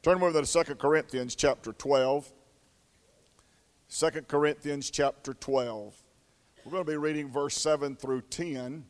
Turn 0.00 0.22
over 0.22 0.40
to 0.40 0.64
2 0.64 0.76
Corinthians 0.76 1.34
chapter 1.34 1.72
12. 1.72 2.32
2 3.90 4.10
Corinthians 4.28 4.90
chapter 4.90 5.34
12. 5.34 6.00
We're 6.64 6.70
going 6.70 6.84
to 6.84 6.90
be 6.92 6.96
reading 6.96 7.28
verse 7.28 7.56
7 7.56 7.96
through 7.96 8.20
10 8.30 8.84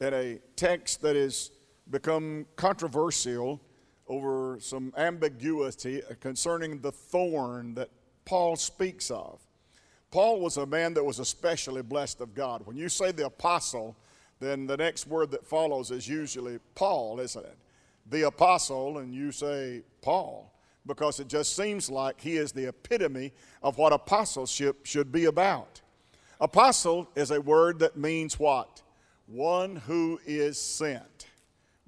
in 0.00 0.14
a 0.14 0.38
text 0.54 1.00
that 1.00 1.16
has 1.16 1.50
become 1.90 2.44
controversial 2.56 3.58
over 4.06 4.58
some 4.60 4.92
ambiguity 4.98 6.02
concerning 6.20 6.78
the 6.80 6.92
thorn 6.92 7.74
that 7.74 7.88
Paul 8.26 8.56
speaks 8.56 9.10
of. 9.10 9.40
Paul 10.10 10.40
was 10.40 10.58
a 10.58 10.66
man 10.66 10.92
that 10.94 11.04
was 11.04 11.20
especially 11.20 11.80
blessed 11.80 12.20
of 12.20 12.34
God. 12.34 12.66
When 12.66 12.76
you 12.76 12.90
say 12.90 13.12
the 13.12 13.26
apostle, 13.26 13.96
then 14.40 14.66
the 14.66 14.76
next 14.76 15.06
word 15.06 15.30
that 15.30 15.46
follows 15.46 15.90
is 15.90 16.06
usually 16.06 16.58
Paul, 16.74 17.18
isn't 17.20 17.46
it? 17.46 17.56
The 18.06 18.26
apostle, 18.26 18.98
and 18.98 19.14
you 19.14 19.32
say 19.32 19.82
Paul, 20.02 20.52
because 20.86 21.20
it 21.20 21.28
just 21.28 21.56
seems 21.56 21.88
like 21.88 22.20
he 22.20 22.36
is 22.36 22.52
the 22.52 22.68
epitome 22.68 23.32
of 23.62 23.78
what 23.78 23.92
apostleship 23.92 24.84
should 24.84 25.10
be 25.10 25.24
about. 25.24 25.80
Apostle 26.40 27.08
is 27.14 27.30
a 27.30 27.40
word 27.40 27.78
that 27.78 27.96
means 27.96 28.38
what? 28.38 28.82
One 29.26 29.76
who 29.76 30.20
is 30.26 30.60
sent. 30.60 31.28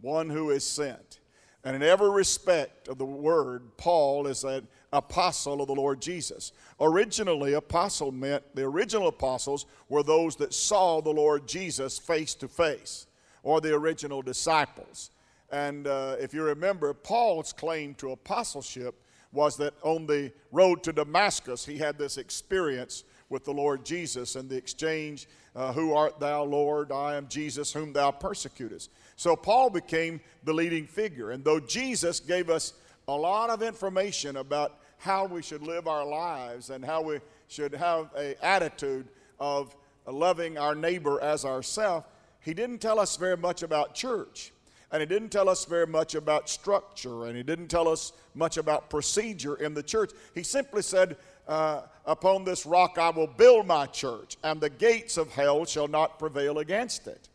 One 0.00 0.30
who 0.30 0.50
is 0.50 0.64
sent. 0.64 1.20
And 1.64 1.74
in 1.74 1.82
every 1.82 2.10
respect 2.10 2.86
of 2.88 2.96
the 2.96 3.04
word, 3.04 3.76
Paul 3.76 4.28
is 4.28 4.44
an 4.44 4.68
apostle 4.92 5.60
of 5.60 5.66
the 5.66 5.74
Lord 5.74 6.00
Jesus. 6.00 6.52
Originally, 6.80 7.54
apostle 7.54 8.12
meant 8.12 8.44
the 8.54 8.62
original 8.62 9.08
apostles 9.08 9.66
were 9.88 10.04
those 10.04 10.36
that 10.36 10.54
saw 10.54 11.02
the 11.02 11.10
Lord 11.10 11.48
Jesus 11.48 11.98
face 11.98 12.34
to 12.36 12.46
face, 12.46 13.08
or 13.42 13.60
the 13.60 13.74
original 13.74 14.22
disciples. 14.22 15.10
And 15.50 15.86
uh, 15.86 16.16
if 16.18 16.34
you 16.34 16.42
remember, 16.42 16.92
Paul's 16.92 17.52
claim 17.52 17.94
to 17.94 18.12
apostleship 18.12 19.00
was 19.32 19.56
that 19.58 19.74
on 19.82 20.06
the 20.06 20.32
road 20.50 20.82
to 20.84 20.92
Damascus, 20.92 21.64
he 21.64 21.78
had 21.78 21.98
this 21.98 22.16
experience 22.16 23.04
with 23.28 23.44
the 23.44 23.52
Lord 23.52 23.84
Jesus 23.84 24.36
and 24.36 24.48
the 24.48 24.56
exchange, 24.56 25.28
uh, 25.54 25.72
Who 25.72 25.94
art 25.94 26.20
thou, 26.20 26.44
Lord? 26.44 26.92
I 26.92 27.16
am 27.16 27.28
Jesus, 27.28 27.72
whom 27.72 27.92
thou 27.92 28.10
persecutest. 28.10 28.90
So 29.16 29.36
Paul 29.36 29.70
became 29.70 30.20
the 30.44 30.52
leading 30.52 30.86
figure. 30.86 31.32
And 31.32 31.44
though 31.44 31.60
Jesus 31.60 32.20
gave 32.20 32.50
us 32.50 32.74
a 33.08 33.14
lot 33.14 33.50
of 33.50 33.62
information 33.62 34.36
about 34.36 34.78
how 34.98 35.26
we 35.26 35.42
should 35.42 35.62
live 35.62 35.86
our 35.86 36.06
lives 36.06 36.70
and 36.70 36.84
how 36.84 37.02
we 37.02 37.20
should 37.48 37.74
have 37.74 38.14
an 38.14 38.34
attitude 38.42 39.08
of 39.38 39.76
loving 40.06 40.56
our 40.56 40.74
neighbor 40.74 41.20
as 41.20 41.44
ourselves, 41.44 42.06
he 42.40 42.54
didn't 42.54 42.78
tell 42.78 43.00
us 43.00 43.16
very 43.16 43.36
much 43.36 43.62
about 43.62 43.94
church. 43.94 44.52
And 44.92 45.00
he 45.00 45.06
didn't 45.06 45.30
tell 45.30 45.48
us 45.48 45.64
very 45.64 45.86
much 45.86 46.14
about 46.14 46.48
structure, 46.48 47.26
and 47.26 47.36
he 47.36 47.42
didn't 47.42 47.68
tell 47.68 47.88
us 47.88 48.12
much 48.34 48.56
about 48.56 48.88
procedure 48.88 49.56
in 49.56 49.74
the 49.74 49.82
church. 49.82 50.12
He 50.34 50.42
simply 50.42 50.82
said, 50.82 51.16
uh, 51.48 51.82
Upon 52.04 52.44
this 52.44 52.64
rock 52.66 52.98
I 52.98 53.10
will 53.10 53.26
build 53.26 53.66
my 53.66 53.86
church, 53.86 54.36
and 54.44 54.60
the 54.60 54.70
gates 54.70 55.16
of 55.16 55.32
hell 55.32 55.64
shall 55.64 55.88
not 55.88 56.18
prevail 56.18 56.60
against 56.60 57.08
it. 57.08 57.28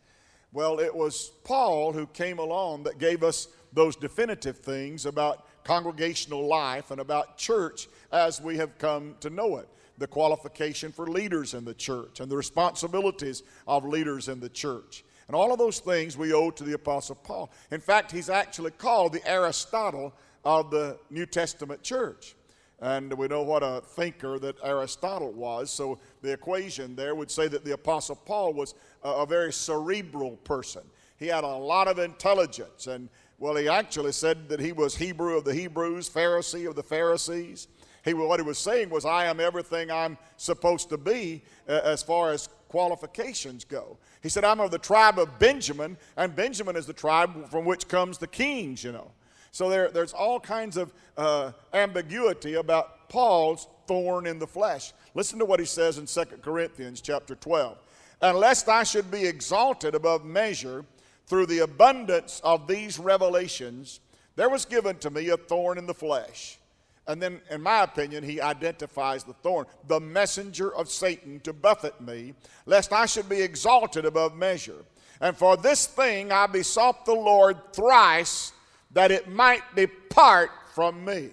Well, 0.52 0.80
it 0.80 0.94
was 0.94 1.32
Paul 1.44 1.92
who 1.92 2.06
came 2.06 2.38
along 2.38 2.84
that 2.84 2.98
gave 2.98 3.22
us 3.22 3.48
those 3.72 3.96
definitive 3.96 4.58
things 4.58 5.06
about 5.06 5.46
congregational 5.64 6.46
life 6.46 6.90
and 6.90 7.00
about 7.00 7.38
church 7.38 7.88
as 8.12 8.40
we 8.40 8.56
have 8.56 8.76
come 8.78 9.14
to 9.20 9.30
know 9.30 9.56
it. 9.58 9.68
The 9.98 10.06
qualification 10.06 10.90
for 10.90 11.06
leaders 11.06 11.54
in 11.54 11.64
the 11.64 11.74
church 11.74 12.20
and 12.20 12.30
the 12.30 12.36
responsibilities 12.36 13.42
of 13.66 13.84
leaders 13.84 14.28
in 14.28 14.40
the 14.40 14.48
church. 14.48 15.04
And 15.32 15.40
all 15.40 15.50
of 15.50 15.58
those 15.58 15.78
things 15.78 16.18
we 16.18 16.34
owe 16.34 16.50
to 16.50 16.62
the 16.62 16.74
Apostle 16.74 17.14
Paul. 17.14 17.50
In 17.70 17.80
fact, 17.80 18.12
he's 18.12 18.28
actually 18.28 18.72
called 18.72 19.14
the 19.14 19.26
Aristotle 19.26 20.12
of 20.44 20.70
the 20.70 20.98
New 21.08 21.24
Testament 21.24 21.82
church. 21.82 22.34
And 22.82 23.10
we 23.14 23.28
know 23.28 23.40
what 23.40 23.62
a 23.62 23.80
thinker 23.80 24.38
that 24.40 24.56
Aristotle 24.62 25.32
was. 25.32 25.70
So 25.70 25.98
the 26.20 26.34
equation 26.34 26.94
there 26.94 27.14
would 27.14 27.30
say 27.30 27.48
that 27.48 27.64
the 27.64 27.72
Apostle 27.72 28.16
Paul 28.16 28.52
was 28.52 28.74
a, 29.02 29.24
very 29.24 29.54
cerebral 29.54 30.32
person. 30.44 30.82
He 31.16 31.28
had 31.28 31.44
a 31.44 31.56
lot 31.56 31.88
of 31.88 31.98
intelligence. 31.98 32.86
And, 32.86 33.08
well, 33.38 33.56
he 33.56 33.70
actually 33.70 34.12
said 34.12 34.50
that 34.50 34.60
he 34.60 34.72
was 34.72 34.96
Hebrew 34.96 35.38
of 35.38 35.44
the 35.44 35.54
Hebrews, 35.54 36.10
Pharisee 36.10 36.68
of 36.68 36.74
the 36.74 36.82
Pharisees. 36.82 37.68
He, 38.04 38.12
what 38.12 38.38
he 38.38 38.44
was 38.44 38.58
saying 38.58 38.90
was, 38.90 39.06
I 39.06 39.24
am 39.24 39.40
everything 39.40 39.90
I'm 39.90 40.18
supposed 40.36 40.90
to 40.90 40.98
be 40.98 41.42
uh, 41.66 41.80
as 41.84 42.02
far 42.02 42.32
as 42.32 42.50
qualifications 42.72 43.64
go. 43.64 43.98
He 44.22 44.30
said, 44.30 44.44
I'm 44.44 44.58
of 44.58 44.70
the 44.70 44.78
tribe 44.78 45.18
of 45.18 45.38
Benjamin, 45.38 45.98
and 46.16 46.34
Benjamin 46.34 46.74
is 46.74 46.86
the 46.86 46.94
tribe 46.94 47.50
from 47.50 47.66
which 47.66 47.86
comes 47.86 48.16
the 48.16 48.26
kings, 48.26 48.82
you 48.82 48.92
know. 48.92 49.10
So 49.50 49.68
there, 49.68 49.90
there's 49.90 50.14
all 50.14 50.40
kinds 50.40 50.78
of 50.78 50.90
uh, 51.18 51.52
ambiguity 51.74 52.54
about 52.54 53.10
Paul's 53.10 53.68
thorn 53.86 54.26
in 54.26 54.38
the 54.38 54.46
flesh. 54.46 54.94
Listen 55.14 55.38
to 55.38 55.44
what 55.44 55.60
he 55.60 55.66
says 55.66 55.98
in 55.98 56.06
2 56.06 56.38
Corinthians 56.40 57.02
chapter 57.02 57.34
12. 57.34 57.76
And 58.22 58.38
lest 58.38 58.70
I 58.70 58.84
should 58.84 59.10
be 59.10 59.26
exalted 59.26 59.94
above 59.94 60.24
measure 60.24 60.86
through 61.26 61.46
the 61.46 61.58
abundance 61.58 62.40
of 62.42 62.66
these 62.66 62.98
revelations, 62.98 64.00
there 64.34 64.48
was 64.48 64.64
given 64.64 64.96
to 65.00 65.10
me 65.10 65.28
a 65.28 65.36
thorn 65.36 65.76
in 65.76 65.86
the 65.86 65.92
flesh. 65.92 66.58
And 67.06 67.20
then, 67.20 67.40
in 67.50 67.60
my 67.60 67.82
opinion, 67.82 68.22
he 68.22 68.40
identifies 68.40 69.24
the 69.24 69.32
thorn, 69.32 69.66
the 69.88 69.98
messenger 69.98 70.72
of 70.74 70.88
Satan 70.88 71.40
to 71.40 71.52
buffet 71.52 72.00
me, 72.00 72.34
lest 72.64 72.92
I 72.92 73.06
should 73.06 73.28
be 73.28 73.40
exalted 73.40 74.04
above 74.04 74.36
measure. 74.36 74.84
And 75.20 75.36
for 75.36 75.56
this 75.56 75.86
thing 75.86 76.32
I 76.32 76.46
besought 76.46 77.04
the 77.04 77.14
Lord 77.14 77.56
thrice 77.72 78.52
that 78.92 79.10
it 79.10 79.28
might 79.28 79.62
depart 79.74 80.50
from 80.74 81.04
me. 81.04 81.30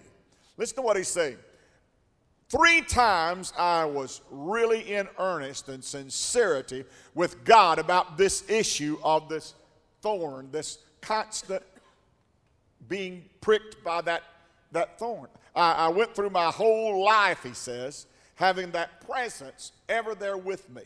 Listen 0.57 0.77
to 0.77 0.81
what 0.81 0.97
he's 0.97 1.07
saying. 1.07 1.37
Three 2.49 2.81
times 2.81 3.53
I 3.57 3.85
was 3.85 4.21
really 4.31 4.81
in 4.93 5.07
earnest 5.19 5.69
and 5.69 5.83
sincerity 5.83 6.83
with 7.13 7.43
God 7.43 7.77
about 7.77 8.17
this 8.17 8.49
issue 8.49 8.97
of 9.03 9.29
this 9.29 9.53
thorn, 10.01 10.49
this 10.51 10.79
constant 11.01 11.61
being 12.87 13.23
pricked 13.39 13.83
by 13.83 14.01
that, 14.01 14.23
that 14.71 14.97
thorn. 14.97 15.29
I, 15.59 15.73
I 15.73 15.87
went 15.89 16.15
through 16.15 16.29
my 16.29 16.47
whole 16.47 17.03
life, 17.03 17.43
he 17.43 17.53
says, 17.53 18.07
having 18.35 18.71
that 18.71 19.05
presence 19.05 19.73
ever 19.87 20.15
there 20.15 20.37
with 20.37 20.69
me. 20.69 20.83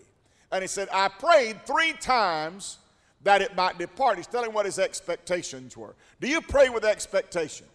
And 0.51 0.61
he 0.61 0.67
said, 0.67 0.87
I 0.91 1.07
prayed 1.07 1.65
three 1.65 1.93
times 1.93 2.79
that 3.23 3.41
it 3.41 3.55
might 3.55 3.77
depart. 3.77 4.17
He's 4.17 4.27
telling 4.27 4.51
what 4.53 4.65
his 4.65 4.79
expectations 4.79 5.77
were. 5.77 5.95
Do 6.19 6.27
you 6.27 6.41
pray 6.41 6.69
with 6.69 6.83
expectation? 6.83 7.67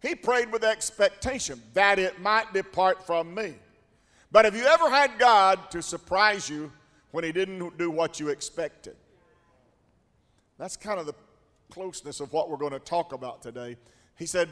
He 0.00 0.14
prayed 0.14 0.52
with 0.52 0.64
expectation 0.64 1.60
that 1.74 1.98
it 1.98 2.20
might 2.20 2.52
depart 2.52 3.04
from 3.06 3.34
me. 3.34 3.54
But 4.30 4.44
have 4.44 4.54
you 4.54 4.64
ever 4.64 4.90
had 4.90 5.18
God 5.18 5.70
to 5.70 5.82
surprise 5.82 6.48
you 6.48 6.70
when 7.10 7.24
He 7.24 7.32
didn't 7.32 7.78
do 7.78 7.90
what 7.90 8.20
you 8.20 8.28
expected? 8.28 8.96
That's 10.58 10.76
kind 10.76 11.00
of 11.00 11.06
the 11.06 11.14
closeness 11.70 12.20
of 12.20 12.32
what 12.32 12.50
we're 12.50 12.56
going 12.56 12.72
to 12.72 12.78
talk 12.78 13.12
about 13.12 13.42
today. 13.42 13.76
He 14.18 14.26
said, 14.26 14.48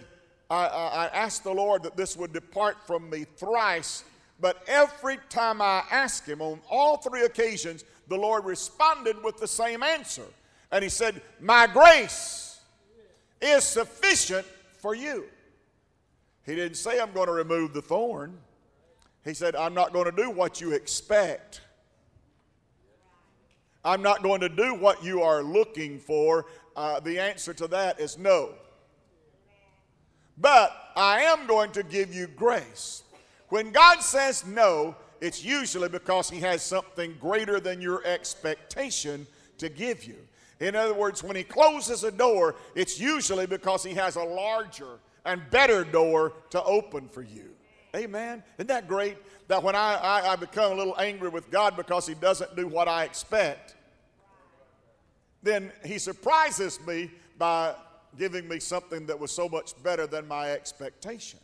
I, 0.48 0.66
I, 0.66 0.86
I 0.86 1.06
asked 1.08 1.44
the 1.44 1.52
Lord 1.52 1.82
that 1.82 1.96
this 1.96 2.16
would 2.16 2.32
depart 2.32 2.76
from 2.86 3.10
me 3.10 3.26
thrice, 3.36 4.04
but 4.40 4.62
every 4.68 5.18
time 5.28 5.60
I 5.60 5.82
asked 5.90 6.26
Him 6.26 6.40
on 6.40 6.60
all 6.70 6.98
three 6.98 7.24
occasions, 7.24 7.84
the 8.08 8.16
Lord 8.16 8.44
responded 8.44 9.22
with 9.22 9.38
the 9.38 9.48
same 9.48 9.82
answer. 9.82 10.26
And 10.70 10.82
He 10.84 10.88
said, 10.88 11.20
My 11.40 11.66
grace 11.66 12.60
is 13.40 13.64
sufficient 13.64 14.46
for 14.78 14.94
you. 14.94 15.24
He 16.44 16.54
didn't 16.54 16.76
say, 16.76 17.00
I'm 17.00 17.12
going 17.12 17.26
to 17.26 17.32
remove 17.32 17.74
the 17.74 17.82
thorn. 17.82 18.38
He 19.24 19.34
said, 19.34 19.56
I'm 19.56 19.74
not 19.74 19.92
going 19.92 20.04
to 20.04 20.12
do 20.12 20.30
what 20.30 20.60
you 20.60 20.72
expect. 20.72 21.60
I'm 23.84 24.00
not 24.00 24.22
going 24.22 24.40
to 24.40 24.48
do 24.48 24.74
what 24.74 25.02
you 25.02 25.22
are 25.22 25.42
looking 25.42 25.98
for. 25.98 26.46
Uh, 26.76 27.00
the 27.00 27.18
answer 27.18 27.52
to 27.54 27.66
that 27.68 27.98
is 27.98 28.16
no. 28.16 28.50
But 30.38 30.72
I 30.96 31.22
am 31.22 31.46
going 31.46 31.72
to 31.72 31.82
give 31.82 32.14
you 32.14 32.26
grace. 32.26 33.02
When 33.48 33.70
God 33.70 34.00
says 34.00 34.44
no, 34.46 34.96
it's 35.20 35.44
usually 35.44 35.88
because 35.88 36.28
He 36.28 36.40
has 36.40 36.62
something 36.62 37.16
greater 37.20 37.60
than 37.60 37.80
your 37.80 38.04
expectation 38.04 39.26
to 39.58 39.68
give 39.68 40.04
you. 40.04 40.16
In 40.60 40.74
other 40.74 40.94
words, 40.94 41.22
when 41.22 41.36
He 41.36 41.44
closes 41.44 42.04
a 42.04 42.10
door, 42.10 42.56
it's 42.74 43.00
usually 43.00 43.46
because 43.46 43.84
He 43.84 43.94
has 43.94 44.16
a 44.16 44.24
larger 44.24 44.98
and 45.24 45.42
better 45.50 45.84
door 45.84 46.32
to 46.50 46.62
open 46.64 47.08
for 47.08 47.22
you. 47.22 47.50
Amen. 47.94 48.42
Isn't 48.58 48.68
that 48.68 48.88
great? 48.88 49.16
That 49.48 49.62
when 49.62 49.74
I, 49.74 49.94
I, 49.94 50.32
I 50.32 50.36
become 50.36 50.72
a 50.72 50.74
little 50.74 50.98
angry 50.98 51.28
with 51.28 51.50
God 51.50 51.76
because 51.76 52.06
He 52.06 52.14
doesn't 52.14 52.56
do 52.56 52.66
what 52.66 52.88
I 52.88 53.04
expect, 53.04 53.74
then 55.42 55.72
He 55.84 55.98
surprises 55.98 56.78
me 56.86 57.10
by 57.38 57.74
giving 58.18 58.48
me 58.48 58.58
something 58.60 59.06
that 59.06 59.18
was 59.18 59.30
so 59.30 59.48
much 59.48 59.80
better 59.82 60.06
than 60.06 60.26
my 60.26 60.50
expectation. 60.50 61.40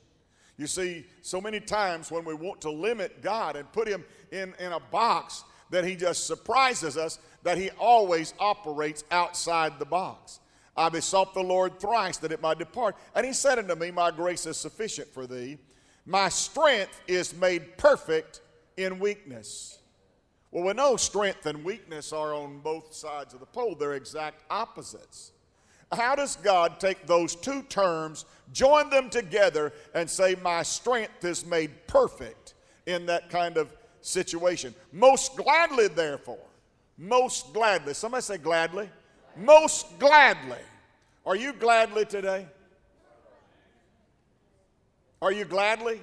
You 0.56 0.66
see, 0.66 1.06
so 1.22 1.40
many 1.40 1.60
times 1.60 2.10
when 2.10 2.24
we 2.24 2.34
want 2.34 2.60
to 2.62 2.70
limit 2.70 3.22
God 3.22 3.56
and 3.56 3.70
put 3.72 3.88
Him 3.88 4.04
in, 4.30 4.54
in 4.58 4.72
a 4.72 4.80
box, 4.80 5.44
that 5.70 5.84
He 5.84 5.96
just 5.96 6.26
surprises 6.26 6.96
us 6.96 7.18
that 7.42 7.58
He 7.58 7.70
always 7.70 8.34
operates 8.38 9.04
outside 9.10 9.78
the 9.78 9.84
box. 9.84 10.40
I 10.76 10.88
besought 10.88 11.34
the 11.34 11.42
Lord 11.42 11.78
thrice 11.78 12.16
that 12.18 12.32
it 12.32 12.40
might 12.40 12.58
depart. 12.58 12.96
And 13.14 13.26
he 13.26 13.32
said 13.32 13.58
unto 13.58 13.74
me, 13.74 13.90
My 13.90 14.10
grace 14.10 14.46
is 14.46 14.56
sufficient 14.56 15.08
for 15.08 15.26
thee. 15.26 15.58
My 16.06 16.28
strength 16.28 17.00
is 17.06 17.34
made 17.34 17.76
perfect 17.76 18.40
in 18.76 18.98
weakness. 18.98 19.78
Well, 20.50 20.64
we 20.64 20.72
know 20.72 20.96
strength 20.96 21.46
and 21.46 21.64
weakness 21.64 22.12
are 22.12 22.34
on 22.34 22.60
both 22.60 22.94
sides 22.94 23.34
of 23.34 23.40
the 23.40 23.46
pole, 23.46 23.74
they're 23.74 23.94
exact 23.94 24.44
opposites. 24.50 25.32
How 25.92 26.14
does 26.14 26.36
God 26.36 26.80
take 26.80 27.06
those 27.06 27.36
two 27.36 27.62
terms, 27.64 28.24
join 28.52 28.88
them 28.90 29.10
together, 29.10 29.72
and 29.94 30.08
say, 30.08 30.36
My 30.42 30.62
strength 30.62 31.24
is 31.24 31.44
made 31.44 31.86
perfect 31.86 32.54
in 32.86 33.06
that 33.06 33.30
kind 33.30 33.56
of 33.56 33.72
situation? 34.00 34.74
Most 34.92 35.36
gladly, 35.36 35.88
therefore, 35.88 36.38
most 36.96 37.52
gladly. 37.52 37.94
Somebody 37.94 38.22
say 38.22 38.38
gladly. 38.38 38.88
Most 39.36 39.98
gladly. 39.98 40.58
Are 41.26 41.36
you 41.36 41.52
gladly 41.52 42.04
today? 42.04 42.46
Are 45.20 45.32
you 45.32 45.44
gladly? 45.44 46.00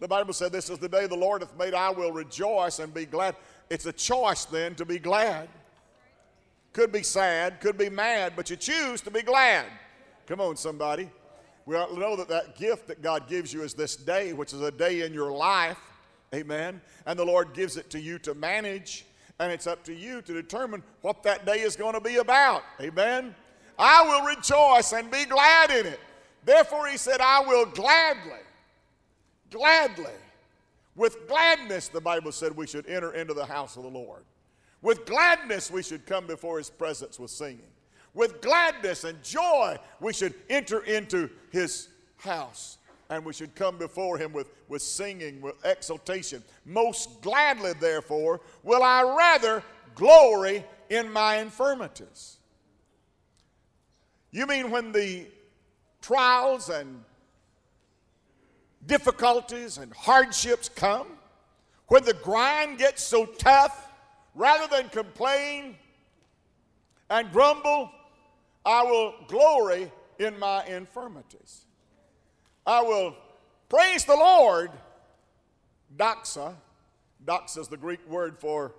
The 0.00 0.08
Bible 0.08 0.32
said, 0.32 0.52
This 0.52 0.70
is 0.70 0.78
the 0.78 0.88
day 0.88 1.06
the 1.06 1.16
Lord 1.16 1.42
hath 1.42 1.56
made, 1.58 1.74
I 1.74 1.90
will 1.90 2.12
rejoice 2.12 2.78
and 2.78 2.92
be 2.92 3.06
glad. 3.06 3.36
It's 3.70 3.86
a 3.86 3.92
choice 3.92 4.44
then 4.44 4.74
to 4.74 4.84
be 4.84 4.98
glad. 4.98 5.48
Could 6.74 6.90
be 6.90 7.04
sad, 7.04 7.60
could 7.60 7.78
be 7.78 7.88
mad, 7.88 8.34
but 8.36 8.50
you 8.50 8.56
choose 8.56 9.00
to 9.02 9.10
be 9.10 9.22
glad. 9.22 9.66
Come 10.26 10.40
on, 10.40 10.56
somebody. 10.56 11.08
We 11.66 11.76
ought 11.76 11.86
to 11.86 11.98
know 11.98 12.16
that 12.16 12.28
that 12.28 12.56
gift 12.56 12.88
that 12.88 13.00
God 13.00 13.28
gives 13.28 13.54
you 13.54 13.62
is 13.62 13.74
this 13.74 13.94
day, 13.94 14.32
which 14.32 14.52
is 14.52 14.60
a 14.60 14.72
day 14.72 15.02
in 15.02 15.14
your 15.14 15.30
life. 15.30 15.78
Amen. 16.34 16.80
And 17.06 17.16
the 17.16 17.24
Lord 17.24 17.54
gives 17.54 17.76
it 17.76 17.90
to 17.90 18.00
you 18.00 18.18
to 18.18 18.34
manage, 18.34 19.06
and 19.38 19.52
it's 19.52 19.68
up 19.68 19.84
to 19.84 19.94
you 19.94 20.20
to 20.22 20.32
determine 20.32 20.82
what 21.00 21.22
that 21.22 21.46
day 21.46 21.60
is 21.60 21.76
going 21.76 21.94
to 21.94 22.00
be 22.00 22.16
about. 22.16 22.64
Amen. 22.80 23.36
I 23.78 24.02
will 24.02 24.36
rejoice 24.36 24.92
and 24.92 25.08
be 25.12 25.26
glad 25.26 25.70
in 25.70 25.86
it. 25.86 26.00
Therefore, 26.44 26.88
he 26.88 26.96
said, 26.96 27.20
I 27.20 27.40
will 27.40 27.66
gladly, 27.66 28.42
gladly, 29.50 30.12
with 30.96 31.28
gladness, 31.28 31.86
the 31.86 32.00
Bible 32.00 32.32
said 32.32 32.56
we 32.56 32.66
should 32.66 32.88
enter 32.88 33.12
into 33.12 33.32
the 33.32 33.46
house 33.46 33.76
of 33.76 33.84
the 33.84 33.88
Lord. 33.88 34.24
With 34.84 35.06
gladness, 35.06 35.70
we 35.70 35.82
should 35.82 36.04
come 36.04 36.26
before 36.26 36.58
his 36.58 36.68
presence 36.68 37.18
with 37.18 37.30
singing. 37.30 37.72
With 38.12 38.42
gladness 38.42 39.04
and 39.04 39.20
joy, 39.22 39.78
we 39.98 40.12
should 40.12 40.34
enter 40.50 40.80
into 40.84 41.30
his 41.50 41.88
house. 42.18 42.76
And 43.08 43.24
we 43.24 43.32
should 43.32 43.54
come 43.54 43.78
before 43.78 44.18
him 44.18 44.34
with, 44.34 44.50
with 44.68 44.82
singing, 44.82 45.40
with 45.40 45.54
exultation. 45.64 46.44
Most 46.66 47.22
gladly, 47.22 47.72
therefore, 47.80 48.42
will 48.62 48.82
I 48.82 49.02
rather 49.02 49.62
glory 49.94 50.62
in 50.90 51.10
my 51.10 51.38
infirmities. 51.38 52.36
You 54.32 54.46
mean 54.46 54.70
when 54.70 54.92
the 54.92 55.28
trials 56.02 56.68
and 56.68 57.02
difficulties 58.84 59.78
and 59.78 59.94
hardships 59.94 60.68
come, 60.68 61.06
when 61.88 62.04
the 62.04 62.14
grind 62.14 62.76
gets 62.76 63.02
so 63.02 63.24
tough, 63.24 63.92
rather 64.34 64.66
than 64.74 64.88
complain 64.88 65.76
and 67.10 67.30
grumble, 67.32 67.90
I 68.64 68.82
will 68.82 69.14
glory 69.28 69.90
in 70.18 70.38
my 70.38 70.64
infirmities. 70.66 71.66
I 72.66 72.82
will 72.82 73.14
praise 73.68 74.04
the 74.04 74.16
Lord, 74.16 74.70
doxa. 75.96 76.54
Doxa 77.24 77.58
is 77.58 77.68
the 77.68 77.76
Greek 77.76 78.06
word 78.08 78.38
for 78.38 78.74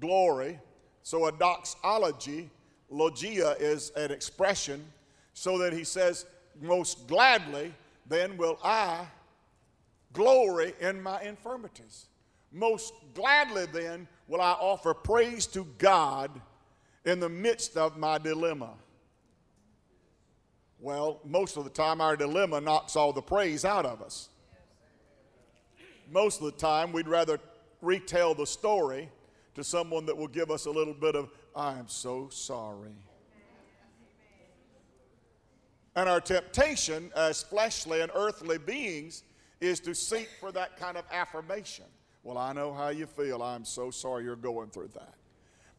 glory. 0.00 0.58
So 1.02 1.26
a 1.26 1.32
doxology, 1.32 2.50
logia, 2.88 3.56
is 3.58 3.90
an 3.96 4.10
expression 4.10 4.84
so 5.34 5.58
that 5.58 5.72
he 5.72 5.84
says, 5.84 6.26
most 6.60 7.06
gladly, 7.06 7.72
then 8.06 8.36
will 8.36 8.58
I 8.62 9.06
glory 10.12 10.74
in 10.80 11.00
my 11.02 11.22
infirmities. 11.22 12.06
Most 12.52 12.92
gladly, 13.14 13.66
then, 13.66 14.08
will 14.30 14.40
I 14.40 14.52
offer 14.52 14.94
praise 14.94 15.44
to 15.48 15.66
God 15.76 16.30
in 17.04 17.18
the 17.18 17.28
midst 17.28 17.76
of 17.76 17.98
my 17.98 18.16
dilemma. 18.16 18.70
Well, 20.78 21.20
most 21.24 21.56
of 21.56 21.64
the 21.64 21.70
time, 21.70 22.00
our 22.00 22.16
dilemma 22.16 22.60
knocks 22.60 22.94
all 22.94 23.12
the 23.12 23.20
praise 23.20 23.64
out 23.64 23.84
of 23.84 24.00
us. 24.00 24.28
Most 26.12 26.40
of 26.40 26.46
the 26.46 26.52
time, 26.52 26.92
we'd 26.92 27.08
rather 27.08 27.40
retell 27.82 28.34
the 28.34 28.46
story 28.46 29.10
to 29.56 29.64
someone 29.64 30.06
that 30.06 30.16
will 30.16 30.28
give 30.28 30.52
us 30.52 30.66
a 30.66 30.70
little 30.70 30.94
bit 30.94 31.16
of, 31.16 31.28
I 31.56 31.76
am 31.76 31.88
so 31.88 32.28
sorry. 32.30 32.94
And 35.96 36.08
our 36.08 36.20
temptation 36.20 37.10
as 37.16 37.42
fleshly 37.42 38.00
and 38.00 38.12
earthly 38.14 38.58
beings 38.58 39.24
is 39.60 39.80
to 39.80 39.92
seek 39.92 40.28
for 40.38 40.52
that 40.52 40.76
kind 40.76 40.96
of 40.96 41.04
affirmation. 41.10 41.86
Well, 42.22 42.38
I 42.38 42.52
know 42.52 42.72
how 42.72 42.88
you 42.88 43.06
feel. 43.06 43.42
I'm 43.42 43.64
so 43.64 43.90
sorry 43.90 44.24
you're 44.24 44.36
going 44.36 44.70
through 44.70 44.90
that. 44.94 45.14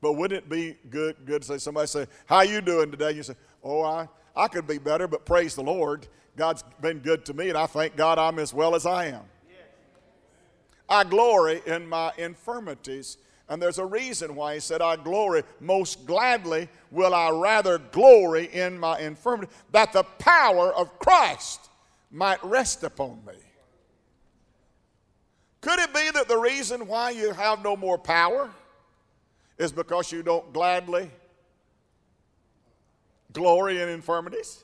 But 0.01 0.13
wouldn't 0.13 0.43
it 0.45 0.49
be 0.49 0.75
good, 0.89 1.15
good 1.25 1.43
to 1.43 1.47
say 1.47 1.57
somebody 1.59 1.87
say, 1.87 2.07
How 2.25 2.41
you 2.41 2.61
doing 2.61 2.89
today? 2.89 3.11
You 3.11 3.23
say, 3.23 3.35
Oh, 3.63 3.83
I, 3.83 4.07
I 4.35 4.47
could 4.47 4.65
be 4.65 4.79
better, 4.79 5.07
but 5.07 5.25
praise 5.25 5.53
the 5.53 5.61
Lord. 5.61 6.07
God's 6.35 6.63
been 6.81 6.99
good 6.99 7.25
to 7.25 7.33
me, 7.33 7.49
and 7.49 7.57
I 7.57 7.67
thank 7.67 7.95
God 7.95 8.17
I'm 8.17 8.39
as 8.39 8.53
well 8.53 8.73
as 8.73 8.85
I 8.85 9.07
am. 9.07 9.23
I 10.89 11.03
glory 11.03 11.61
in 11.65 11.87
my 11.87 12.11
infirmities. 12.17 13.17
And 13.47 13.61
there's 13.61 13.79
a 13.79 13.85
reason 13.85 14.35
why 14.35 14.55
he 14.55 14.59
said, 14.59 14.81
I 14.81 14.95
glory. 14.95 15.43
Most 15.59 16.05
gladly 16.05 16.69
will 16.89 17.13
I 17.13 17.29
rather 17.29 17.77
glory 17.77 18.45
in 18.53 18.79
my 18.79 18.99
infirmity, 18.99 19.51
that 19.71 19.93
the 19.93 20.03
power 20.03 20.73
of 20.73 20.97
Christ 20.99 21.69
might 22.11 22.43
rest 22.43 22.83
upon 22.83 23.19
me. 23.25 23.33
Could 25.61 25.79
it 25.79 25.93
be 25.93 26.09
that 26.11 26.27
the 26.27 26.37
reason 26.37 26.87
why 26.87 27.11
you 27.11 27.31
have 27.33 27.63
no 27.63 27.77
more 27.77 27.97
power 27.97 28.49
is 29.59 29.71
because 29.71 30.11
you 30.11 30.23
don't 30.23 30.51
gladly 30.51 31.09
glory 33.31 33.79
in 33.79 33.87
infirmities? 33.87 34.63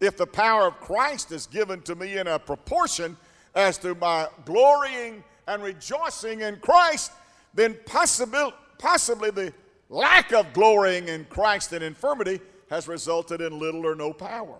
If 0.00 0.16
the 0.16 0.26
power 0.26 0.66
of 0.66 0.80
Christ 0.80 1.32
is 1.32 1.46
given 1.46 1.82
to 1.82 1.94
me 1.94 2.16
in 2.16 2.26
a 2.26 2.38
proportion 2.38 3.16
as 3.54 3.76
to 3.78 3.94
my 3.94 4.28
glorying 4.46 5.22
and 5.46 5.62
rejoicing 5.62 6.40
in 6.40 6.56
Christ, 6.60 7.12
then 7.52 7.76
possibly, 7.84 8.50
possibly 8.78 9.30
the 9.30 9.52
lack 9.90 10.32
of 10.32 10.52
glorying 10.52 11.08
in 11.08 11.26
Christ 11.26 11.72
in 11.72 11.82
infirmity 11.82 12.40
has 12.70 12.88
resulted 12.88 13.40
in 13.40 13.58
little 13.58 13.86
or 13.86 13.94
no 13.94 14.12
power. 14.12 14.58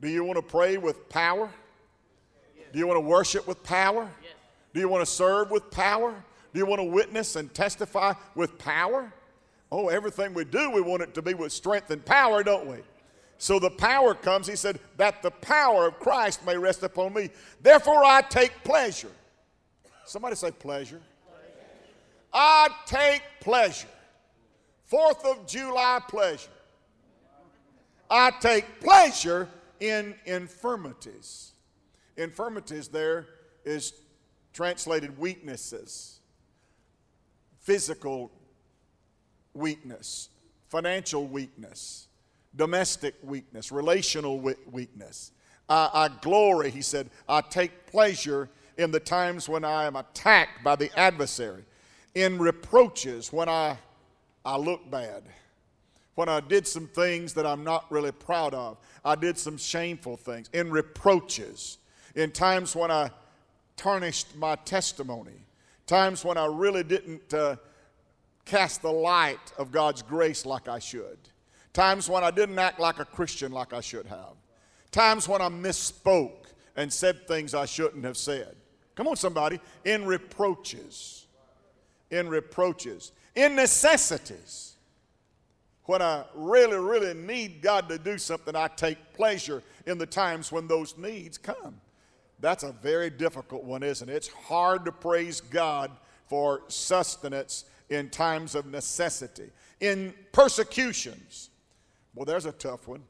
Do 0.00 0.08
you 0.08 0.24
want 0.24 0.36
to 0.36 0.42
pray 0.42 0.76
with 0.76 1.08
power? 1.08 1.48
Do 2.74 2.80
you 2.80 2.88
want 2.88 2.96
to 2.96 3.08
worship 3.08 3.46
with 3.46 3.62
power? 3.62 4.10
Do 4.72 4.80
you 4.80 4.88
want 4.88 5.06
to 5.06 5.10
serve 5.10 5.52
with 5.52 5.70
power? 5.70 6.12
Do 6.52 6.58
you 6.58 6.66
want 6.66 6.80
to 6.80 6.84
witness 6.84 7.36
and 7.36 7.54
testify 7.54 8.14
with 8.34 8.58
power? 8.58 9.12
Oh, 9.70 9.90
everything 9.90 10.34
we 10.34 10.44
do, 10.44 10.72
we 10.72 10.80
want 10.80 11.00
it 11.00 11.14
to 11.14 11.22
be 11.22 11.34
with 11.34 11.52
strength 11.52 11.92
and 11.92 12.04
power, 12.04 12.42
don't 12.42 12.66
we? 12.66 12.78
So 13.38 13.60
the 13.60 13.70
power 13.70 14.12
comes, 14.12 14.48
he 14.48 14.56
said, 14.56 14.80
that 14.96 15.22
the 15.22 15.30
power 15.30 15.86
of 15.86 16.00
Christ 16.00 16.44
may 16.44 16.58
rest 16.58 16.82
upon 16.82 17.14
me. 17.14 17.30
Therefore, 17.62 18.04
I 18.04 18.22
take 18.22 18.52
pleasure. 18.64 19.12
Somebody 20.04 20.34
say 20.34 20.50
pleasure. 20.50 21.00
I 22.32 22.70
take 22.86 23.22
pleasure. 23.40 23.86
Fourth 24.86 25.24
of 25.24 25.46
July 25.46 26.00
pleasure. 26.08 26.50
I 28.10 28.32
take 28.40 28.80
pleasure 28.80 29.48
in 29.78 30.16
infirmities. 30.26 31.53
Infirmities 32.16 32.88
there 32.88 33.26
is 33.64 33.92
translated 34.52 35.18
weaknesses, 35.18 36.20
physical 37.58 38.30
weakness, 39.52 40.28
financial 40.68 41.26
weakness, 41.26 42.08
domestic 42.54 43.14
weakness, 43.22 43.72
relational 43.72 44.40
weakness. 44.70 45.32
I, 45.68 45.90
I 45.92 46.08
glory, 46.20 46.70
he 46.70 46.82
said, 46.82 47.10
I 47.28 47.40
take 47.40 47.86
pleasure 47.86 48.48
in 48.76 48.90
the 48.90 49.00
times 49.00 49.48
when 49.48 49.64
I 49.64 49.84
am 49.84 49.96
attacked 49.96 50.62
by 50.62 50.76
the 50.76 50.90
adversary, 50.98 51.64
in 52.14 52.38
reproaches 52.38 53.32
when 53.32 53.48
I, 53.48 53.78
I 54.44 54.56
look 54.56 54.90
bad 54.90 55.24
when 56.14 56.28
I 56.28 56.40
did 56.40 56.66
some 56.66 56.86
things 56.86 57.34
that 57.34 57.46
I'm 57.46 57.64
not 57.64 57.90
really 57.90 58.12
proud 58.12 58.54
of. 58.54 58.78
I 59.04 59.14
did 59.14 59.38
some 59.38 59.56
shameful 59.56 60.16
things, 60.16 60.48
in 60.52 60.70
reproaches, 60.70 61.78
in 62.14 62.30
times 62.30 62.76
when 62.76 62.90
I 62.90 63.10
tarnished 63.76 64.36
my 64.36 64.56
testimony, 64.56 65.46
times 65.86 66.24
when 66.24 66.36
I 66.36 66.46
really 66.46 66.82
didn't 66.82 67.32
uh, 67.34 67.56
cast 68.44 68.82
the 68.82 68.92
light 68.92 69.52
of 69.58 69.72
God's 69.72 70.02
grace 70.02 70.46
like 70.46 70.68
I 70.68 70.78
should, 70.78 71.18
times 71.72 72.08
when 72.08 72.22
I 72.22 72.30
didn't 72.30 72.58
act 72.58 72.78
like 72.78 72.98
a 73.00 73.04
Christian 73.04 73.52
like 73.52 73.72
I 73.72 73.80
should 73.80 74.06
have, 74.06 74.34
times 74.90 75.28
when 75.28 75.40
I 75.40 75.48
misspoke 75.48 76.46
and 76.76 76.92
said 76.92 77.26
things 77.26 77.54
I 77.54 77.66
shouldn't 77.66 78.04
have 78.04 78.16
said. 78.16 78.54
Come 78.94 79.08
on, 79.08 79.16
somebody. 79.16 79.60
In 79.84 80.06
reproaches. 80.06 81.26
In 82.10 82.28
reproaches. 82.28 83.12
In 83.34 83.56
necessities. 83.56 84.76
When 85.84 86.00
I 86.00 86.24
really, 86.34 86.78
really 86.78 87.12
need 87.12 87.60
God 87.60 87.88
to 87.88 87.98
do 87.98 88.18
something, 88.18 88.56
I 88.56 88.68
take 88.68 88.98
pleasure 89.14 89.62
in 89.86 89.98
the 89.98 90.06
times 90.06 90.50
when 90.50 90.66
those 90.66 90.96
needs 90.96 91.36
come. 91.36 91.80
That's 92.40 92.62
a 92.62 92.72
very 92.72 93.10
difficult 93.10 93.64
one, 93.64 93.82
isn't 93.82 94.08
it? 94.08 94.14
It's 94.14 94.28
hard 94.28 94.84
to 94.84 94.92
praise 94.92 95.40
God 95.40 95.90
for 96.26 96.62
sustenance 96.68 97.64
in 97.88 98.10
times 98.10 98.54
of 98.54 98.66
necessity. 98.66 99.50
In 99.80 100.14
persecutions, 100.32 101.50
well, 102.14 102.24
there's 102.24 102.46
a 102.46 102.52
tough 102.52 102.88
one. 102.88 103.02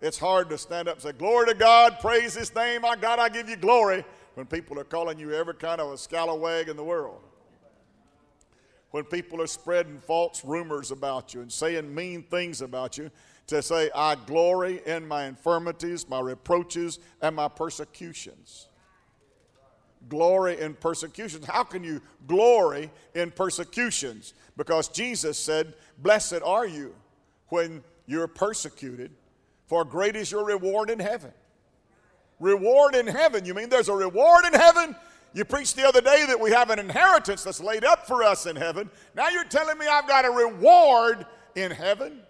It's 0.00 0.18
hard 0.18 0.50
to 0.50 0.58
stand 0.58 0.88
up 0.88 0.96
and 0.96 1.02
say, 1.02 1.12
Glory 1.12 1.46
to 1.46 1.54
God, 1.54 1.98
praise 2.00 2.34
His 2.34 2.54
name, 2.54 2.82
my 2.82 2.96
God, 2.96 3.18
I 3.18 3.28
give 3.28 3.48
you 3.48 3.56
glory, 3.56 4.04
when 4.34 4.46
people 4.46 4.78
are 4.78 4.84
calling 4.84 5.18
you 5.18 5.32
every 5.32 5.54
kind 5.54 5.80
of 5.80 5.90
a 5.90 5.94
scalawag 5.94 6.68
in 6.68 6.76
the 6.76 6.84
world. 6.84 7.20
When 8.90 9.04
people 9.04 9.40
are 9.42 9.46
spreading 9.46 9.98
false 9.98 10.44
rumors 10.44 10.90
about 10.90 11.34
you 11.34 11.40
and 11.40 11.52
saying 11.52 11.92
mean 11.92 12.22
things 12.22 12.60
about 12.60 12.96
you, 12.96 13.10
to 13.46 13.62
say, 13.62 13.90
I 13.94 14.14
glory 14.14 14.80
in 14.86 15.06
my 15.06 15.24
infirmities, 15.24 16.08
my 16.08 16.20
reproaches, 16.20 16.98
and 17.20 17.36
my 17.36 17.48
persecutions. 17.48 18.68
Glory 20.08 20.60
in 20.60 20.74
persecutions. 20.74 21.46
How 21.46 21.64
can 21.64 21.82
you 21.82 22.00
glory 22.26 22.90
in 23.14 23.30
persecutions? 23.30 24.34
Because 24.56 24.88
Jesus 24.88 25.38
said, 25.38 25.74
Blessed 25.98 26.40
are 26.44 26.66
you 26.66 26.94
when 27.48 27.82
you're 28.06 28.28
persecuted, 28.28 29.10
for 29.66 29.84
great 29.84 30.16
is 30.16 30.30
your 30.30 30.44
reward 30.44 30.90
in 30.90 30.98
heaven. 30.98 31.32
Reward 32.40 32.94
in 32.94 33.06
heaven. 33.06 33.44
You 33.44 33.54
mean 33.54 33.68
there's 33.68 33.88
a 33.88 33.94
reward 33.94 34.44
in 34.44 34.52
heaven? 34.52 34.94
You 35.32 35.44
preached 35.44 35.76
the 35.76 35.86
other 35.86 36.00
day 36.00 36.24
that 36.26 36.38
we 36.38 36.50
have 36.50 36.70
an 36.70 36.78
inheritance 36.78 37.42
that's 37.42 37.60
laid 37.60 37.84
up 37.84 38.06
for 38.06 38.22
us 38.22 38.46
in 38.46 38.56
heaven. 38.56 38.90
Now 39.14 39.28
you're 39.30 39.44
telling 39.44 39.78
me 39.78 39.86
I've 39.86 40.06
got 40.06 40.24
a 40.24 40.30
reward 40.30 41.26
in 41.54 41.70
heaven? 41.70 42.20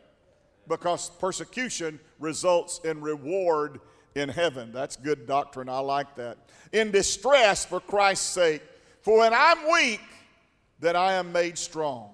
Because 0.69 1.11
persecution 1.11 2.01
results 2.19 2.81
in 2.85 3.01
reward 3.01 3.81
in 4.15 4.29
heaven. 4.29 4.73
That's 4.73 4.97
good 4.97 5.27
doctrine. 5.27 5.69
I 5.69 5.81
like 5.81 6.15
that. 6.17 6.39
In 6.73 6.91
distress 6.91 7.65
for 7.65 7.81
Christ's 7.81 8.27
sake. 8.27 8.63
For 9.03 9.19
when 9.19 9.35
I'm 9.35 9.71
weak, 9.71 10.01
then 10.81 10.97
I 10.97 11.15
am 11.15 11.33
made 11.33 11.59
strong. 11.59 12.11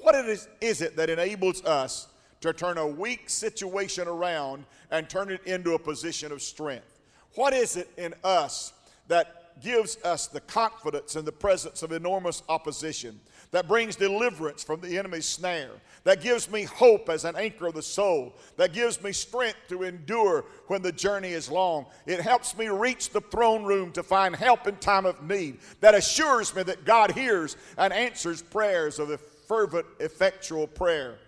What 0.00 0.14
it 0.14 0.26
is, 0.26 0.48
is 0.60 0.80
it 0.80 0.96
that 0.96 1.10
enables 1.10 1.64
us 1.64 2.08
to 2.40 2.52
turn 2.52 2.78
a 2.78 2.86
weak 2.86 3.28
situation 3.28 4.08
around 4.08 4.64
and 4.90 5.08
turn 5.08 5.30
it 5.30 5.44
into 5.44 5.74
a 5.74 5.78
position 5.78 6.32
of 6.32 6.40
strength? 6.40 6.98
What 7.34 7.52
is 7.52 7.76
it 7.76 7.88
in 7.96 8.14
us 8.24 8.72
that 9.08 9.60
gives 9.60 9.96
us 10.04 10.26
the 10.26 10.40
confidence 10.40 11.16
in 11.16 11.24
the 11.24 11.32
presence 11.32 11.82
of 11.82 11.92
enormous 11.92 12.42
opposition, 12.48 13.20
that 13.50 13.68
brings 13.68 13.96
deliverance 13.96 14.62
from 14.62 14.80
the 14.80 14.98
enemy's 14.98 15.26
snare, 15.26 15.70
that 16.04 16.20
gives 16.20 16.50
me 16.50 16.64
hope 16.64 17.08
as 17.08 17.24
an 17.24 17.36
anchor 17.36 17.66
of 17.66 17.74
the 17.74 17.82
soul, 17.82 18.34
that 18.56 18.72
gives 18.72 19.02
me 19.02 19.12
strength 19.12 19.58
to 19.68 19.84
endure 19.84 20.44
when 20.66 20.82
the 20.82 20.92
journey 20.92 21.32
is 21.32 21.50
long. 21.50 21.86
It 22.06 22.20
helps 22.20 22.56
me 22.56 22.68
reach 22.68 23.10
the 23.10 23.20
throne 23.20 23.64
room 23.64 23.92
to 23.92 24.02
find 24.02 24.36
help 24.36 24.66
in 24.66 24.76
time 24.76 25.06
of 25.06 25.22
need, 25.22 25.58
that 25.80 25.94
assures 25.94 26.54
me 26.54 26.62
that 26.64 26.84
God 26.84 27.12
hears 27.12 27.56
and 27.76 27.92
answers 27.92 28.42
prayers 28.42 28.98
of 28.98 29.10
a 29.10 29.18
fervent, 29.18 29.86
effectual 30.00 30.66
prayer. 30.66 31.18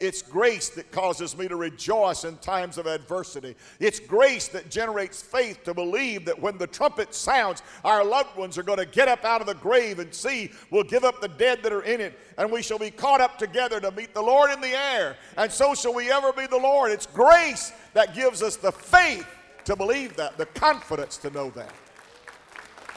It's 0.00 0.22
grace 0.22 0.70
that 0.70 0.90
causes 0.90 1.36
me 1.36 1.46
to 1.46 1.56
rejoice 1.56 2.24
in 2.24 2.38
times 2.38 2.78
of 2.78 2.86
adversity. 2.86 3.54
It's 3.78 4.00
grace 4.00 4.48
that 4.48 4.70
generates 4.70 5.20
faith 5.20 5.62
to 5.64 5.74
believe 5.74 6.24
that 6.24 6.40
when 6.40 6.56
the 6.56 6.66
trumpet 6.66 7.14
sounds, 7.14 7.62
our 7.84 8.02
loved 8.02 8.34
ones 8.34 8.56
are 8.56 8.62
going 8.62 8.78
to 8.78 8.86
get 8.86 9.08
up 9.08 9.26
out 9.26 9.42
of 9.42 9.46
the 9.46 9.54
grave 9.54 9.98
and 9.98 10.12
see, 10.14 10.50
we'll 10.70 10.84
give 10.84 11.04
up 11.04 11.20
the 11.20 11.28
dead 11.28 11.62
that 11.62 11.72
are 11.72 11.82
in 11.82 12.00
it, 12.00 12.18
and 12.38 12.50
we 12.50 12.62
shall 12.62 12.78
be 12.78 12.90
caught 12.90 13.20
up 13.20 13.38
together 13.38 13.78
to 13.78 13.90
meet 13.90 14.14
the 14.14 14.22
Lord 14.22 14.50
in 14.50 14.62
the 14.62 14.68
air. 14.68 15.16
And 15.36 15.52
so 15.52 15.74
shall 15.74 15.92
we 15.92 16.10
ever 16.10 16.32
be 16.32 16.46
the 16.46 16.56
Lord. 16.56 16.90
It's 16.92 17.06
grace 17.06 17.70
that 17.92 18.14
gives 18.14 18.42
us 18.42 18.56
the 18.56 18.72
faith 18.72 19.26
to 19.66 19.76
believe 19.76 20.16
that, 20.16 20.38
the 20.38 20.46
confidence 20.46 21.18
to 21.18 21.30
know 21.30 21.50
that. 21.50 21.72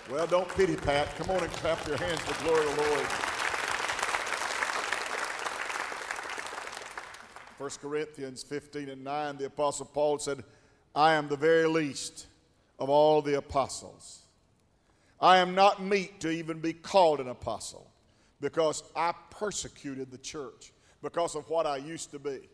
Well, 0.10 0.26
don't 0.28 0.48
pity 0.50 0.78
Pat. 0.78 1.14
Come 1.18 1.32
on 1.32 1.44
and 1.44 1.52
clap 1.54 1.86
your 1.86 1.98
hands 1.98 2.20
for 2.22 2.44
glory 2.46 2.66
of 2.66 2.76
the 2.78 2.82
Lord. 2.84 3.33
1 7.63 7.72
Corinthians 7.82 8.43
15 8.43 8.89
and 8.89 9.05
9, 9.05 9.38
the 9.38 9.46
Apostle 9.46 9.86
Paul 9.86 10.20
said, 10.20 10.43
I 10.93 11.13
am 11.13 11.29
the 11.29 11.38
very 11.38 11.65
least 11.65 12.27
of 12.77 12.89
all 12.89 13.22
the 13.22 13.38
apostles. 13.38 14.24
I 15.22 15.38
am 15.38 15.55
not 15.55 15.82
meet 15.82 16.20
to 16.20 16.29
even 16.29 16.60
be 16.60 16.74
called 16.74 17.22
an 17.22 17.29
apostle 17.29 17.89
because 18.41 18.84
I 18.98 19.13
persecuted 19.29 20.12
the 20.12 20.17
church 20.17 20.74
because 21.01 21.36
of 21.36 21.50
what 21.50 21.65
I 21.65 21.77
used 21.77 22.12
to 22.12 22.20
be. 22.20 22.50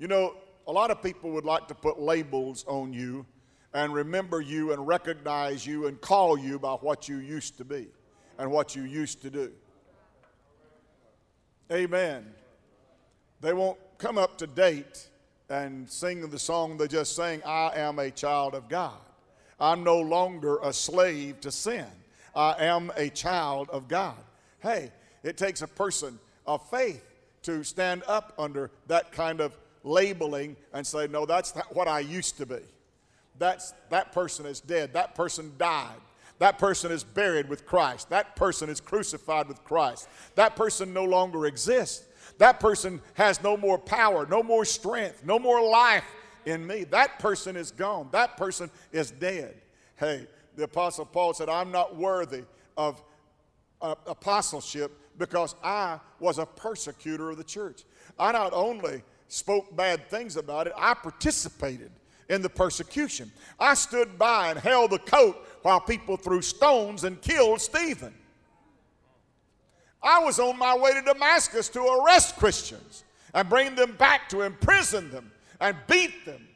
You 0.00 0.08
know, 0.08 0.34
a 0.66 0.72
lot 0.72 0.90
of 0.90 1.00
people 1.00 1.30
would 1.30 1.44
like 1.44 1.68
to 1.68 1.74
put 1.76 2.00
labels 2.00 2.64
on 2.66 2.92
you 2.92 3.24
and 3.72 3.94
remember 3.94 4.40
you 4.40 4.72
and 4.72 4.84
recognize 4.84 5.64
you 5.64 5.86
and 5.86 6.00
call 6.00 6.36
you 6.36 6.58
by 6.58 6.72
what 6.72 7.08
you 7.08 7.18
used 7.18 7.56
to 7.58 7.64
be 7.64 7.86
and 8.40 8.50
what 8.50 8.74
you 8.74 8.82
used 8.82 9.22
to 9.22 9.30
do. 9.30 9.52
Amen. 11.70 12.34
They 13.44 13.52
won't 13.52 13.78
come 13.98 14.16
up 14.16 14.38
to 14.38 14.46
date 14.46 15.06
and 15.50 15.86
sing 15.86 16.26
the 16.30 16.38
song 16.38 16.78
they 16.78 16.88
just 16.88 17.14
sang, 17.14 17.42
I 17.44 17.72
am 17.76 17.98
a 17.98 18.10
child 18.10 18.54
of 18.54 18.70
God. 18.70 18.96
I'm 19.60 19.84
no 19.84 20.00
longer 20.00 20.58
a 20.62 20.72
slave 20.72 21.42
to 21.42 21.52
sin. 21.52 21.84
I 22.34 22.54
am 22.64 22.90
a 22.96 23.10
child 23.10 23.68
of 23.68 23.86
God. 23.86 24.16
Hey, 24.60 24.90
it 25.22 25.36
takes 25.36 25.60
a 25.60 25.66
person 25.66 26.18
of 26.46 26.66
faith 26.70 27.04
to 27.42 27.62
stand 27.64 28.02
up 28.08 28.32
under 28.38 28.70
that 28.86 29.12
kind 29.12 29.42
of 29.42 29.54
labeling 29.82 30.56
and 30.72 30.86
say, 30.86 31.06
no, 31.06 31.26
that's 31.26 31.54
not 31.54 31.76
what 31.76 31.86
I 31.86 32.00
used 32.00 32.38
to 32.38 32.46
be. 32.46 32.60
That's, 33.38 33.74
that 33.90 34.12
person 34.12 34.46
is 34.46 34.60
dead. 34.60 34.94
That 34.94 35.14
person 35.14 35.52
died. 35.58 36.00
That 36.38 36.58
person 36.58 36.90
is 36.90 37.04
buried 37.04 37.50
with 37.50 37.66
Christ. 37.66 38.08
That 38.08 38.36
person 38.36 38.70
is 38.70 38.80
crucified 38.80 39.48
with 39.48 39.62
Christ. 39.64 40.08
That 40.34 40.56
person 40.56 40.94
no 40.94 41.04
longer 41.04 41.44
exists. 41.44 42.06
That 42.38 42.60
person 42.60 43.00
has 43.14 43.42
no 43.42 43.56
more 43.56 43.78
power, 43.78 44.26
no 44.26 44.42
more 44.42 44.64
strength, 44.64 45.22
no 45.24 45.38
more 45.38 45.62
life 45.62 46.04
in 46.46 46.66
me. 46.66 46.84
That 46.84 47.18
person 47.18 47.56
is 47.56 47.70
gone. 47.70 48.08
That 48.12 48.36
person 48.36 48.70
is 48.92 49.10
dead. 49.10 49.54
Hey, 49.96 50.26
the 50.56 50.64
Apostle 50.64 51.06
Paul 51.06 51.34
said, 51.34 51.48
I'm 51.48 51.70
not 51.70 51.96
worthy 51.96 52.42
of 52.76 53.02
uh, 53.80 53.94
apostleship 54.06 54.92
because 55.18 55.54
I 55.62 56.00
was 56.18 56.38
a 56.38 56.46
persecutor 56.46 57.30
of 57.30 57.36
the 57.36 57.44
church. 57.44 57.82
I 58.18 58.32
not 58.32 58.52
only 58.52 59.02
spoke 59.28 59.74
bad 59.76 60.08
things 60.08 60.36
about 60.36 60.66
it, 60.66 60.72
I 60.76 60.94
participated 60.94 61.90
in 62.28 62.42
the 62.42 62.48
persecution. 62.48 63.30
I 63.58 63.74
stood 63.74 64.18
by 64.18 64.50
and 64.50 64.58
held 64.58 64.90
the 64.90 64.98
coat 64.98 65.46
while 65.62 65.80
people 65.80 66.16
threw 66.16 66.42
stones 66.42 67.04
and 67.04 67.20
killed 67.20 67.60
Stephen. 67.60 68.14
I 70.04 70.18
was 70.22 70.38
on 70.38 70.58
my 70.58 70.76
way 70.76 70.92
to 70.92 71.00
Damascus 71.00 71.70
to 71.70 71.82
arrest 71.82 72.36
Christians 72.36 73.04
and 73.32 73.48
bring 73.48 73.74
them 73.74 73.92
back 73.96 74.28
to 74.28 74.42
imprison 74.42 75.10
them 75.10 75.32
and 75.60 75.76
beat 75.88 76.26
them 76.26 76.46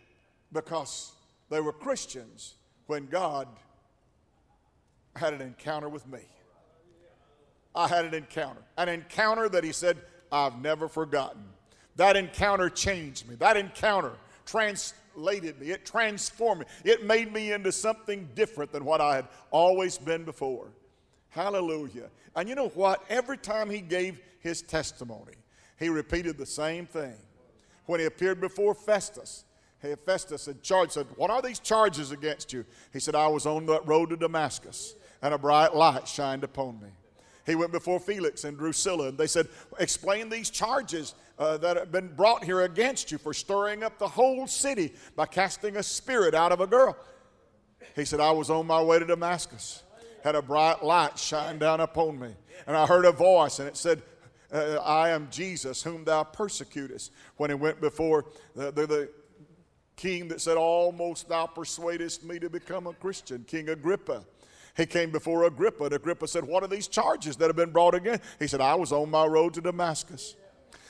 because 0.52 1.12
they 1.48 1.60
were 1.60 1.72
Christians 1.72 2.54
when 2.86 3.06
God 3.06 3.48
had 5.16 5.32
an 5.32 5.40
encounter 5.40 5.88
with 5.88 6.06
me. 6.06 6.20
I 7.74 7.88
had 7.88 8.04
an 8.04 8.14
encounter, 8.14 8.60
an 8.76 8.88
encounter 8.88 9.48
that 9.48 9.64
He 9.64 9.72
said, 9.72 9.96
I've 10.30 10.60
never 10.60 10.88
forgotten. 10.88 11.42
That 11.96 12.16
encounter 12.16 12.68
changed 12.68 13.28
me. 13.28 13.34
That 13.36 13.56
encounter 13.56 14.12
translated 14.46 15.60
me. 15.60 15.70
It 15.70 15.84
transformed 15.84 16.60
me. 16.60 16.66
It 16.84 17.04
made 17.04 17.32
me 17.32 17.52
into 17.52 17.72
something 17.72 18.28
different 18.34 18.72
than 18.72 18.84
what 18.84 19.00
I 19.00 19.16
had 19.16 19.28
always 19.50 19.98
been 19.98 20.24
before. 20.24 20.68
Hallelujah. 21.30 22.10
And 22.34 22.48
you 22.48 22.54
know 22.54 22.68
what? 22.68 23.04
Every 23.08 23.36
time 23.36 23.70
he 23.70 23.80
gave 23.80 24.20
his 24.40 24.62
testimony, 24.62 25.34
he 25.78 25.88
repeated 25.88 26.38
the 26.38 26.46
same 26.46 26.86
thing. 26.86 27.14
When 27.86 28.00
he 28.00 28.06
appeared 28.06 28.40
before 28.40 28.74
Festus, 28.74 29.44
hey, 29.80 29.94
Festus 29.94 30.46
had 30.46 30.62
charged, 30.62 30.92
said, 30.92 31.06
What 31.16 31.30
are 31.30 31.42
these 31.42 31.58
charges 31.58 32.12
against 32.12 32.52
you? 32.52 32.64
He 32.92 33.00
said, 33.00 33.14
I 33.14 33.28
was 33.28 33.46
on 33.46 33.66
that 33.66 33.86
road 33.86 34.10
to 34.10 34.16
Damascus, 34.16 34.94
and 35.22 35.32
a 35.32 35.38
bright 35.38 35.74
light 35.74 36.06
shined 36.06 36.44
upon 36.44 36.80
me. 36.80 36.88
He 37.46 37.54
went 37.54 37.72
before 37.72 37.98
Felix 37.98 38.44
and 38.44 38.58
Drusilla, 38.58 39.08
and 39.08 39.18
they 39.18 39.26
said, 39.26 39.48
Explain 39.78 40.28
these 40.28 40.50
charges 40.50 41.14
uh, 41.38 41.56
that 41.58 41.76
have 41.76 41.90
been 41.90 42.14
brought 42.14 42.44
here 42.44 42.62
against 42.62 43.10
you 43.10 43.16
for 43.16 43.32
stirring 43.32 43.82
up 43.82 43.98
the 43.98 44.08
whole 44.08 44.46
city 44.46 44.92
by 45.16 45.24
casting 45.24 45.76
a 45.76 45.82
spirit 45.82 46.34
out 46.34 46.52
of 46.52 46.60
a 46.60 46.66
girl. 46.66 46.96
He 47.96 48.04
said, 48.04 48.20
I 48.20 48.32
was 48.32 48.50
on 48.50 48.66
my 48.66 48.82
way 48.82 48.98
to 48.98 49.06
Damascus 49.06 49.82
had 50.28 50.34
a 50.34 50.42
bright 50.42 50.84
light 50.84 51.18
shine 51.18 51.58
down 51.58 51.80
upon 51.80 52.18
me. 52.18 52.28
And 52.66 52.76
I 52.76 52.86
heard 52.86 53.06
a 53.06 53.12
voice, 53.12 53.60
and 53.60 53.68
it 53.68 53.78
said, 53.78 54.02
uh, 54.52 54.76
I 54.84 55.08
am 55.08 55.28
Jesus, 55.30 55.82
whom 55.82 56.04
thou 56.04 56.22
persecutest. 56.22 57.12
When 57.36 57.48
he 57.48 57.54
went 57.54 57.80
before 57.80 58.26
the, 58.54 58.70
the, 58.70 58.86
the 58.86 59.10
king 59.96 60.28
that 60.28 60.42
said, 60.42 60.58
Almost 60.58 61.30
thou 61.30 61.46
persuadest 61.46 62.24
me 62.24 62.38
to 62.40 62.50
become 62.50 62.86
a 62.86 62.92
Christian, 62.92 63.44
King 63.46 63.70
Agrippa. 63.70 64.22
He 64.76 64.84
came 64.84 65.10
before 65.10 65.44
Agrippa, 65.44 65.84
and 65.84 65.94
Agrippa 65.94 66.28
said, 66.28 66.44
What 66.44 66.62
are 66.62 66.68
these 66.68 66.88
charges 66.88 67.36
that 67.36 67.46
have 67.46 67.56
been 67.56 67.70
brought 67.72 67.94
against? 67.94 68.22
He 68.38 68.46
said, 68.46 68.60
I 68.60 68.74
was 68.74 68.92
on 68.92 69.10
my 69.10 69.24
road 69.24 69.54
to 69.54 69.62
Damascus. 69.62 70.36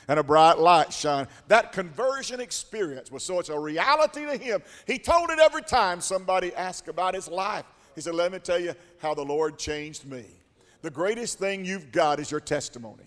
and 0.09 0.19
a 0.19 0.23
bright 0.25 0.59
light 0.59 0.93
shine. 0.93 1.29
That 1.47 1.71
conversion 1.71 2.41
experience 2.41 3.13
was 3.13 3.23
so 3.23 3.39
it's 3.39 3.51
a 3.51 3.59
reality 3.59 4.25
to 4.25 4.37
him. 4.37 4.63
He 4.87 4.99
told 4.99 5.31
it 5.31 5.39
every 5.39 5.63
time 5.63 6.01
somebody 6.01 6.53
asked 6.55 6.89
about 6.89 7.15
his 7.15 7.29
life. 7.29 7.65
He 7.99 8.03
said, 8.03 8.15
Let 8.15 8.31
me 8.31 8.39
tell 8.39 8.61
you 8.61 8.75
how 8.99 9.13
the 9.13 9.25
Lord 9.25 9.59
changed 9.59 10.07
me. 10.07 10.25
The 10.83 10.91
greatest 10.91 11.41
thing 11.41 11.65
you've 11.65 11.91
got 11.91 12.21
is 12.21 12.31
your 12.31 12.39
testimony. 12.39 13.03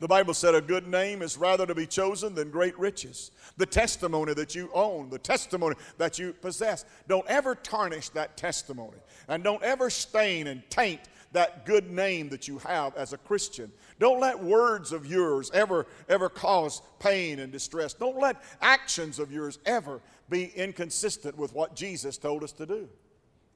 The 0.00 0.08
Bible 0.08 0.34
said 0.34 0.56
a 0.56 0.60
good 0.60 0.88
name 0.88 1.22
is 1.22 1.38
rather 1.38 1.66
to 1.66 1.74
be 1.76 1.86
chosen 1.86 2.34
than 2.34 2.50
great 2.50 2.76
riches. 2.76 3.30
The 3.58 3.66
testimony 3.66 4.34
that 4.34 4.56
you 4.56 4.70
own, 4.74 5.08
the 5.08 5.20
testimony 5.20 5.76
that 5.98 6.18
you 6.18 6.32
possess. 6.32 6.84
Don't 7.06 7.24
ever 7.28 7.54
tarnish 7.54 8.08
that 8.08 8.36
testimony. 8.36 8.96
And 9.28 9.44
don't 9.44 9.62
ever 9.62 9.88
stain 9.88 10.48
and 10.48 10.68
taint 10.68 11.02
that 11.30 11.64
good 11.64 11.92
name 11.92 12.28
that 12.30 12.48
you 12.48 12.58
have 12.58 12.96
as 12.96 13.12
a 13.12 13.18
Christian. 13.18 13.70
Don't 14.00 14.18
let 14.18 14.42
words 14.42 14.90
of 14.90 15.06
yours 15.06 15.48
ever, 15.54 15.86
ever 16.08 16.28
cause 16.28 16.82
pain 16.98 17.38
and 17.38 17.52
distress. 17.52 17.94
Don't 17.94 18.18
let 18.18 18.42
actions 18.60 19.20
of 19.20 19.30
yours 19.30 19.60
ever 19.64 20.00
be 20.28 20.46
inconsistent 20.56 21.38
with 21.38 21.54
what 21.54 21.76
Jesus 21.76 22.18
told 22.18 22.42
us 22.42 22.50
to 22.50 22.66
do. 22.66 22.88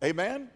Amen? 0.05 0.51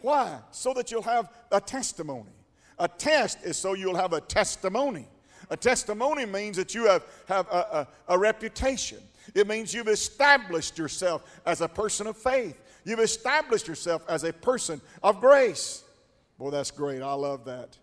Why? 0.00 0.38
So 0.52 0.72
that 0.74 0.90
you'll 0.90 1.02
have 1.02 1.30
a 1.50 1.60
testimony. 1.60 2.30
A 2.78 2.88
test 2.88 3.44
is 3.44 3.56
so 3.56 3.74
you'll 3.74 3.96
have 3.96 4.12
a 4.12 4.20
testimony. 4.20 5.06
A 5.50 5.56
testimony 5.56 6.24
means 6.24 6.56
that 6.56 6.74
you 6.74 6.86
have, 6.86 7.04
have 7.26 7.46
a, 7.48 7.88
a, 8.08 8.14
a 8.14 8.18
reputation. 8.18 8.98
It 9.34 9.48
means 9.48 9.74
you've 9.74 9.88
established 9.88 10.78
yourself 10.78 11.24
as 11.44 11.60
a 11.60 11.68
person 11.68 12.06
of 12.06 12.16
faith. 12.16 12.60
You've 12.84 13.00
established 13.00 13.68
yourself 13.68 14.04
as 14.08 14.24
a 14.24 14.32
person 14.32 14.80
of 15.02 15.20
grace. 15.20 15.82
Boy, 16.38 16.50
that's 16.50 16.70
great. 16.70 17.02
I 17.02 17.12
love 17.12 17.44
that. 17.46 17.76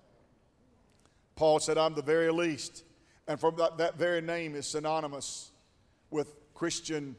Paul 1.35 1.59
said, 1.59 1.77
I'm 1.77 1.93
the 1.93 2.01
very 2.01 2.31
least. 2.31 2.83
And 3.27 3.39
from 3.39 3.55
that, 3.57 3.77
that 3.77 3.97
very 3.97 4.21
name 4.21 4.55
is 4.55 4.65
synonymous 4.65 5.51
with 6.09 6.33
Christian 6.55 7.15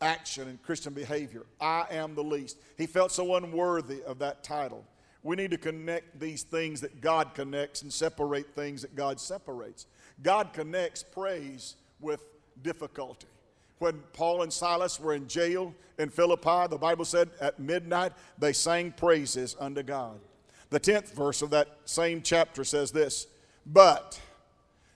action 0.00 0.48
and 0.48 0.62
Christian 0.62 0.92
behavior. 0.92 1.46
I 1.60 1.86
am 1.90 2.14
the 2.14 2.24
least. 2.24 2.58
He 2.76 2.86
felt 2.86 3.12
so 3.12 3.36
unworthy 3.36 4.02
of 4.02 4.18
that 4.18 4.42
title. 4.42 4.84
We 5.22 5.36
need 5.36 5.50
to 5.50 5.58
connect 5.58 6.20
these 6.20 6.42
things 6.42 6.80
that 6.82 7.00
God 7.00 7.34
connects 7.34 7.82
and 7.82 7.92
separate 7.92 8.54
things 8.54 8.82
that 8.82 8.94
God 8.94 9.18
separates. 9.18 9.86
God 10.22 10.52
connects 10.52 11.02
praise 11.02 11.74
with 12.00 12.22
difficulty. 12.62 13.26
When 13.78 14.02
Paul 14.12 14.42
and 14.42 14.52
Silas 14.52 15.00
were 15.00 15.14
in 15.14 15.28
jail 15.28 15.74
in 15.98 16.08
Philippi, 16.08 16.68
the 16.70 16.78
Bible 16.78 17.04
said 17.04 17.30
at 17.40 17.58
midnight 17.58 18.12
they 18.38 18.52
sang 18.52 18.92
praises 18.92 19.56
unto 19.58 19.82
God. 19.82 20.20
The 20.70 20.80
10th 20.80 21.12
verse 21.12 21.42
of 21.42 21.50
that 21.50 21.76
same 21.84 22.22
chapter 22.22 22.64
says 22.64 22.90
this 22.90 23.26
But, 23.66 24.20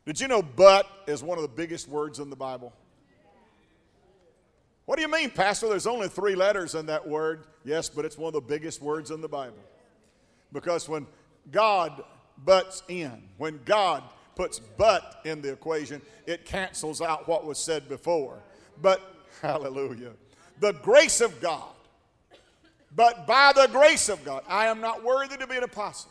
did 0.07 0.21
you 0.21 0.29
know 0.29 0.43
but 0.43 0.87
is 1.07 1.23
one 1.23 1.39
of 1.39 1.43
the 1.43 1.49
biggest 1.49 1.89
words 1.89 2.19
in 2.19 2.31
the 2.31 2.37
Bible? 2.37 2.73
What 4.91 4.97
do 4.97 5.03
you 5.03 5.09
mean, 5.09 5.31
Pastor? 5.31 5.69
There's 5.69 5.87
only 5.87 6.09
three 6.09 6.35
letters 6.35 6.75
in 6.75 6.87
that 6.87 7.07
word. 7.07 7.45
Yes, 7.65 7.89
but 7.89 8.05
it's 8.05 8.19
one 8.19 8.27
of 8.27 8.33
the 8.35 8.41
biggest 8.41 8.83
words 8.83 9.13
in 9.13 9.21
the 9.21 9.29
Bible. 9.29 9.63
Because 10.53 10.89
when 10.89 11.07
God 11.53 12.03
butts 12.45 12.83
in, 12.89 13.23
when 13.39 13.61
God 13.65 14.03
puts 14.35 14.59
but 14.59 15.21
in 15.25 15.43
the 15.43 15.53
equation, 15.53 16.03
it 16.27 16.45
cancels 16.45 17.01
out 17.01 17.29
what 17.29 17.47
was 17.47 17.57
said 17.57 17.89
before. 17.89 18.41
But, 18.83 19.01
hallelujah, 19.43 20.11
the 20.59 20.73
grace 20.73 21.21
of 21.21 21.41
God, 21.41 21.71
but 22.97 23.29
by 23.29 23.53
the 23.55 23.69
grace 23.69 24.09
of 24.09 24.25
God, 24.25 24.43
I 24.49 24.67
am 24.67 24.81
not 24.81 25.05
worthy 25.05 25.37
to 25.37 25.47
be 25.47 25.57
an 25.57 25.63
apostle. 25.63 26.11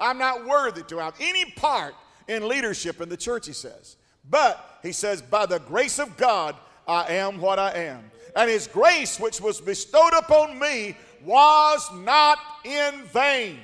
I'm 0.00 0.16
not 0.16 0.46
worthy 0.46 0.82
to 0.84 0.96
have 0.96 1.14
any 1.20 1.44
part 1.50 1.94
in 2.26 2.48
leadership 2.48 3.02
in 3.02 3.10
the 3.10 3.18
church, 3.18 3.46
he 3.46 3.52
says. 3.52 3.96
But, 4.30 4.78
he 4.82 4.92
says, 4.92 5.20
by 5.20 5.44
the 5.44 5.58
grace 5.58 5.98
of 5.98 6.16
God, 6.16 6.56
I 6.88 7.14
am 7.14 7.38
what 7.38 7.58
I 7.58 7.72
am. 7.72 8.10
And 8.36 8.50
his 8.50 8.66
grace, 8.66 9.18
which 9.20 9.40
was 9.40 9.60
bestowed 9.60 10.12
upon 10.12 10.58
me, 10.58 10.96
was 11.24 11.88
not 11.94 12.38
in 12.64 13.02
vain 13.04 13.60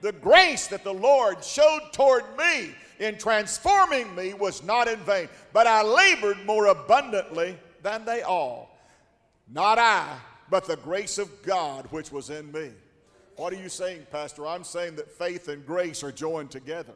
the 0.00 0.12
grace 0.12 0.68
that 0.68 0.84
the 0.84 0.94
Lord 0.94 1.42
showed 1.42 1.80
toward 1.92 2.24
me 2.36 2.74
in 2.98 3.18
transforming 3.18 4.14
me 4.14 4.34
was 4.34 4.62
not 4.62 4.88
in 4.88 4.98
vain, 5.00 5.28
but 5.52 5.66
I 5.66 5.82
labored 5.82 6.44
more 6.44 6.66
abundantly 6.66 7.58
than 7.82 8.04
they 8.04 8.22
all. 8.22 8.76
Not 9.52 9.78
I, 9.78 10.18
but 10.50 10.66
the 10.66 10.76
grace 10.76 11.18
of 11.18 11.42
God 11.42 11.86
which 11.90 12.12
was 12.12 12.30
in 12.30 12.50
me. 12.52 12.70
What 13.36 13.52
are 13.52 13.56
you 13.56 13.68
saying, 13.68 14.06
Pastor? 14.10 14.46
I'm 14.46 14.64
saying 14.64 14.96
that 14.96 15.10
faith 15.10 15.48
and 15.48 15.64
grace 15.64 16.02
are 16.02 16.12
joined 16.12 16.50
together. 16.50 16.94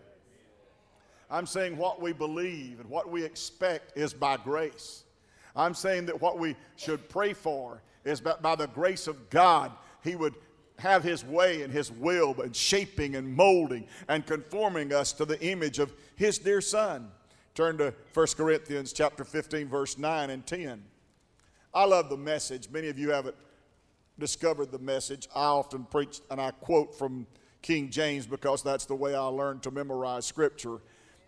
I'm 1.31 1.47
saying 1.47 1.77
what 1.77 2.01
we 2.01 2.13
believe 2.13 2.81
and 2.81 2.91
what 2.91 3.11
we 3.11 3.25
expect 3.25 3.97
is 3.97 4.13
by 4.13 4.37
grace. 4.37 5.05
I'm 5.55 5.75
saying 5.75 6.07
that 6.07 6.21
what 6.21 6.39
we 6.39 6.57
should 6.77 7.09
pray 7.09 7.33
for 7.33 7.83
is 8.05 8.21
that 8.21 8.43
by 8.43 8.57
the 8.57 8.67
grace 8.67 9.07
of 9.07 9.31
God, 9.31 9.73
He 10.03 10.17
would 10.17 10.35
have 10.83 11.05
his 11.05 11.25
way 11.25 11.63
and 11.63 11.73
his 11.73 11.91
will 11.93 12.35
and 12.43 12.55
shaping 12.55 13.15
and 13.15 13.35
molding 13.35 13.87
and 14.09 14.27
conforming 14.27 14.93
us 14.93 15.13
to 15.13 15.25
the 15.25 15.41
image 15.41 15.79
of 15.79 15.95
his 16.17 16.39
dear 16.39 16.61
son. 16.61 17.09
Turn 17.55 17.79
to 17.79 17.95
1 18.15 18.27
Corinthians 18.37 18.93
chapter 18.93 19.25
15 19.25 19.69
verse 19.69 19.97
9 19.97 20.31
and 20.31 20.45
10. 20.45 20.83
I 21.73 21.85
love 21.85 22.11
the 22.11 22.17
message. 22.17 22.69
Many 22.71 22.89
of 22.89 22.99
you 22.99 23.11
haven't 23.11 23.37
discovered 24.19 24.73
the 24.73 24.79
message. 24.79 25.29
I 25.35 25.45
often 25.45 25.85
preach 25.85 26.21
and 26.31 26.41
I 26.41 26.51
quote 26.51 26.99
from 26.99 27.27
King 27.63 27.89
James 27.89 28.27
because 28.27 28.63
that's 28.63 28.87
the 28.87 28.97
way 28.97 29.15
I 29.15 29.27
learned 29.27 29.63
to 29.63 29.71
memorize 29.71 30.27
scripture. 30.27 30.81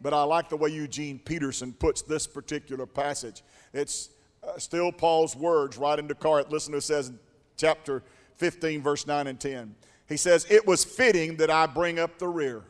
But 0.05 0.13
I 0.13 0.23
like 0.23 0.51
the 0.51 0.57
way 0.59 0.69
Eugene 0.69 1.19
Peterson 1.19 1.73
puts 1.73 2.03
this 2.03 2.27
particular 2.27 2.85
passage. 2.85 3.43
It's 3.73 4.11
uh, 4.47 4.59
still 4.59 4.93
Paul's 4.93 5.35
words 5.35 5.79
right 5.79 5.99
into 5.99 6.15
Corinth. 6.15 6.51
Listen 6.53 6.73
to 6.73 6.79
it 6.79 6.83
says 6.83 7.09
in 7.09 7.19
chapter 7.57 8.03
15, 8.37 8.83
verse 8.83 9.07
9 9.07 9.29
and 9.29 9.41
10. 9.41 9.75
He 10.07 10.19
says, 10.19 10.47
It 10.51 10.67
was 10.67 10.85
fitting 10.85 11.39
that 11.39 11.49
I 11.49 11.67
bring 11.67 11.99
up 11.99 12.19
the 12.19 12.29
rear. 12.29 12.65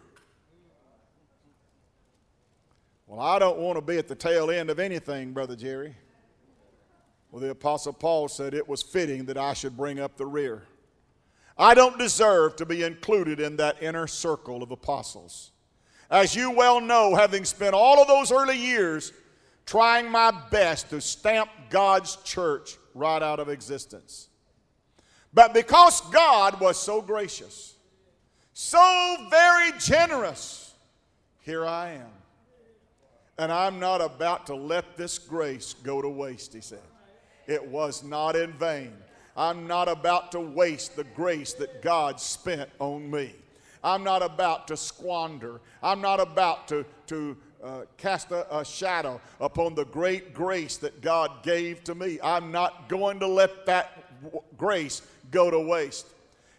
Well, 3.09 3.19
I 3.19 3.41
don't 3.41 3.59
want 3.59 3.79
to 3.79 3.83
be 3.83 3.99
at 3.99 4.07
the 4.07 4.15
tail 4.15 4.53
end 4.53 4.71
of 4.71 4.79
anything, 4.79 5.33
Brother 5.33 5.57
Jerry. 5.57 5.97
Well, 7.33 7.41
the 7.41 7.51
Apostle 7.51 7.95
Paul 7.95 8.29
said 8.29 8.55
it 8.55 8.69
was 8.69 8.81
fitting 8.81 9.25
that 9.25 9.37
I 9.37 9.55
should 9.55 9.77
bring 9.77 9.99
up 9.99 10.17
the 10.17 10.27
rear. 10.27 10.63
I 11.59 11.75
don't 11.75 11.99
deserve 11.99 12.55
to 12.57 12.65
be 12.65 12.85
included 12.85 13.41
in 13.41 13.57
that 13.57 13.83
inner 13.83 14.07
circle 14.07 14.63
of 14.63 14.71
apostles. 14.71 15.51
As 16.11 16.35
you 16.35 16.51
well 16.51 16.81
know, 16.81 17.15
having 17.15 17.45
spent 17.45 17.75
all 17.75 18.01
of 18.01 18.09
those 18.09 18.31
early 18.31 18.59
years 18.59 19.13
trying 19.67 20.11
my 20.11 20.31
best 20.51 20.91
to 20.91 21.01
stamp 21.01 21.51
God's 21.71 22.17
church 22.17 22.77
right 22.95 23.23
out 23.23 23.41
of 23.41 23.49
existence. 23.49 24.29
But 25.33 25.55
because 25.55 26.01
God 26.13 26.61
was 26.61 26.79
so 26.79 27.03
gracious, 27.03 27.75
so 28.53 29.17
very 29.31 29.73
generous, 29.79 30.75
here 31.41 31.67
I 31.67 31.93
am. 31.93 32.11
And 33.37 33.51
I'm 33.51 33.81
not 33.81 34.01
about 34.01 34.47
to 34.47 34.55
let 34.55 34.97
this 34.97 35.19
grace 35.19 35.75
go 35.83 36.01
to 36.01 36.09
waste, 36.09 36.55
he 36.55 36.61
said. 36.61 36.79
It 37.49 37.67
was 37.67 38.05
not 38.05 38.37
in 38.37 38.53
vain. 38.53 38.93
I'm 39.37 39.67
not 39.67 39.89
about 39.89 40.31
to 40.33 40.41
waste 40.41 40.95
the 40.95 41.03
grace 41.03 41.53
that 41.55 41.83
God 41.83 42.21
spent 42.21 42.71
on 42.79 43.11
me. 43.11 43.35
I'm 43.85 44.03
not 44.03 44.23
about 44.23 44.67
to 44.69 44.77
squander. 44.77 45.61
I'm 45.83 46.01
not 46.01 46.19
about 46.19 46.67
to, 46.69 46.87
to 47.09 47.37
uh, 47.63 47.83
cast 47.99 48.31
a, 48.31 48.59
a 48.59 48.65
shadow 48.65 49.21
upon 49.41 49.75
the 49.75 49.85
great 49.85 50.33
grace 50.33 50.79
that 50.79 51.03
God 51.03 51.43
gave 51.43 51.85
to 51.85 51.95
me. 51.95 52.19
I'm 52.23 52.51
not 52.51 52.89
going 52.89 53.21
to 53.21 53.27
let 53.27 53.67
that 53.67 54.23
w- 54.23 54.43
grace 54.57 55.03
go 55.31 55.51
to 55.51 55.61
waste. 55.61 56.07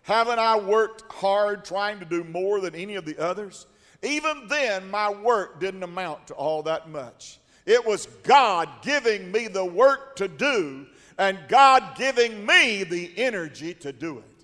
Haven't 0.04 0.38
I 0.38 0.58
worked 0.58 1.12
hard 1.12 1.66
trying 1.66 2.00
to 2.00 2.06
do 2.06 2.24
more 2.24 2.62
than 2.62 2.76
any 2.76 2.96
of 2.96 3.06
the 3.06 3.18
others? 3.18 3.66
Even 4.04 4.48
then, 4.48 4.90
my 4.92 5.10
work 5.10 5.60
didn't 5.60 5.82
amount 5.82 6.28
to 6.28 6.36
all 6.36 6.62
that 6.64 6.90
much. 6.90 7.40
It 7.66 7.84
was 7.84 8.06
God 8.22 8.70
giving 8.84 9.32
me 9.32 9.48
the 9.48 9.66
work 9.66 10.16
to 10.18 10.28
do 10.28 10.86
and 11.18 11.40
God 11.48 11.96
giving 11.96 12.46
me 12.46 12.84
the 12.84 13.12
energy 13.18 13.74
to 13.76 13.92
do 13.92 14.20
it. 14.20 14.35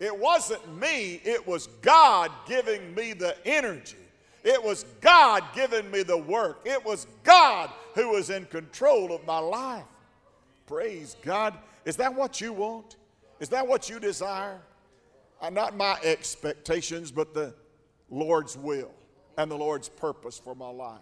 It 0.00 0.16
wasn't 0.16 0.78
me, 0.78 1.20
it 1.24 1.46
was 1.46 1.66
God 1.82 2.30
giving 2.46 2.94
me 2.94 3.12
the 3.12 3.36
energy. 3.46 3.96
It 4.44 4.62
was 4.62 4.84
God 5.00 5.42
giving 5.54 5.90
me 5.90 6.02
the 6.02 6.16
work. 6.16 6.60
It 6.64 6.84
was 6.84 7.06
God 7.24 7.70
who 7.94 8.10
was 8.10 8.30
in 8.30 8.46
control 8.46 9.12
of 9.12 9.26
my 9.26 9.38
life. 9.38 9.84
Praise 10.66 11.16
God. 11.22 11.54
Is 11.84 11.96
that 11.96 12.14
what 12.14 12.40
you 12.40 12.52
want? 12.52 12.96
Is 13.40 13.48
that 13.48 13.66
what 13.66 13.90
you 13.90 13.98
desire? 13.98 14.60
Uh, 15.40 15.50
not 15.50 15.76
my 15.76 15.98
expectations, 16.02 17.10
but 17.10 17.34
the 17.34 17.54
Lord's 18.10 18.56
will 18.56 18.92
and 19.36 19.50
the 19.50 19.56
Lord's 19.56 19.88
purpose 19.88 20.38
for 20.38 20.54
my 20.54 20.68
life. 20.68 21.00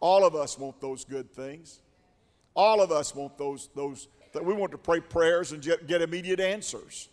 All 0.00 0.24
of 0.24 0.34
us 0.34 0.58
want 0.58 0.80
those 0.80 1.04
good 1.04 1.32
things. 1.32 1.80
All 2.54 2.80
of 2.80 2.92
us 2.92 3.14
want 3.14 3.36
those, 3.36 3.68
those 3.74 4.08
that 4.32 4.44
we 4.44 4.54
want 4.54 4.72
to 4.72 4.78
pray 4.78 5.00
prayers 5.00 5.52
and 5.52 5.62
get, 5.62 5.86
get 5.86 6.02
immediate 6.02 6.40
answers. 6.40 7.08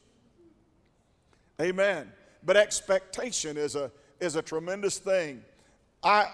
Amen. 1.62 2.12
But 2.44 2.58
expectation 2.58 3.56
is 3.56 3.76
a, 3.76 3.92
is 4.20 4.36
a 4.36 4.42
tremendous 4.42 4.98
thing. 4.98 5.44
I, 6.04 6.32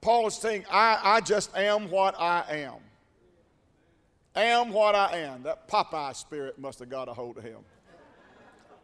Paul 0.00 0.26
is 0.26 0.34
saying, 0.34 0.64
I, 0.70 0.98
I 1.02 1.20
just 1.20 1.56
am 1.56 1.88
what 1.90 2.18
I 2.18 2.44
am. 2.50 2.74
Am 4.34 4.70
what 4.70 4.94
I 4.94 5.18
am. 5.18 5.44
That 5.44 5.68
Popeye 5.68 6.14
spirit 6.14 6.58
must 6.58 6.80
have 6.80 6.90
got 6.90 7.08
a 7.08 7.14
hold 7.14 7.38
of 7.38 7.44
him. 7.44 7.60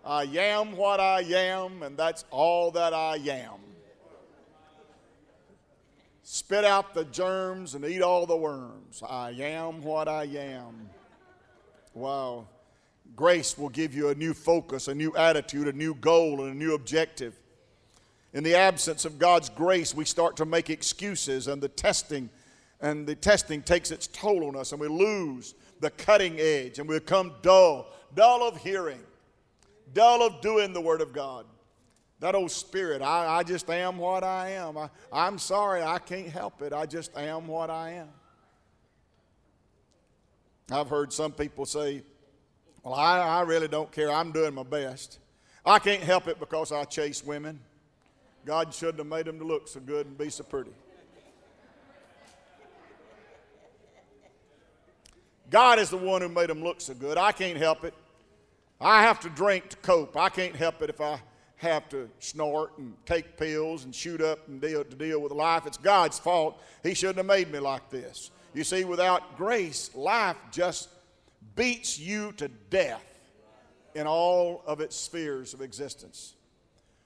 I 0.05 0.23
am 0.23 0.77
what 0.77 0.99
I 0.99 1.21
am, 1.21 1.83
and 1.83 1.97
that's 1.97 2.25
all 2.31 2.71
that 2.73 2.95
I 2.95 3.17
am. 3.17 3.61
Spit 6.23 6.65
out 6.65 6.95
the 6.95 7.05
germs 7.05 7.75
and 7.75 7.85
eat 7.85 8.03
all 8.03 8.27
the 8.27 8.37
worms. 8.37 9.03
I 9.09 9.31
am 9.31 9.83
what 9.83 10.09
I 10.09 10.25
am. 10.25 10.89
Wow. 11.95 12.47
Grace 13.15 13.59
will 13.59 13.69
give 13.69 13.95
you 13.95 14.09
a 14.09 14.15
new 14.15 14.35
focus, 14.35 14.89
a 14.89 14.95
new 14.95 15.15
attitude, 15.17 15.69
a 15.69 15.73
new 15.73 15.95
goal, 15.95 16.43
and 16.43 16.53
a 16.53 16.57
new 16.57 16.75
objective. 16.75 17.39
In 18.33 18.43
the 18.43 18.55
absence 18.55 19.05
of 19.05 19.19
God's 19.19 19.49
grace, 19.51 19.95
we 19.95 20.05
start 20.05 20.37
to 20.39 20.47
make 20.47 20.71
excuses, 20.71 21.49
and 21.49 21.63
the 21.63 21.69
testing 21.69 22.31
and 22.83 23.07
the 23.07 23.15
testing 23.15 23.63
takes 23.63 23.93
its 23.93 24.09
toll 24.09 24.49
on 24.49 24.57
us, 24.57 24.73
and 24.73 24.81
we 24.81 24.89
lose 24.89 25.55
the 25.81 25.91
cutting 25.91 26.39
edge, 26.41 26.81
and 26.81 26.89
we 26.89 26.99
become 26.99 27.33
dull, 27.41 27.87
dull 28.15 28.47
of 28.47 28.57
hearing, 28.57 28.99
dull 29.95 30.27
of 30.27 30.41
doing 30.41 30.73
the 30.73 30.81
Word 30.81 31.01
of 31.01 31.13
God. 31.13 31.47
That 32.19 32.35
old 32.35 32.51
spirit, 32.51 33.01
I, 33.01 33.39
I 33.39 33.43
just 33.45 33.71
am 33.71 33.99
what 33.99 34.25
I 34.25 34.51
am. 34.51 34.77
I, 34.77 34.91
I'm 35.13 35.39
sorry, 35.39 35.83
I 35.83 35.99
can't 35.99 36.29
help 36.29 36.61
it. 36.61 36.73
I 36.73 36.87
just 36.87 37.17
am 37.17 37.47
what 37.47 37.71
I 37.71 37.91
am. 37.93 38.09
I've 40.71 40.89
heard 40.89 41.13
some 41.13 41.33
people 41.33 41.67
say, 41.67 42.03
Well, 42.83 42.95
I, 42.95 43.19
I 43.19 43.41
really 43.43 43.69
don't 43.69 43.91
care. 43.93 44.11
I'm 44.11 44.33
doing 44.33 44.55
my 44.55 44.65
best. 44.65 45.19
I 45.65 45.79
can't 45.79 46.03
help 46.03 46.27
it 46.27 46.41
because 46.41 46.73
I 46.73 46.85
chase 46.85 47.25
women. 47.25 47.61
God 48.45 48.75
shouldn't 48.75 48.99
have 48.99 49.07
made 49.07 49.27
them 49.27 49.39
to 49.39 49.45
look 49.45 49.69
so 49.69 49.79
good 49.79 50.07
and 50.07 50.19
be 50.19 50.29
so 50.31 50.43
pretty. 50.43 50.73
God 55.49 55.79
is 55.79 55.91
the 55.91 55.99
one 55.99 56.23
who 56.23 56.29
made 56.29 56.49
them 56.49 56.65
look 56.65 56.81
so 56.81 56.95
good. 56.95 57.19
I 57.19 57.31
can't 57.31 57.59
help 57.59 57.85
it. 57.85 57.95
I 58.81 59.03
have 59.03 59.21
to 59.21 59.29
drink 59.29 59.69
to 59.69 59.77
cope. 59.77 60.17
I 60.17 60.29
can't 60.29 60.57
help 60.57 60.83
it 60.83 60.91
if 60.91 61.01
I 61.01 61.21
have 61.57 61.89
to 61.91 62.09
snort 62.19 62.77
and 62.79 62.95
take 63.07 63.37
pills 63.37 63.85
and 63.85 63.95
shoot 63.95 64.21
up 64.21 64.49
and 64.49 64.61
deal 64.61 64.83
to 64.83 64.97
deal 64.97 65.21
with 65.21 65.31
life. 65.31 65.67
It's 65.67 65.77
God's 65.77 66.19
fault. 66.19 66.61
He 66.83 66.95
shouldn't 66.95 67.19
have 67.19 67.27
made 67.27 67.53
me 67.53 67.61
like 67.61 67.91
this. 67.91 68.33
You 68.55 68.65
see, 68.65 68.85
without 68.85 69.37
grace, 69.37 69.95
life 69.95 70.37
just 70.51 70.89
beats 71.55 71.99
you 71.99 72.33
to 72.33 72.49
death 72.49 73.05
in 73.95 74.07
all 74.07 74.63
of 74.67 74.81
its 74.81 74.97
spheres 74.97 75.55
of 75.55 75.61
existence. 75.61 76.35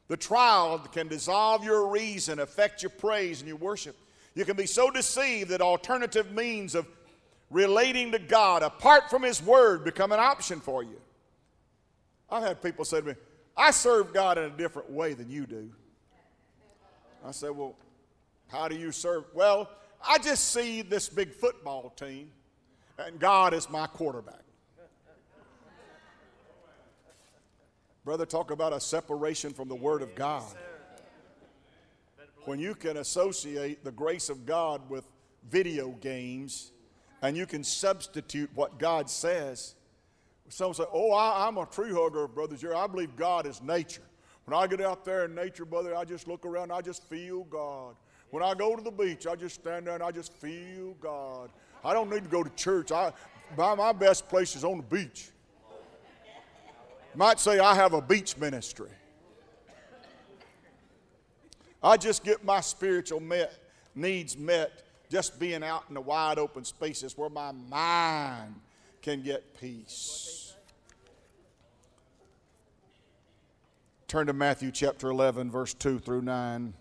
The 0.09 0.17
trial 0.17 0.79
can 0.79 1.09
dissolve 1.09 1.65
your 1.65 1.89
reason, 1.89 2.39
affect 2.39 2.83
your 2.83 2.91
praise 2.91 3.41
and 3.41 3.49
your 3.49 3.57
worship. 3.57 3.97
You 4.35 4.45
can 4.45 4.57
be 4.57 4.67
so 4.67 4.91
deceived 4.91 5.51
that 5.51 5.61
alternative 5.61 6.31
means 6.33 6.75
of 6.75 6.87
relating 7.51 8.13
to 8.13 8.19
God 8.19 8.63
apart 8.63 9.11
from 9.11 9.23
His 9.23 9.43
Word 9.43 9.85
become 9.85 10.13
an 10.13 10.21
option 10.21 10.61
for 10.61 10.83
you. 10.83 11.01
I've 12.31 12.43
had 12.43 12.63
people 12.63 12.85
say 12.85 13.01
to 13.01 13.07
me, 13.07 13.15
I 13.57 13.71
serve 13.71 14.13
God 14.13 14.39
in 14.39 14.45
a 14.45 14.51
different 14.51 14.91
way 14.91 15.15
than 15.15 15.31
you 15.31 15.47
do. 15.47 15.71
I 17.25 17.31
said, 17.31 17.51
Well, 17.51 17.75
how 18.49 18.69
do 18.69 18.77
you 18.77 18.93
serve? 18.93 19.25
Well, 19.35 19.71
I 20.07 20.19
just 20.19 20.53
see 20.53 20.83
this 20.83 21.09
big 21.09 21.33
football 21.33 21.91
team, 21.97 22.31
and 22.99 23.19
God 23.19 23.55
is 23.55 23.69
my 23.69 23.87
quarterback. 23.87 24.43
Brother, 28.05 28.25
talk 28.25 28.51
about 28.53 28.73
a 28.73 28.81
separation 28.81 29.53
from 29.53 29.69
the 29.69 29.75
Word 29.75 30.01
of 30.01 30.15
God. 30.15 30.45
When 32.45 32.61
you 32.61 32.77
can 32.77 32.99
associate 32.99 33.83
the 33.83 33.91
grace 33.91 34.29
of 34.29 34.47
God 34.47 34.89
with 34.89 35.05
video 35.51 35.89
games 36.01 36.71
and 37.23 37.37
you 37.37 37.47
can 37.47 37.65
substitute 37.65 38.49
what 38.55 38.79
God 38.79 39.11
says, 39.11 39.75
some 40.49 40.73
say, 40.73 40.85
Oh, 40.93 41.11
I, 41.11 41.49
am 41.49 41.59
a 41.59 41.67
tree 41.67 41.93
hugger, 41.93 42.29
Brother 42.29 42.57
Jerry. 42.57 42.77
I 42.77 42.87
believe 42.87 43.17
God 43.17 43.47
is 43.47 43.61
nature. 43.61 44.03
When 44.45 44.57
I 44.57 44.69
get 44.69 44.81
out 44.81 45.05
there 45.05 45.25
in 45.25 45.35
nature, 45.35 45.65
brother, 45.65 45.97
I 45.97 46.05
just 46.05 46.29
look 46.29 46.47
around, 46.47 46.71
I 46.71 46.81
just 46.81 47.03
feel 47.09 47.43
God. 47.45 47.97
When 48.31 48.45
I 48.45 48.55
go 48.55 48.77
to 48.77 48.83
the 48.83 48.93
beach, 48.93 49.27
I 49.27 49.35
just 49.35 49.57
stand 49.57 49.89
there 49.89 49.95
and 49.95 50.03
I 50.03 50.13
just 50.13 50.33
feel 50.33 50.95
God. 51.01 51.51
I 51.87 51.95
don't 51.95 52.11
need 52.11 52.25
to 52.25 52.29
go 52.29 52.43
to 52.43 52.51
church. 52.51 52.93
I, 52.93 53.13
my, 53.57 53.75
my 53.75 53.93
best 53.93 54.29
place 54.29 54.57
is 54.57 54.65
on 54.65 54.77
the 54.79 54.83
beach 54.83 55.31
might 57.17 57.41
say, 57.41 57.59
I 57.59 57.75
have 57.75 57.95
a 57.95 58.01
beach 58.01 58.37
ministry. 58.37 58.91
I 61.83 61.97
just 61.97 62.25
get 62.25 62.45
my 62.45 62.61
spiritual 62.61 63.21
met, 63.21 63.55
needs 63.95 64.37
met 64.37 64.83
just 65.11 65.39
being 65.39 65.63
out 65.63 65.85
in 65.89 65.95
the 65.95 66.01
wide 66.01 66.39
open 66.39 66.65
spaces 66.65 67.17
where 67.17 67.31
my 67.31 67.53
mind 67.53 68.57
can 69.03 69.23
get 69.23 69.59
peace. 69.61 70.55
Turn 74.09 74.27
to 74.27 74.33
Matthew 74.33 74.71
chapter 74.71 75.09
11, 75.09 75.51
verse 75.51 75.75
2 75.75 75.99
through 75.99 76.23
9. 76.23 76.75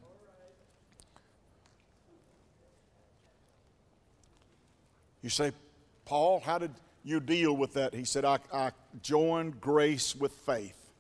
You 5.26 5.32
say, 5.32 5.54
Paul, 6.06 6.40
how 6.40 6.60
did 6.60 6.70
you 7.04 7.20
deal 7.20 7.58
with 7.58 7.74
that. 7.74 7.96
He 7.96 8.06
said, 8.06 8.26
I, 8.26 8.38
I 8.54 8.70
joined 9.02 9.60
grace 9.60 10.16
with 10.16 10.34
faith. 10.34 10.92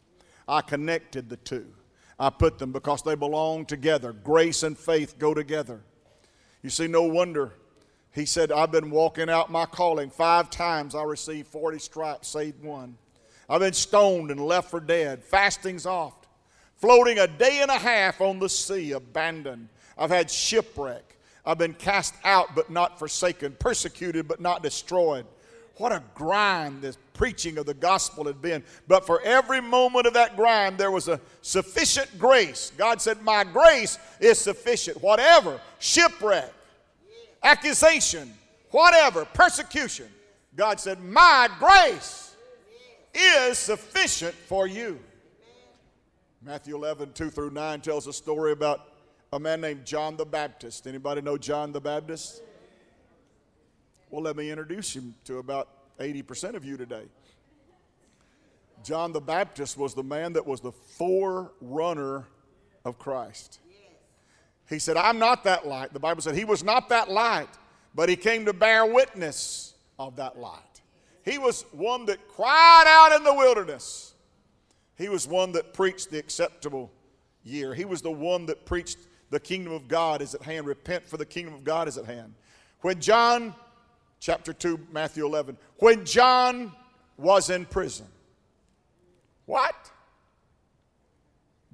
I 0.48 0.62
connected 0.62 1.30
the 1.30 1.38
two. 1.38 1.68
I 2.18 2.32
put 2.32 2.58
them 2.58 2.72
because 2.72 3.04
they 3.04 3.14
belong 3.14 3.68
together. 3.68 4.14
Grace 4.14 4.64
and 4.64 4.76
faith 4.76 5.20
go 5.20 5.36
together. 5.36 5.84
You 6.64 6.72
see, 6.72 6.88
no 6.88 7.04
wonder 7.04 7.54
he 8.16 8.26
said, 8.26 8.52
I've 8.52 8.72
been 8.72 8.90
walking 8.90 9.30
out 9.30 9.52
my 9.52 9.68
calling. 9.68 10.10
Five 10.10 10.50
times 10.50 10.96
I 10.96 11.04
received 11.04 11.50
40 11.50 11.78
stripes, 11.78 12.30
saved 12.30 12.64
one. 12.64 12.98
I've 13.48 13.60
been 13.60 13.74
stoned 13.74 14.32
and 14.32 14.40
left 14.40 14.72
for 14.72 14.80
dead, 14.80 15.24
fastings 15.24 15.86
oft, 15.86 16.26
floating 16.78 17.20
a 17.20 17.28
day 17.28 17.60
and 17.62 17.70
a 17.70 17.78
half 17.78 18.22
on 18.22 18.40
the 18.40 18.50
sea, 18.50 18.94
abandoned. 18.94 19.70
I've 19.96 20.10
had 20.10 20.32
shipwreck. 20.32 21.05
I've 21.46 21.58
been 21.58 21.74
cast 21.74 22.16
out 22.24 22.56
but 22.56 22.70
not 22.70 22.98
forsaken, 22.98 23.56
persecuted 23.60 24.28
but 24.28 24.42
not 24.42 24.64
destroyed. 24.64 25.26
What 25.78 25.92
a 25.92 26.02
grind 26.14 26.82
this 26.82 26.98
preaching 27.14 27.58
of 27.58 27.66
the 27.66 27.74
gospel 27.74 28.26
had 28.26 28.42
been. 28.42 28.64
But 28.88 29.06
for 29.06 29.22
every 29.22 29.62
moment 29.62 30.08
of 30.08 30.14
that 30.14 30.38
grind, 30.38 30.78
there 30.78 30.92
was 30.92 31.08
a 31.08 31.20
sufficient 31.42 32.18
grace. 32.18 32.72
God 32.78 33.02
said, 33.02 33.22
My 33.22 33.44
grace 33.44 34.00
is 34.20 34.40
sufficient. 34.40 35.02
Whatever, 35.02 35.60
shipwreck, 35.80 36.52
accusation, 37.44 38.34
whatever, 38.72 39.26
persecution, 39.26 40.08
God 40.56 40.80
said, 40.80 41.02
My 41.02 41.50
grace 41.60 42.36
is 43.14 43.58
sufficient 43.58 44.34
for 44.34 44.68
you. 44.68 45.00
Matthew 46.42 46.76
11, 46.76 47.14
2 47.14 47.30
through 47.32 47.50
9 47.50 47.82
tells 47.82 48.08
a 48.08 48.14
story 48.14 48.52
about 48.52 48.88
a 49.36 49.39
man 49.39 49.60
named 49.60 49.84
John 49.84 50.15
the 50.15 50.26
Baptist. 50.26 50.88
Anybody 50.88 51.21
know 51.21 51.38
John 51.38 51.74
the 51.74 51.82
Baptist? 51.82 52.41
Well, 54.10 54.24
let 54.24 54.38
me 54.38 54.50
introduce 54.50 54.95
him 54.95 55.13
to 55.26 55.39
about 55.39 55.67
80% 56.00 56.54
of 56.54 56.63
you 56.63 56.78
today. 56.78 57.04
John 58.82 59.12
the 59.12 59.19
Baptist 59.19 59.78
was 59.78 59.93
the 59.93 60.04
man 60.04 60.32
that 60.34 60.48
was 60.48 60.62
the 60.62 60.71
forerunner 60.71 62.26
of 62.86 62.98
Christ. 62.98 63.60
He 64.69 64.80
said, 64.80 64.95
I'm 64.95 65.19
not 65.19 65.43
that 65.43 65.67
light. 65.67 65.91
The 65.91 66.00
Bible 66.00 66.21
said 66.21 66.36
he 66.36 66.45
was 66.45 66.63
not 66.63 66.88
that 66.88 67.10
light, 67.10 67.50
but 67.93 68.08
he 68.08 68.15
came 68.15 68.45
to 68.45 68.54
bear 68.54 68.86
witness 68.86 69.74
of 70.00 70.15
that 70.15 70.39
light. 70.39 70.62
He 71.26 71.39
was 71.39 71.65
one 71.74 72.06
that 72.06 72.26
cried 72.30 72.86
out 72.88 73.13
in 73.17 73.26
the 73.26 73.34
wilderness. 73.34 74.13
He 74.98 75.10
was 75.10 75.28
one 75.28 75.52
that 75.54 75.74
preached 75.74 76.10
the 76.10 76.19
acceptable 76.19 76.89
year. 77.43 77.74
He 77.74 77.84
was 77.84 78.02
the 78.02 78.12
one 78.12 78.45
that 78.45 78.65
preached 78.65 78.98
the 79.36 79.39
kingdom 79.41 79.74
of 79.74 79.89
God 79.89 80.21
is 80.21 80.34
at 80.34 80.41
hand. 80.43 80.65
Repent, 80.65 81.06
for 81.06 81.17
the 81.17 81.26
kingdom 81.26 81.54
of 81.54 81.65
God 81.65 81.89
is 81.89 81.98
at 81.98 82.06
hand. 82.06 82.34
When 82.80 83.02
John 83.02 83.54
chapter 84.21 84.54
2, 84.54 84.88
Matthew 84.93 85.26
11. 85.26 85.58
When 85.80 86.06
John 86.06 86.71
was 87.17 87.50
in 87.50 87.65
prison. 87.65 88.06
What? 89.45 89.76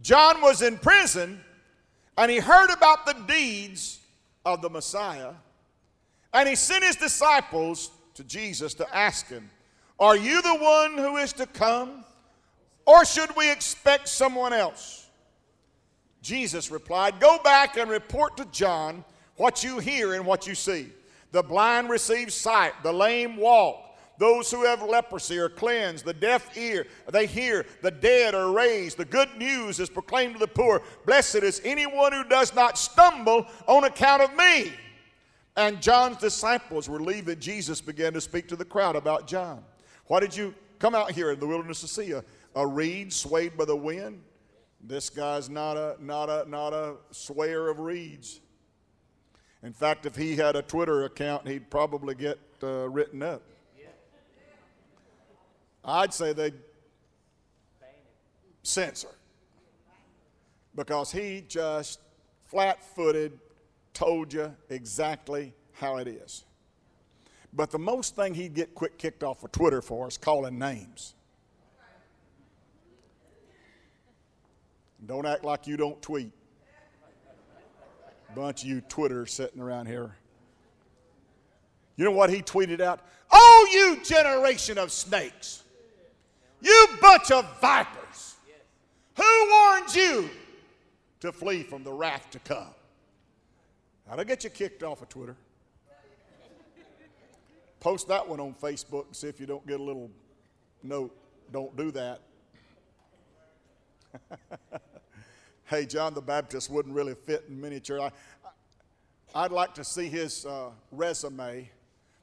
John 0.02 0.42
was 0.42 0.64
in 0.64 0.80
prison 0.80 1.40
and 2.18 2.32
he 2.32 2.40
heard 2.40 2.72
about 2.72 3.06
the 3.06 3.14
deeds 3.28 4.00
of 4.44 4.64
the 4.64 4.70
Messiah 4.72 5.34
and 6.34 6.50
he 6.50 6.56
sent 6.56 6.84
his 6.84 6.96
disciples 6.96 7.92
to 8.16 8.24
Jesus 8.24 8.74
to 8.74 8.96
ask 8.96 9.28
him, 9.28 9.52
Are 10.00 10.18
you 10.18 10.42
the 10.42 10.56
one 10.56 10.98
who 10.98 11.18
is 11.18 11.32
to 11.34 11.46
come 11.46 12.04
or 12.88 13.06
should 13.06 13.36
we 13.36 13.52
expect 13.52 14.08
someone 14.08 14.52
else? 14.52 15.01
Jesus 16.22 16.70
replied, 16.72 17.20
Go 17.20 17.40
back 17.44 17.78
and 17.78 17.90
report 17.90 18.38
to 18.38 18.46
John 18.46 19.04
what 19.38 19.64
you 19.64 19.80
hear 19.80 20.14
and 20.14 20.26
what 20.26 20.46
you 20.48 20.56
see. 20.56 20.90
The 21.32 21.42
blind 21.42 21.90
receive 21.90 22.32
sight, 22.32 22.74
the 22.84 22.94
lame 22.94 23.38
walk, 23.38 23.98
Those 24.18 24.52
who 24.52 24.66
have 24.66 24.84
leprosy 24.84 25.40
are 25.40 25.50
cleansed. 25.50 26.06
The 26.06 26.14
deaf 26.14 26.56
ear, 26.56 26.86
they 27.12 27.26
hear. 27.26 27.66
The 27.82 27.90
dead 27.90 28.36
are 28.36 28.52
raised. 28.52 28.98
The 28.98 29.06
good 29.06 29.30
news 29.38 29.80
is 29.80 29.90
proclaimed 29.90 30.36
to 30.36 30.40
the 30.40 30.48
poor. 30.48 30.84
Blessed 31.08 31.38
is 31.38 31.60
anyone 31.64 32.14
who 32.14 32.24
does 32.26 32.54
not 32.54 32.78
stumble 32.78 33.48
on 33.68 33.84
account 33.86 34.22
of 34.22 34.36
me. 34.36 34.74
And 35.58 35.82
John's 35.82 36.18
disciples 36.18 36.88
were 36.88 37.02
leaving. 37.02 37.40
Jesus 37.40 37.82
began 37.82 38.14
to 38.14 38.22
speak 38.22 38.48
to 38.50 38.56
the 38.56 38.64
crowd 38.64 38.96
about 38.96 39.28
John. 39.28 39.64
Why 40.06 40.20
did 40.20 40.36
you 40.36 40.54
come 40.78 40.94
out 40.94 41.12
here 41.12 41.32
in 41.32 41.40
the 41.40 41.48
wilderness 41.48 41.82
to 41.82 41.88
see 41.88 42.12
a, 42.12 42.24
a 42.56 42.68
reed 42.68 43.12
swayed 43.12 43.58
by 43.58 43.66
the 43.66 43.76
wind? 43.76 44.22
This 44.84 45.10
guy's 45.10 45.50
not 45.50 45.78
a, 45.78 45.96
not, 46.00 46.30
a, 46.30 46.50
not 46.50 46.74
a 46.74 46.96
swayer 47.12 47.70
of 47.70 47.80
reeds. 47.80 48.42
In 49.64 49.74
fact, 49.74 50.06
if 50.06 50.16
he 50.16 50.36
had 50.36 50.56
a 50.56 50.62
Twitter 50.62 51.04
account, 51.04 51.48
he'd 51.48 51.70
probably 51.70 52.16
get 52.16 52.40
uh, 52.64 52.90
written 52.90 53.22
up. 53.22 53.44
I'd 55.84 56.14
say 56.14 56.34
they'd 56.34 56.54
censor 58.64 59.10
because 60.76 61.12
he 61.12 61.44
just 61.48 62.00
flat 62.46 62.84
footed 62.84 63.40
told 63.94 64.32
you 64.34 64.56
exactly 64.70 65.54
how 65.74 65.98
it 65.98 66.08
is. 66.08 66.46
But 67.54 67.72
the 67.72 67.80
most 67.80 68.16
thing 68.16 68.34
he'd 68.34 68.54
get 68.54 68.74
quick 68.76 68.98
kicked 68.98 69.24
off 69.24 69.44
of 69.44 69.52
Twitter 69.52 69.82
for 69.82 70.08
is 70.08 70.18
calling 70.18 70.58
names. 70.58 71.16
Don't 75.06 75.26
act 75.26 75.44
like 75.44 75.68
you 75.68 75.78
don't 75.78 76.02
tweet. 76.02 76.32
Bunch 78.36 78.64
of 78.64 78.70
you 78.70 78.82
Twitters 78.82 79.34
sitting 79.34 79.62
around 79.62 79.88
here. 79.88 80.16
You 81.98 82.06
know 82.06 82.12
what 82.12 82.30
he 82.30 82.42
tweeted 82.42 82.80
out? 82.80 83.02
Oh, 83.32 83.68
you 83.72 84.04
generation 84.04 84.78
of 84.78 84.92
snakes. 84.92 85.64
You 86.62 86.88
bunch 87.02 87.32
of 87.32 87.46
vipers. 87.60 88.36
Who 89.18 89.50
warned 89.52 89.94
you 89.94 90.30
to 91.20 91.32
flee 91.32 91.64
from 91.64 91.84
the 91.84 91.92
wrath 91.92 92.30
to 92.32 92.40
come? 92.40 92.74
That'll 94.08 94.26
get 94.26 94.44
you 94.44 94.50
kicked 94.50 94.84
off 94.84 95.02
of 95.02 95.10
Twitter. 95.10 95.36
Post 97.80 98.08
that 98.10 98.28
one 98.28 98.40
on 98.40 98.54
Facebook 98.54 99.08
and 99.08 99.16
see 99.16 99.28
if 99.28 99.40
you 99.40 99.46
don't 99.46 99.66
get 99.66 99.80
a 99.80 99.84
little 99.84 100.10
note. 100.84 101.16
Don't 101.52 101.76
do 101.76 101.92
that. 101.92 102.22
hey, 105.72 105.86
John 105.86 106.14
the 106.14 106.22
Baptist 106.22 106.70
wouldn't 106.70 106.94
really 106.94 107.16
fit 107.16 107.46
in 107.48 107.60
miniature. 107.60 108.12
I, 109.34 109.42
would 109.44 109.54
like 109.54 109.74
to 109.76 109.86
see 109.86 110.10
his 110.10 110.46
uh, 110.46 110.72
resume 110.92 111.70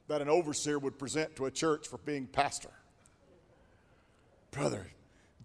that 0.07 0.21
an 0.21 0.29
overseer 0.29 0.77
would 0.77 0.99
present 0.99 1.35
to 1.37 1.47
a 1.47 1.51
church 1.51 1.87
for 1.87 1.97
being 1.97 2.27
pastor. 2.27 2.69
Brother, 4.51 4.85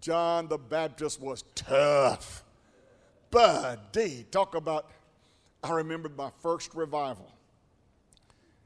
John 0.01 0.47
the 0.47 0.59
Baptist 0.59 1.19
was 1.19 1.45
tough. 1.55 2.43
Buddy, 3.31 4.27
talk 4.29 4.53
about, 4.53 4.91
I 5.63 5.71
remember 5.71 6.07
my 6.09 6.29
first 6.43 6.75
revival. 6.75 7.31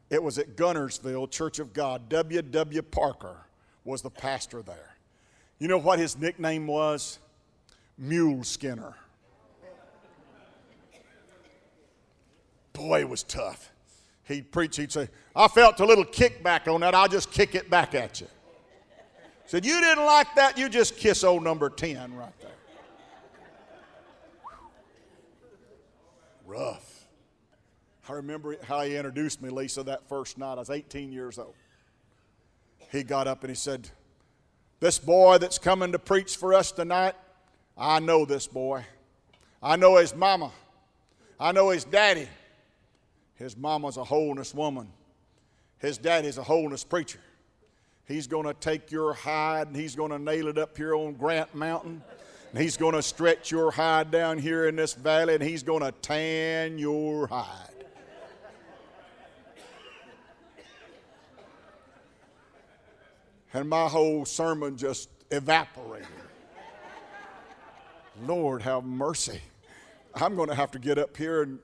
It 0.09 0.21
was 0.21 0.37
at 0.37 0.57
Guntersville 0.57 1.31
Church 1.31 1.59
of 1.59 1.71
God. 1.71 2.09
W.W. 2.09 2.81
Parker 2.81 3.37
was 3.85 4.01
the 4.01 4.09
pastor 4.09 4.61
there. 4.61 4.97
You 5.59 5.69
know 5.69 5.77
what 5.77 5.97
his 5.97 6.17
nickname 6.17 6.67
was? 6.67 7.19
Mule 7.97 8.43
Skinner. 8.43 8.95
Boy, 12.73 13.01
it 13.01 13.09
was 13.09 13.23
tough. 13.23 13.71
He'd 14.23 14.51
preach, 14.51 14.77
he'd 14.77 14.91
say, 14.91 15.09
I 15.35 15.47
felt 15.47 15.79
a 15.79 15.85
little 15.85 16.05
kickback 16.05 16.71
on 16.71 16.81
that, 16.81 16.93
I'll 16.93 17.07
just 17.07 17.31
kick 17.31 17.55
it 17.55 17.69
back 17.69 17.95
at 17.95 18.21
you. 18.21 18.27
Said, 19.47 19.65
You 19.65 19.81
didn't 19.81 20.05
like 20.05 20.35
that, 20.35 20.57
you 20.57 20.69
just 20.69 20.97
kiss 20.97 21.23
old 21.23 21.43
number 21.43 21.69
10 21.69 22.15
right 22.15 22.31
there. 22.39 22.51
Rough. 26.45 27.07
I 28.07 28.13
remember 28.13 28.55
how 28.63 28.81
he 28.81 28.95
introduced 28.95 29.41
me, 29.41 29.49
Lisa, 29.49 29.83
that 29.83 30.07
first 30.09 30.37
night. 30.37 30.53
I 30.53 30.59
was 30.59 30.69
18 30.69 31.11
years 31.11 31.37
old. 31.37 31.53
He 32.91 33.03
got 33.03 33.27
up 33.27 33.43
and 33.43 33.49
he 33.49 33.55
said, 33.55 33.89
This 34.79 34.97
boy 34.97 35.37
that's 35.37 35.57
coming 35.57 35.91
to 35.91 35.99
preach 35.99 36.35
for 36.35 36.53
us 36.53 36.71
tonight, 36.71 37.15
I 37.77 37.99
know 37.99 38.25
this 38.25 38.47
boy. 38.47 38.85
I 39.61 39.75
know 39.75 39.97
his 39.97 40.15
mama. 40.15 40.51
I 41.39 41.51
know 41.51 41.69
his 41.69 41.83
daddy. 41.83 42.27
His 43.39 43.55
mama's 43.55 43.95
a 43.95 44.03
wholeness 44.03 44.53
woman. 44.53 44.89
His 45.77 45.97
daddy's 45.97 46.37
a 46.37 46.43
wholeness 46.43 46.83
preacher. 46.83 47.21
He's 48.05 48.27
going 48.27 48.45
to 48.45 48.53
take 48.53 48.91
your 48.91 49.13
hide 49.13 49.67
and 49.67 49.75
he's 49.75 49.95
going 49.95 50.11
to 50.11 50.19
nail 50.19 50.47
it 50.47 50.57
up 50.57 50.75
here 50.75 50.93
on 50.93 51.13
Grant 51.13 51.55
Mountain. 51.55 52.03
And 52.51 52.61
he's 52.61 52.75
going 52.75 52.95
to 52.95 53.01
stretch 53.01 53.49
your 53.49 53.71
hide 53.71 54.11
down 54.11 54.39
here 54.39 54.67
in 54.67 54.75
this 54.75 54.93
valley 54.93 55.35
and 55.35 55.43
he's 55.43 55.63
going 55.63 55.83
to 55.83 55.93
tan 56.01 56.77
your 56.77 57.27
hide. 57.27 57.69
And 63.53 63.69
my 63.69 63.87
whole 63.87 64.25
sermon 64.25 64.75
just 64.75 65.09
evaporated. 65.31 66.07
Lord, 68.25 68.61
have 68.63 68.83
mercy. 68.83 69.39
I'm 70.13 70.35
going 70.35 70.49
to 70.49 70.55
have 70.55 70.71
to 70.71 70.79
get 70.79 70.97
up 70.97 71.15
here 71.15 71.43
and 71.43 71.59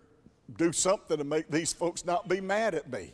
do 0.58 0.72
something 0.72 1.18
to 1.18 1.24
make 1.24 1.50
these 1.50 1.74
folks 1.74 2.06
not 2.06 2.28
be 2.28 2.40
mad 2.40 2.76
at 2.76 2.92
me. 2.92 3.12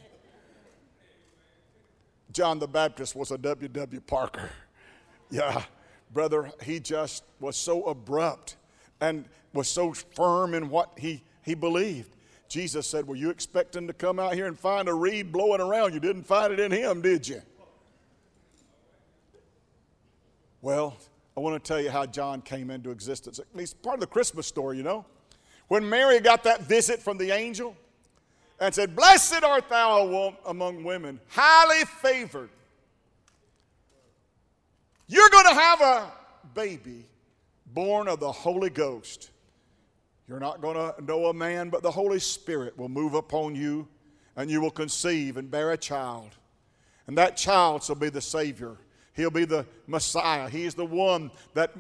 John 2.31 2.59
the 2.59 2.67
Baptist 2.67 3.15
was 3.15 3.31
a 3.31 3.37
W.W. 3.37 4.01
Parker. 4.01 4.49
Yeah, 5.33 5.63
brother, 6.13 6.51
he 6.61 6.81
just 6.81 7.23
was 7.39 7.55
so 7.55 7.85
abrupt 7.85 8.57
and 8.99 9.23
was 9.53 9.69
so 9.69 9.93
firm 9.93 10.53
in 10.53 10.69
what 10.69 10.91
he, 10.97 11.23
he 11.41 11.55
believed. 11.55 12.17
Jesus 12.49 12.85
said, 12.85 13.07
Well, 13.07 13.17
you 13.17 13.29
expect 13.29 13.73
him 13.73 13.87
to 13.87 13.93
come 13.93 14.19
out 14.19 14.33
here 14.33 14.47
and 14.47 14.59
find 14.59 14.89
a 14.89 14.93
reed 14.93 15.31
blowing 15.31 15.61
around? 15.61 15.93
You 15.93 16.01
didn't 16.01 16.23
find 16.23 16.51
it 16.51 16.59
in 16.59 16.69
him, 16.69 17.01
did 17.01 17.25
you? 17.25 17.41
Well, 20.61 20.97
I 21.35 21.39
want 21.39 21.63
to 21.63 21.65
tell 21.65 21.81
you 21.81 21.89
how 21.89 22.05
John 22.05 22.41
came 22.41 22.69
into 22.69 22.91
existence. 22.91 23.39
He's 23.57 23.73
part 23.73 23.93
of 23.93 24.01
the 24.01 24.07
Christmas 24.07 24.45
story, 24.45 24.75
you 24.75 24.83
know. 24.83 25.05
When 25.71 25.88
Mary 25.88 26.19
got 26.19 26.43
that 26.43 26.63
visit 26.63 27.01
from 27.01 27.17
the 27.17 27.31
angel, 27.31 27.77
and 28.60 28.75
said, 28.75 28.93
Blessed 28.93 29.41
art 29.41 29.69
thou 29.69 30.36
among 30.45 30.84
women, 30.84 31.17
highly 31.29 31.86
favored. 31.86 32.49
You're 35.07 35.29
going 35.29 35.45
to 35.45 35.53
have 35.53 35.79
a 35.79 36.12
baby 36.53 37.05
born 37.67 38.10
of 38.10 38.19
the 38.19 38.34
Holy 38.34 38.69
Ghost. 38.69 39.29
You're 40.27 40.41
not 40.41 40.60
going 40.60 40.75
to 40.75 40.93
know 41.05 41.27
a 41.27 41.34
man, 41.34 41.69
but 41.69 41.84
the 41.84 41.91
Holy 41.91 42.19
Spirit 42.19 42.77
will 42.77 42.89
move 42.89 43.13
upon 43.13 43.55
you, 43.55 43.88
and 44.36 44.51
you 44.51 44.60
will 44.60 44.71
conceive 44.71 45.38
and 45.38 45.49
bear 45.49 45.71
a 45.71 45.77
child. 45.77 46.31
And 47.07 47.17
that 47.17 47.38
child 47.38 47.84
shall 47.84 47.95
be 47.95 48.10
the 48.10 48.19
Savior. 48.19 48.75
He'll 49.13 49.31
be 49.31 49.45
the 49.45 49.65
Messiah. 49.88 50.49
He's 50.49 50.75
the 50.75 50.86
one 50.86 51.31
that 51.53 51.71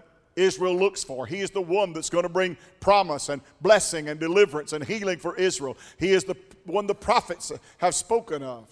Israel 0.41 0.75
looks 0.75 1.03
for. 1.03 1.25
He 1.25 1.39
is 1.39 1.51
the 1.51 1.61
one 1.61 1.93
that's 1.93 2.09
going 2.09 2.23
to 2.23 2.29
bring 2.29 2.57
promise 2.79 3.29
and 3.29 3.41
blessing 3.61 4.09
and 4.09 4.19
deliverance 4.19 4.73
and 4.73 4.83
healing 4.83 5.19
for 5.19 5.35
Israel. 5.35 5.77
He 5.99 6.11
is 6.11 6.23
the 6.23 6.35
one 6.65 6.87
the 6.87 6.95
prophets 6.95 7.51
have 7.77 7.95
spoken 7.95 8.43
of. 8.43 8.69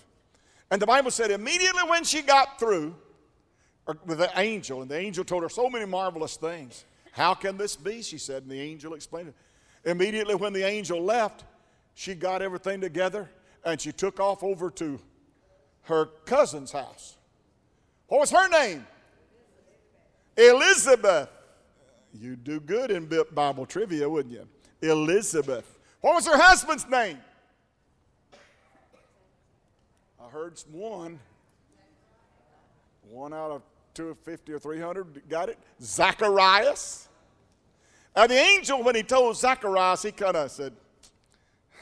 And 0.72 0.82
the 0.82 0.88
Bible 0.88 1.12
said 1.12 1.32
immediately 1.32 1.84
when 1.88 2.04
she 2.04 2.22
got 2.22 2.60
through 2.60 2.96
er, 3.88 3.98
with 4.06 4.20
the 4.20 4.32
angel, 4.40 4.82
and 4.82 4.92
the 4.92 4.98
angel 4.98 5.24
told 5.24 5.44
her 5.44 5.50
so 5.50 5.70
many 5.70 5.86
marvelous 5.86 6.36
things. 6.36 6.86
How 7.12 7.34
can 7.34 7.58
this 7.58 7.76
be? 7.76 8.02
She 8.02 8.18
said, 8.18 8.44
and 8.44 8.52
the 8.52 8.60
angel 8.60 8.94
explained 8.94 9.30
it. 9.30 9.36
Immediately 9.90 10.36
when 10.36 10.54
the 10.54 10.64
angel 10.64 11.02
left, 11.02 11.44
she 11.96 12.14
got 12.14 12.42
everything 12.42 12.82
together 12.82 13.30
and 13.64 13.80
she 13.80 13.92
took 13.92 14.20
off 14.20 14.44
over 14.44 14.70
to 14.72 15.00
her 15.84 16.06
cousin's 16.26 16.72
house. 16.72 17.18
What 18.08 18.20
was 18.20 18.32
her 18.32 18.48
name? 18.50 18.86
Elizabeth. 20.38 21.30
You 22.14 22.36
do 22.36 22.60
good 22.60 22.92
in 22.92 23.10
Bible 23.34 23.66
trivia, 23.66 24.10
wouldn't 24.10 24.34
you? 24.34 24.48
Elizabeth. 24.82 25.78
What 26.02 26.16
was 26.16 26.26
her 26.28 26.38
husband's 26.38 26.88
name? 26.88 27.18
I 30.20 30.30
heard 30.30 30.60
one. 30.72 31.20
One 33.10 33.34
out 33.34 33.52
of 33.52 33.62
250 33.96 34.54
or 34.54 34.60
300 34.60 35.30
got 35.30 35.50
it. 35.50 35.58
Zacharias. 35.82 37.10
And 38.16 38.30
the 38.30 38.38
angel, 38.38 38.84
when 38.84 38.96
he 38.96 39.04
told 39.04 39.38
Zacharias, 39.38 40.04
he 40.04 40.12
kind 40.12 40.36
of 40.36 40.52
said, 40.52 40.74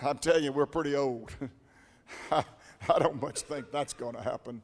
I'm 0.01 0.17
telling 0.17 0.43
you, 0.43 0.51
we're 0.51 0.65
pretty 0.65 0.95
old. 0.95 1.31
I, 2.31 2.43
I 2.89 2.99
don't 2.99 3.21
much 3.21 3.41
think 3.41 3.71
that's 3.71 3.93
going 3.93 4.15
to 4.15 4.21
happen. 4.21 4.61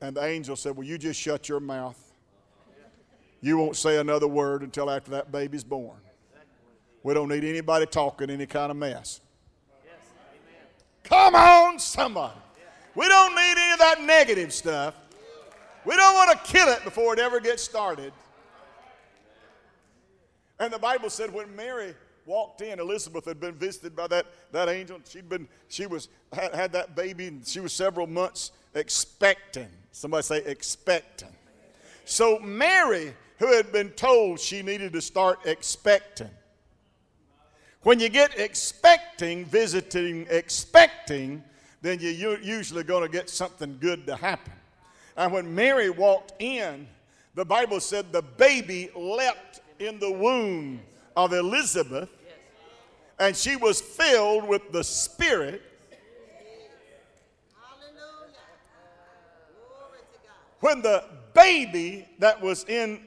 And 0.00 0.16
the 0.16 0.24
angel 0.24 0.56
said, 0.56 0.76
Well, 0.76 0.86
you 0.86 0.98
just 0.98 1.20
shut 1.20 1.48
your 1.48 1.60
mouth. 1.60 2.12
You 3.44 3.58
won't 3.58 3.76
say 3.76 3.98
another 3.98 4.26
word 4.26 4.62
until 4.62 4.90
after 4.90 5.10
that 5.10 5.30
baby's 5.30 5.64
born. 5.64 5.98
We 7.02 7.12
don't 7.12 7.28
need 7.28 7.44
anybody 7.44 7.84
talking 7.84 8.30
any 8.30 8.46
kind 8.46 8.70
of 8.70 8.78
mess. 8.78 9.20
Come 11.02 11.34
on, 11.34 11.78
somebody. 11.78 12.40
We 12.94 13.06
don't 13.06 13.34
need 13.34 13.54
any 13.58 13.72
of 13.74 13.78
that 13.80 14.00
negative 14.00 14.50
stuff. 14.50 14.94
We 15.84 15.94
don't 15.94 16.14
want 16.14 16.30
to 16.30 16.50
kill 16.50 16.68
it 16.68 16.84
before 16.84 17.12
it 17.12 17.18
ever 17.18 17.38
gets 17.38 17.62
started. 17.62 18.14
And 20.58 20.72
the 20.72 20.78
Bible 20.78 21.10
said 21.10 21.30
when 21.30 21.54
Mary 21.54 21.94
walked 22.24 22.62
in, 22.62 22.80
Elizabeth 22.80 23.26
had 23.26 23.40
been 23.40 23.56
visited 23.56 23.94
by 23.94 24.06
that, 24.06 24.24
that 24.52 24.70
angel. 24.70 25.00
She'd 25.06 25.28
been, 25.28 25.46
she 25.68 25.84
was, 25.84 26.08
had, 26.32 26.54
had 26.54 26.72
that 26.72 26.96
baby, 26.96 27.26
and 27.26 27.46
she 27.46 27.60
was 27.60 27.74
several 27.74 28.06
months 28.06 28.52
expecting. 28.74 29.68
Somebody 29.92 30.22
say 30.22 30.42
expecting. 30.46 31.36
So 32.06 32.38
Mary, 32.38 33.12
who 33.38 33.52
had 33.52 33.72
been 33.72 33.90
told 33.90 34.40
she 34.40 34.62
needed 34.62 34.92
to 34.92 35.00
start 35.00 35.40
expecting, 35.46 36.30
when 37.82 38.00
you 38.00 38.08
get 38.08 38.38
expecting, 38.38 39.44
visiting, 39.44 40.26
expecting, 40.30 41.44
then 41.82 41.98
you're 42.00 42.40
usually 42.40 42.82
going 42.82 43.02
to 43.02 43.10
get 43.10 43.28
something 43.28 43.76
good 43.78 44.06
to 44.06 44.16
happen. 44.16 44.54
And 45.18 45.32
when 45.32 45.54
Mary 45.54 45.90
walked 45.90 46.32
in, 46.40 46.88
the 47.34 47.44
Bible 47.44 47.80
said 47.80 48.10
the 48.10 48.22
baby 48.22 48.90
leapt 48.96 49.60
in 49.78 49.98
the 49.98 50.10
womb 50.10 50.80
of 51.14 51.34
Elizabeth, 51.34 52.08
and 53.18 53.36
she 53.36 53.56
was 53.56 53.80
filled 53.82 54.48
with 54.48 54.72
the 54.72 54.82
Spirit. 54.82 55.60
When 60.60 60.80
the 60.80 61.04
baby 61.34 62.08
that 62.18 62.40
was 62.40 62.64
in 62.64 63.02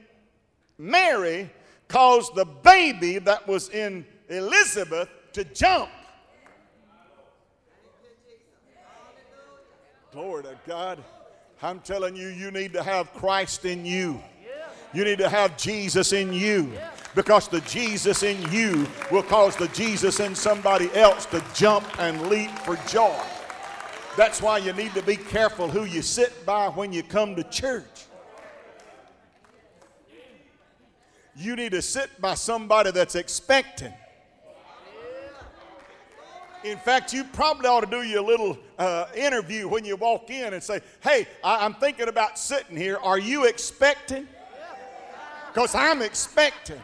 Mary 0.78 1.50
caused 1.88 2.34
the 2.34 2.44
baby 2.44 3.18
that 3.18 3.46
was 3.46 3.68
in 3.70 4.06
Elizabeth 4.28 5.08
to 5.32 5.44
jump. 5.44 5.90
Glory 10.12 10.44
to 10.44 10.58
God. 10.66 11.02
I'm 11.62 11.80
telling 11.80 12.14
you, 12.16 12.28
you 12.28 12.50
need 12.50 12.72
to 12.72 12.82
have 12.82 13.12
Christ 13.14 13.64
in 13.64 13.84
you. 13.84 14.20
You 14.94 15.04
need 15.04 15.18
to 15.18 15.28
have 15.28 15.56
Jesus 15.58 16.12
in 16.12 16.32
you 16.32 16.72
because 17.14 17.48
the 17.48 17.60
Jesus 17.62 18.22
in 18.22 18.40
you 18.50 18.86
will 19.10 19.22
cause 19.22 19.54
the 19.56 19.68
Jesus 19.68 20.20
in 20.20 20.34
somebody 20.34 20.90
else 20.94 21.26
to 21.26 21.44
jump 21.54 21.84
and 22.00 22.28
leap 22.28 22.50
for 22.60 22.76
joy. 22.88 23.16
That's 24.16 24.40
why 24.40 24.58
you 24.58 24.72
need 24.72 24.94
to 24.94 25.02
be 25.02 25.16
careful 25.16 25.68
who 25.68 25.84
you 25.84 26.00
sit 26.00 26.46
by 26.46 26.68
when 26.68 26.92
you 26.92 27.02
come 27.02 27.36
to 27.36 27.44
church. 27.44 28.07
You 31.38 31.54
need 31.54 31.70
to 31.70 31.82
sit 31.82 32.20
by 32.20 32.34
somebody 32.34 32.90
that's 32.90 33.14
expecting. 33.14 33.92
In 36.64 36.76
fact, 36.78 37.12
you 37.12 37.22
probably 37.22 37.68
ought 37.68 37.82
to 37.82 37.86
do 37.86 38.02
your 38.02 38.22
little 38.22 38.58
uh, 38.76 39.06
interview 39.14 39.68
when 39.68 39.84
you 39.84 39.94
walk 39.94 40.30
in 40.30 40.52
and 40.52 40.60
say, 40.60 40.80
Hey, 41.00 41.28
I- 41.44 41.64
I'm 41.64 41.74
thinking 41.74 42.08
about 42.08 42.36
sitting 42.40 42.76
here. 42.76 42.96
Are 42.96 43.20
you 43.20 43.44
expecting? 43.44 44.26
Because 45.46 45.76
I'm 45.76 46.02
expecting. 46.02 46.80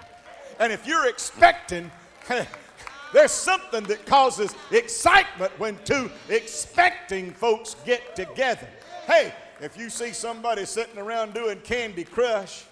And 0.60 0.72
if 0.72 0.86
you're 0.86 1.08
expecting, 1.08 1.90
there's 3.12 3.32
something 3.32 3.82
that 3.84 4.06
causes 4.06 4.54
excitement 4.70 5.50
when 5.58 5.76
two 5.84 6.08
expecting 6.28 7.32
folks 7.32 7.74
get 7.84 8.14
together. 8.14 8.68
Hey, 9.08 9.34
if 9.60 9.76
you 9.76 9.90
see 9.90 10.12
somebody 10.12 10.64
sitting 10.64 10.98
around 10.98 11.34
doing 11.34 11.58
Candy 11.62 12.04
Crush 12.04 12.64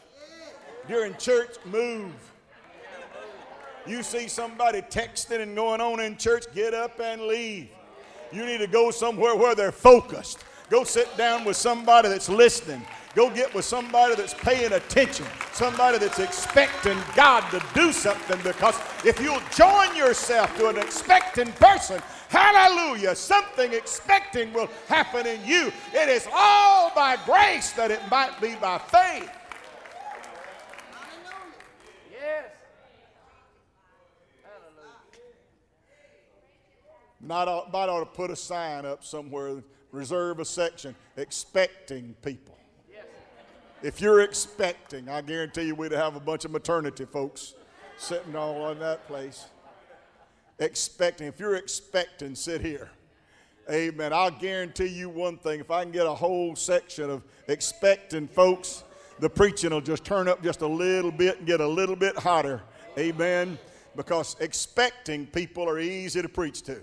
during 0.88 1.16
church, 1.16 1.56
move. 1.64 2.12
You 3.86 4.02
see 4.02 4.28
somebody 4.28 4.80
texting 4.82 5.40
and 5.40 5.56
going 5.56 5.80
on 5.80 6.00
in 6.00 6.16
church, 6.16 6.44
get 6.54 6.72
up 6.74 7.00
and 7.00 7.22
leave. 7.22 7.68
You 8.30 8.46
need 8.46 8.58
to 8.58 8.66
go 8.66 8.90
somewhere 8.90 9.34
where 9.36 9.54
they're 9.54 9.72
focused. 9.72 10.44
Go 10.70 10.84
sit 10.84 11.14
down 11.16 11.44
with 11.44 11.56
somebody 11.56 12.08
that's 12.08 12.28
listening. 12.28 12.82
Go 13.14 13.28
get 13.28 13.52
with 13.54 13.66
somebody 13.66 14.14
that's 14.14 14.32
paying 14.32 14.72
attention, 14.72 15.26
somebody 15.52 15.98
that's 15.98 16.18
expecting 16.18 16.96
God 17.14 17.42
to 17.50 17.62
do 17.74 17.92
something. 17.92 18.38
Because 18.42 18.74
if 19.04 19.20
you'll 19.20 19.42
join 19.54 19.94
yourself 19.94 20.56
to 20.56 20.68
an 20.68 20.78
expecting 20.78 21.52
person, 21.52 22.00
hallelujah, 22.30 23.14
something 23.14 23.74
expecting 23.74 24.50
will 24.54 24.68
happen 24.88 25.26
in 25.26 25.44
you. 25.44 25.70
It 25.92 26.08
is 26.08 26.26
all 26.32 26.90
by 26.94 27.18
grace 27.26 27.72
that 27.72 27.90
it 27.90 28.00
might 28.10 28.40
be 28.40 28.54
by 28.54 28.78
faith. 28.78 29.30
Not 37.22 37.46
ought, 37.46 37.72
ought 37.72 38.00
to 38.00 38.06
put 38.06 38.30
a 38.30 38.36
sign 38.36 38.84
up 38.84 39.04
somewhere, 39.04 39.62
reserve 39.92 40.40
a 40.40 40.44
section, 40.44 40.94
expecting 41.16 42.14
people. 42.22 42.58
If 43.82 44.00
you're 44.00 44.20
expecting, 44.20 45.08
I 45.08 45.22
guarantee 45.22 45.62
you 45.62 45.74
we'd 45.74 45.92
have 45.92 46.14
a 46.14 46.20
bunch 46.20 46.44
of 46.44 46.52
maternity 46.52 47.04
folks 47.04 47.54
sitting 47.96 48.36
all 48.36 48.70
in 48.70 48.78
that 48.78 49.06
place. 49.08 49.46
Expecting. 50.60 51.26
If 51.26 51.40
you're 51.40 51.56
expecting, 51.56 52.36
sit 52.36 52.60
here. 52.60 52.90
Amen. 53.70 54.12
I'll 54.12 54.30
guarantee 54.30 54.86
you 54.86 55.08
one 55.08 55.36
thing. 55.36 55.60
If 55.60 55.70
I 55.70 55.82
can 55.82 55.92
get 55.92 56.06
a 56.06 56.14
whole 56.14 56.54
section 56.54 57.10
of 57.10 57.22
expecting 57.48 58.28
folks, 58.28 58.84
the 59.18 59.28
preaching 59.28 59.70
will 59.70 59.80
just 59.80 60.04
turn 60.04 60.28
up 60.28 60.42
just 60.42 60.62
a 60.62 60.66
little 60.66 61.12
bit 61.12 61.38
and 61.38 61.46
get 61.46 61.60
a 61.60 61.66
little 61.66 61.96
bit 61.96 62.16
hotter. 62.16 62.62
Amen. 62.98 63.58
Because 63.96 64.36
expecting 64.40 65.26
people 65.26 65.68
are 65.68 65.80
easy 65.80 66.22
to 66.22 66.28
preach 66.28 66.62
to. 66.62 66.80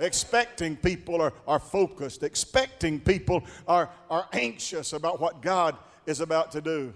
Expecting 0.00 0.76
people 0.76 1.20
are, 1.20 1.32
are 1.46 1.58
focused. 1.58 2.22
Expecting 2.22 3.00
people 3.00 3.42
are, 3.66 3.90
are 4.10 4.28
anxious 4.32 4.92
about 4.92 5.20
what 5.20 5.42
God 5.42 5.76
is 6.06 6.20
about 6.20 6.52
to 6.52 6.60
do. 6.60 6.94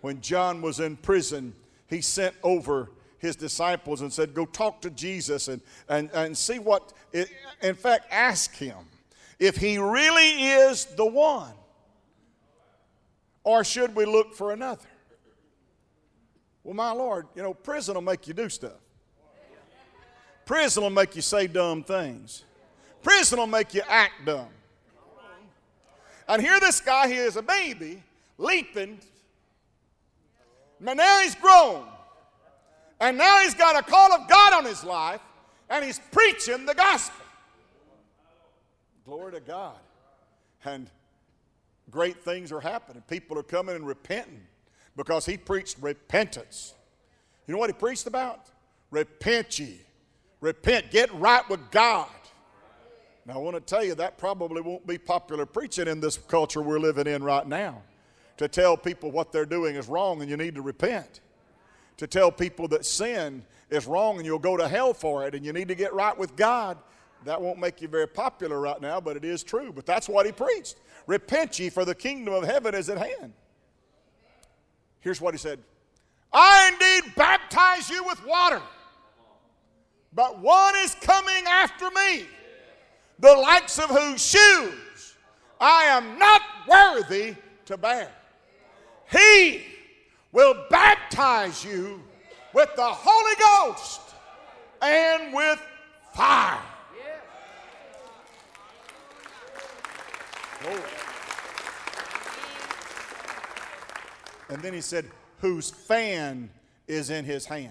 When 0.00 0.20
John 0.20 0.62
was 0.62 0.80
in 0.80 0.96
prison, 0.96 1.54
he 1.88 2.00
sent 2.00 2.34
over 2.42 2.90
his 3.18 3.36
disciples 3.36 4.00
and 4.00 4.12
said, 4.12 4.32
Go 4.32 4.46
talk 4.46 4.80
to 4.82 4.90
Jesus 4.90 5.48
and, 5.48 5.60
and, 5.88 6.10
and 6.14 6.36
see 6.36 6.58
what, 6.58 6.92
it, 7.12 7.28
in 7.62 7.74
fact, 7.74 8.06
ask 8.10 8.54
him 8.54 8.76
if 9.38 9.56
he 9.56 9.78
really 9.78 10.44
is 10.44 10.84
the 10.84 11.06
one. 11.06 11.52
Or 13.44 13.64
should 13.64 13.94
we 13.94 14.04
look 14.04 14.34
for 14.34 14.52
another? 14.52 14.88
Well, 16.62 16.74
my 16.74 16.92
Lord, 16.92 17.26
you 17.34 17.42
know, 17.42 17.54
prison 17.54 17.94
will 17.94 18.02
make 18.02 18.28
you 18.28 18.34
do 18.34 18.48
stuff. 18.48 18.72
Prison 20.48 20.82
will 20.82 20.88
make 20.88 21.14
you 21.14 21.20
say 21.20 21.46
dumb 21.46 21.82
things. 21.82 22.42
Prison 23.02 23.38
will 23.38 23.46
make 23.46 23.74
you 23.74 23.82
act 23.86 24.24
dumb. 24.24 24.48
And 26.26 26.40
here 26.40 26.58
this 26.58 26.80
guy, 26.80 27.06
he 27.06 27.16
is 27.16 27.36
a 27.36 27.42
baby, 27.42 28.02
leaping. 28.38 28.98
But 30.80 30.94
now 30.94 31.20
he's 31.20 31.34
grown. 31.34 31.84
And 32.98 33.18
now 33.18 33.40
he's 33.42 33.52
got 33.52 33.78
a 33.78 33.82
call 33.82 34.10
of 34.14 34.26
God 34.26 34.54
on 34.54 34.64
his 34.64 34.82
life, 34.84 35.20
and 35.68 35.84
he's 35.84 36.00
preaching 36.12 36.64
the 36.64 36.74
gospel. 36.74 37.26
Glory 39.04 39.32
to 39.32 39.40
God. 39.40 39.76
And 40.64 40.88
great 41.90 42.24
things 42.24 42.52
are 42.52 42.60
happening. 42.60 43.02
People 43.06 43.38
are 43.38 43.42
coming 43.42 43.76
and 43.76 43.86
repenting 43.86 44.46
because 44.96 45.26
he 45.26 45.36
preached 45.36 45.76
repentance. 45.82 46.72
You 47.46 47.52
know 47.52 47.58
what 47.58 47.68
he 47.68 47.74
preached 47.74 48.06
about? 48.06 48.46
Repent 48.90 49.58
ye. 49.58 49.80
Repent. 50.40 50.90
Get 50.90 51.12
right 51.14 51.48
with 51.48 51.70
God. 51.70 52.08
Now, 53.26 53.34
I 53.34 53.38
want 53.38 53.56
to 53.56 53.60
tell 53.60 53.84
you 53.84 53.94
that 53.96 54.16
probably 54.16 54.62
won't 54.62 54.86
be 54.86 54.96
popular 54.96 55.44
preaching 55.44 55.86
in 55.86 56.00
this 56.00 56.16
culture 56.16 56.62
we're 56.62 56.78
living 56.78 57.06
in 57.06 57.22
right 57.22 57.46
now. 57.46 57.82
To 58.38 58.48
tell 58.48 58.76
people 58.76 59.10
what 59.10 59.32
they're 59.32 59.44
doing 59.44 59.76
is 59.76 59.88
wrong 59.88 60.20
and 60.22 60.30
you 60.30 60.36
need 60.36 60.54
to 60.54 60.62
repent. 60.62 61.20
To 61.98 62.06
tell 62.06 62.30
people 62.30 62.68
that 62.68 62.86
sin 62.86 63.44
is 63.68 63.86
wrong 63.86 64.16
and 64.16 64.24
you'll 64.24 64.38
go 64.38 64.56
to 64.56 64.68
hell 64.68 64.94
for 64.94 65.26
it 65.26 65.34
and 65.34 65.44
you 65.44 65.52
need 65.52 65.68
to 65.68 65.74
get 65.74 65.92
right 65.92 66.16
with 66.16 66.36
God. 66.36 66.78
That 67.24 67.42
won't 67.42 67.58
make 67.58 67.82
you 67.82 67.88
very 67.88 68.06
popular 68.06 68.60
right 68.60 68.80
now, 68.80 69.00
but 69.00 69.16
it 69.16 69.24
is 69.24 69.42
true. 69.42 69.72
But 69.72 69.86
that's 69.86 70.08
what 70.08 70.24
he 70.24 70.32
preached. 70.32 70.76
Repent 71.06 71.58
ye, 71.58 71.68
for 71.68 71.84
the 71.84 71.94
kingdom 71.94 72.32
of 72.32 72.44
heaven 72.44 72.74
is 72.74 72.88
at 72.88 72.98
hand. 72.98 73.32
Here's 75.00 75.20
what 75.20 75.34
he 75.34 75.38
said 75.38 75.58
I 76.32 76.70
indeed 76.72 77.14
baptize 77.16 77.90
you 77.90 78.04
with 78.04 78.24
water, 78.26 78.62
but 80.18 80.40
one 80.40 80.74
is 80.78 80.96
coming 80.96 81.44
after 81.46 81.88
me, 81.92 82.26
the 83.20 83.32
likes 83.32 83.78
of 83.78 83.88
whose 83.88 84.20
shoes 84.20 85.14
I 85.60 85.84
am 85.84 86.18
not 86.18 86.42
worthy 86.66 87.36
to 87.66 87.76
bear. 87.76 88.10
He 89.12 89.62
will 90.32 90.64
baptize 90.70 91.64
you 91.64 92.02
with 92.52 92.68
the 92.74 92.82
Holy 92.82 93.34
Ghost 93.38 94.00
and 94.82 95.32
with 95.32 95.62
fire. 96.12 96.62
Glory. 100.62 100.80
And 104.48 104.60
then 104.62 104.74
he 104.74 104.80
said, 104.80 105.04
whose 105.40 105.70
fan 105.70 106.50
is 106.88 107.10
in 107.10 107.24
his 107.24 107.46
hand. 107.46 107.70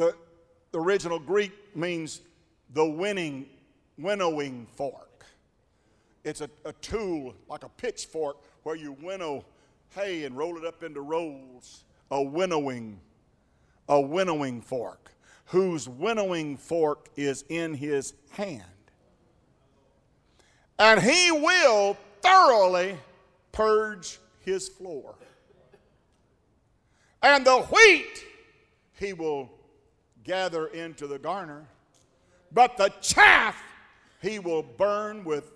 The, 0.00 0.14
the 0.72 0.80
original 0.80 1.18
Greek 1.18 1.52
means 1.76 2.22
the 2.72 2.86
winning, 2.86 3.44
winnowing 3.98 4.66
fork. 4.74 5.26
it's 6.24 6.40
a, 6.40 6.48
a 6.64 6.72
tool 6.72 7.34
like 7.50 7.64
a 7.64 7.68
pitchfork 7.68 8.38
where 8.62 8.76
you 8.76 8.96
winnow 9.02 9.44
hay 9.94 10.24
and 10.24 10.34
roll 10.34 10.56
it 10.56 10.64
up 10.64 10.82
into 10.82 11.02
rolls. 11.02 11.84
A 12.10 12.22
winnowing, 12.22 12.98
a 13.90 14.00
winnowing 14.00 14.62
fork, 14.62 15.12
whose 15.44 15.86
winnowing 15.86 16.56
fork 16.56 17.10
is 17.14 17.44
in 17.50 17.74
his 17.74 18.14
hand. 18.30 18.64
And 20.78 21.02
he 21.02 21.30
will 21.30 21.98
thoroughly 22.22 22.96
purge 23.52 24.18
his 24.46 24.66
floor. 24.66 25.14
And 27.22 27.44
the 27.44 27.60
wheat 27.60 28.24
he 28.98 29.12
will 29.12 29.59
gather 30.30 30.68
into 30.68 31.08
the 31.08 31.18
garner, 31.18 31.66
but 32.52 32.76
the 32.76 32.88
chaff 33.00 33.60
he 34.22 34.38
will 34.38 34.62
burn 34.62 35.24
with 35.24 35.50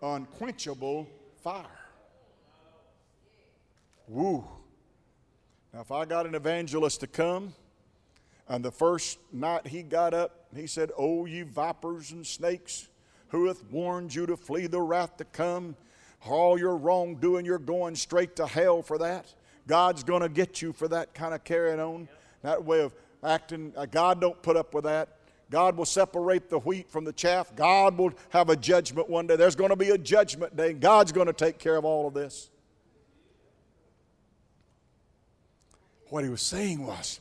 unquenchable 0.00 1.08
fire. 1.42 1.66
Woo. 4.06 4.44
Now, 5.74 5.80
if 5.80 5.90
I 5.90 6.04
got 6.04 6.26
an 6.26 6.36
evangelist 6.36 7.00
to 7.00 7.08
come, 7.08 7.54
and 8.48 8.64
the 8.64 8.70
first 8.70 9.18
night 9.32 9.66
he 9.66 9.82
got 9.82 10.14
up, 10.14 10.46
he 10.54 10.68
said, 10.68 10.92
Oh, 10.96 11.26
you 11.26 11.44
vipers 11.44 12.12
and 12.12 12.24
snakes, 12.24 12.88
who 13.30 13.48
hath 13.48 13.64
warned 13.64 14.14
you 14.14 14.26
to 14.26 14.36
flee 14.36 14.68
the 14.68 14.80
wrath 14.80 15.16
to 15.16 15.24
come? 15.24 15.74
All 16.24 16.56
your 16.56 16.76
wrongdoing, 16.76 17.44
you're 17.44 17.58
going 17.58 17.96
straight 17.96 18.36
to 18.36 18.46
hell 18.46 18.80
for 18.80 18.98
that. 18.98 19.34
God's 19.66 20.04
going 20.04 20.22
to 20.22 20.28
get 20.28 20.62
you 20.62 20.72
for 20.72 20.86
that 20.86 21.14
kind 21.14 21.34
of 21.34 21.42
carrying 21.42 21.80
on, 21.80 22.08
that 22.42 22.64
way 22.64 22.80
of 22.82 22.94
acting. 23.22 23.72
Uh, 23.76 23.86
God 23.86 24.20
don't 24.20 24.40
put 24.42 24.56
up 24.56 24.74
with 24.74 24.84
that. 24.84 25.08
God 25.50 25.76
will 25.76 25.84
separate 25.84 26.48
the 26.48 26.58
wheat 26.60 26.90
from 26.90 27.04
the 27.04 27.12
chaff. 27.12 27.54
God 27.54 27.98
will 27.98 28.12
have 28.30 28.48
a 28.48 28.56
judgment 28.56 29.10
one 29.10 29.26
day. 29.26 29.36
There's 29.36 29.54
going 29.54 29.70
to 29.70 29.76
be 29.76 29.90
a 29.90 29.98
judgment 29.98 30.56
day. 30.56 30.72
God's 30.72 31.12
going 31.12 31.26
to 31.26 31.34
take 31.34 31.58
care 31.58 31.76
of 31.76 31.84
all 31.84 32.08
of 32.08 32.14
this. 32.14 32.48
What 36.08 36.24
he 36.24 36.30
was 36.30 36.42
saying 36.42 36.86
was 36.86 37.20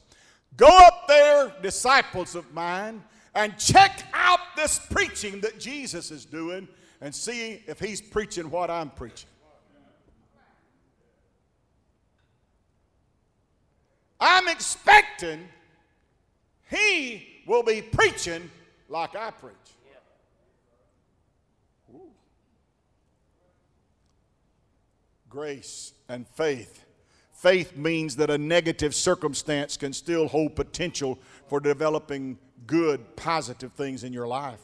go 0.56 0.68
up 0.68 1.08
there, 1.08 1.54
disciples 1.62 2.36
of 2.36 2.54
mine, 2.54 3.04
and 3.36 3.58
check 3.58 4.04
out 4.14 4.39
this 4.56 4.80
preaching 4.80 5.41
that 5.41 5.60
Jesus 5.60 6.12
is 6.12 6.26
doing 6.26 6.68
and 7.02 7.14
see 7.14 7.62
if 7.68 7.80
he's 7.80 8.02
preaching 8.02 8.49
what 8.49 8.70
I'm 8.70 8.89
preaching. 8.91 9.30
I'm 14.20 14.47
expecting 14.47 15.49
he 16.72 17.43
will 17.45 17.63
be 17.63 17.82
preaching 17.82 18.49
like 18.88 19.15
I 19.15 19.32
preach. 19.32 19.53
Ooh. 21.93 22.09
Grace 25.30 25.93
and 26.09 26.28
faith. 26.28 26.86
Faith 27.34 27.76
means 27.76 28.15
that 28.15 28.30
a 28.30 28.38
negative 28.38 28.95
circumstance 28.95 29.76
can 29.76 29.93
still 29.93 30.28
hold 30.28 30.55
potential 30.55 31.19
for 31.47 31.59
developing 31.59 32.38
good, 32.67 33.15
positive 33.15 33.74
things 33.74 34.03
in 34.03 34.13
your 34.13 34.28
life. 34.28 34.61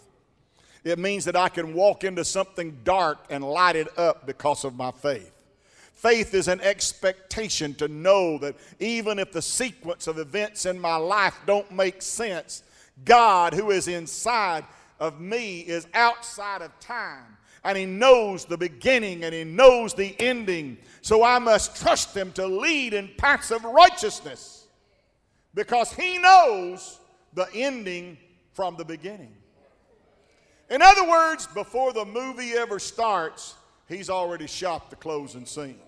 It 0.83 0.99
means 0.99 1.25
that 1.25 1.35
I 1.35 1.49
can 1.49 1.73
walk 1.73 2.03
into 2.03 2.23
something 2.23 2.77
dark 2.83 3.17
and 3.29 3.43
light 3.43 3.75
it 3.75 3.97
up 3.97 4.25
because 4.25 4.63
of 4.63 4.75
my 4.75 4.91
faith. 4.91 5.36
Faith 5.97 6.35
is 6.35 6.47
an 6.47 6.61
expectation 6.61 7.73
to 7.73 7.87
know 7.87 8.37
that 8.37 8.55
even 8.79 9.17
if 9.17 9.31
the 9.31 9.41
sequence 9.41 10.05
of 10.05 10.19
events 10.19 10.67
in 10.67 10.79
my 10.79 10.95
life 10.95 11.35
don't 11.47 11.71
make 11.71 12.03
sense, 12.03 12.61
God, 13.03 13.51
who 13.55 13.71
is 13.71 13.87
inside 13.87 14.63
of 14.99 15.19
me, 15.19 15.61
is 15.61 15.87
outside 15.95 16.61
of 16.61 16.79
time. 16.79 17.35
And 17.63 17.75
He 17.75 17.87
knows 17.87 18.45
the 18.45 18.59
beginning 18.59 19.23
and 19.23 19.33
He 19.33 19.43
knows 19.43 19.95
the 19.95 20.15
ending. 20.19 20.77
So 21.01 21.23
I 21.23 21.39
must 21.39 21.81
trust 21.81 22.15
Him 22.15 22.31
to 22.33 22.45
lead 22.45 22.93
in 22.93 23.09
paths 23.17 23.49
of 23.49 23.63
righteousness 23.63 24.67
because 25.55 25.91
He 25.91 26.19
knows 26.19 26.99
the 27.33 27.47
ending 27.55 28.19
from 28.53 28.75
the 28.75 28.85
beginning. 28.85 29.33
In 30.69 30.83
other 30.83 31.09
words, 31.09 31.47
before 31.47 31.91
the 31.91 32.05
movie 32.05 32.51
ever 32.51 32.77
starts, 32.77 33.55
He's 33.89 34.11
already 34.11 34.45
shot 34.45 34.91
the 34.91 34.95
closing 34.95 35.47
scene 35.47 35.79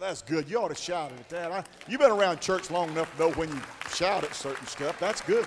Oh, 0.00 0.06
that's 0.06 0.22
good. 0.22 0.48
You 0.48 0.58
ought 0.62 0.68
to 0.68 0.74
shout 0.74 1.12
it 1.12 1.20
at 1.20 1.28
that. 1.28 1.52
I, 1.52 1.64
you've 1.86 2.00
been 2.00 2.10
around 2.10 2.40
church 2.40 2.70
long 2.70 2.88
enough 2.90 3.14
to 3.16 3.22
know 3.22 3.30
when 3.32 3.50
you 3.50 3.60
shout 3.92 4.24
at 4.24 4.34
certain 4.34 4.66
stuff. 4.66 4.98
That's 4.98 5.20
good. 5.20 5.46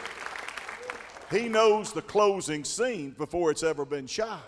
He 1.31 1.49
knows 1.49 1.91
the 1.91 2.03
closing 2.03 2.63
scene 2.63 3.11
before 3.11 3.49
it's 3.49 3.63
ever 3.63 3.83
been 3.83 4.05
shot. 4.05 4.43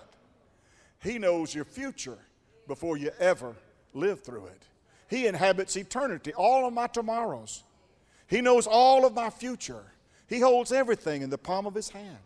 He 1.01 1.17
knows 1.17 1.55
your 1.55 1.65
future 1.65 2.19
before 2.67 2.97
you 2.97 3.09
ever 3.19 3.55
live 3.93 4.21
through 4.21 4.45
it. 4.45 4.63
He 5.09 5.25
inhabits 5.25 5.75
eternity, 5.75 6.33
all 6.33 6.67
of 6.67 6.73
my 6.73 6.85
tomorrows. 6.85 7.63
He 8.27 8.41
knows 8.41 8.67
all 8.67 9.05
of 9.05 9.15
my 9.15 9.31
future. 9.31 9.83
He 10.27 10.39
holds 10.39 10.71
everything 10.71 11.23
in 11.23 11.31
the 11.31 11.37
palm 11.37 11.65
of 11.65 11.73
his 11.73 11.89
hand. 11.89 12.17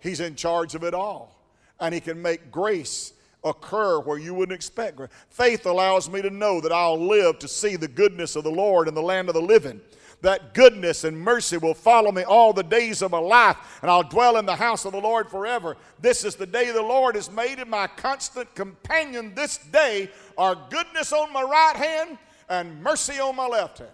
He's 0.00 0.20
in 0.20 0.34
charge 0.34 0.74
of 0.74 0.82
it 0.82 0.94
all. 0.94 1.38
And 1.78 1.92
he 1.92 2.00
can 2.00 2.22
make 2.22 2.50
grace 2.50 3.12
occur 3.44 4.00
where 4.00 4.18
you 4.18 4.34
wouldn't 4.34 4.54
expect. 4.54 5.00
Faith 5.30 5.66
allows 5.66 6.08
me 6.08 6.22
to 6.22 6.30
know 6.30 6.60
that 6.60 6.72
I'll 6.72 7.00
live 7.00 7.38
to 7.40 7.48
see 7.48 7.76
the 7.76 7.88
goodness 7.88 8.36
of 8.36 8.44
the 8.44 8.50
Lord 8.50 8.88
in 8.88 8.94
the 8.94 9.02
land 9.02 9.28
of 9.28 9.34
the 9.34 9.42
living. 9.42 9.80
That 10.22 10.54
goodness 10.54 11.02
and 11.02 11.18
mercy 11.18 11.56
will 11.56 11.74
follow 11.74 12.12
me 12.12 12.22
all 12.22 12.52
the 12.52 12.62
days 12.62 13.02
of 13.02 13.10
my 13.10 13.18
life, 13.18 13.56
and 13.82 13.90
I'll 13.90 14.04
dwell 14.04 14.36
in 14.36 14.46
the 14.46 14.54
house 14.54 14.84
of 14.84 14.92
the 14.92 15.00
Lord 15.00 15.28
forever. 15.28 15.76
This 16.00 16.24
is 16.24 16.36
the 16.36 16.46
day 16.46 16.70
the 16.70 16.80
Lord 16.80 17.16
has 17.16 17.28
made, 17.28 17.58
and 17.58 17.68
my 17.68 17.88
constant 17.88 18.54
companion 18.54 19.34
this 19.34 19.58
day 19.58 20.10
are 20.38 20.56
goodness 20.70 21.12
on 21.12 21.32
my 21.32 21.42
right 21.42 21.74
hand 21.74 22.18
and 22.48 22.80
mercy 22.82 23.18
on 23.18 23.34
my 23.34 23.48
left 23.48 23.78
hand. 23.78 23.90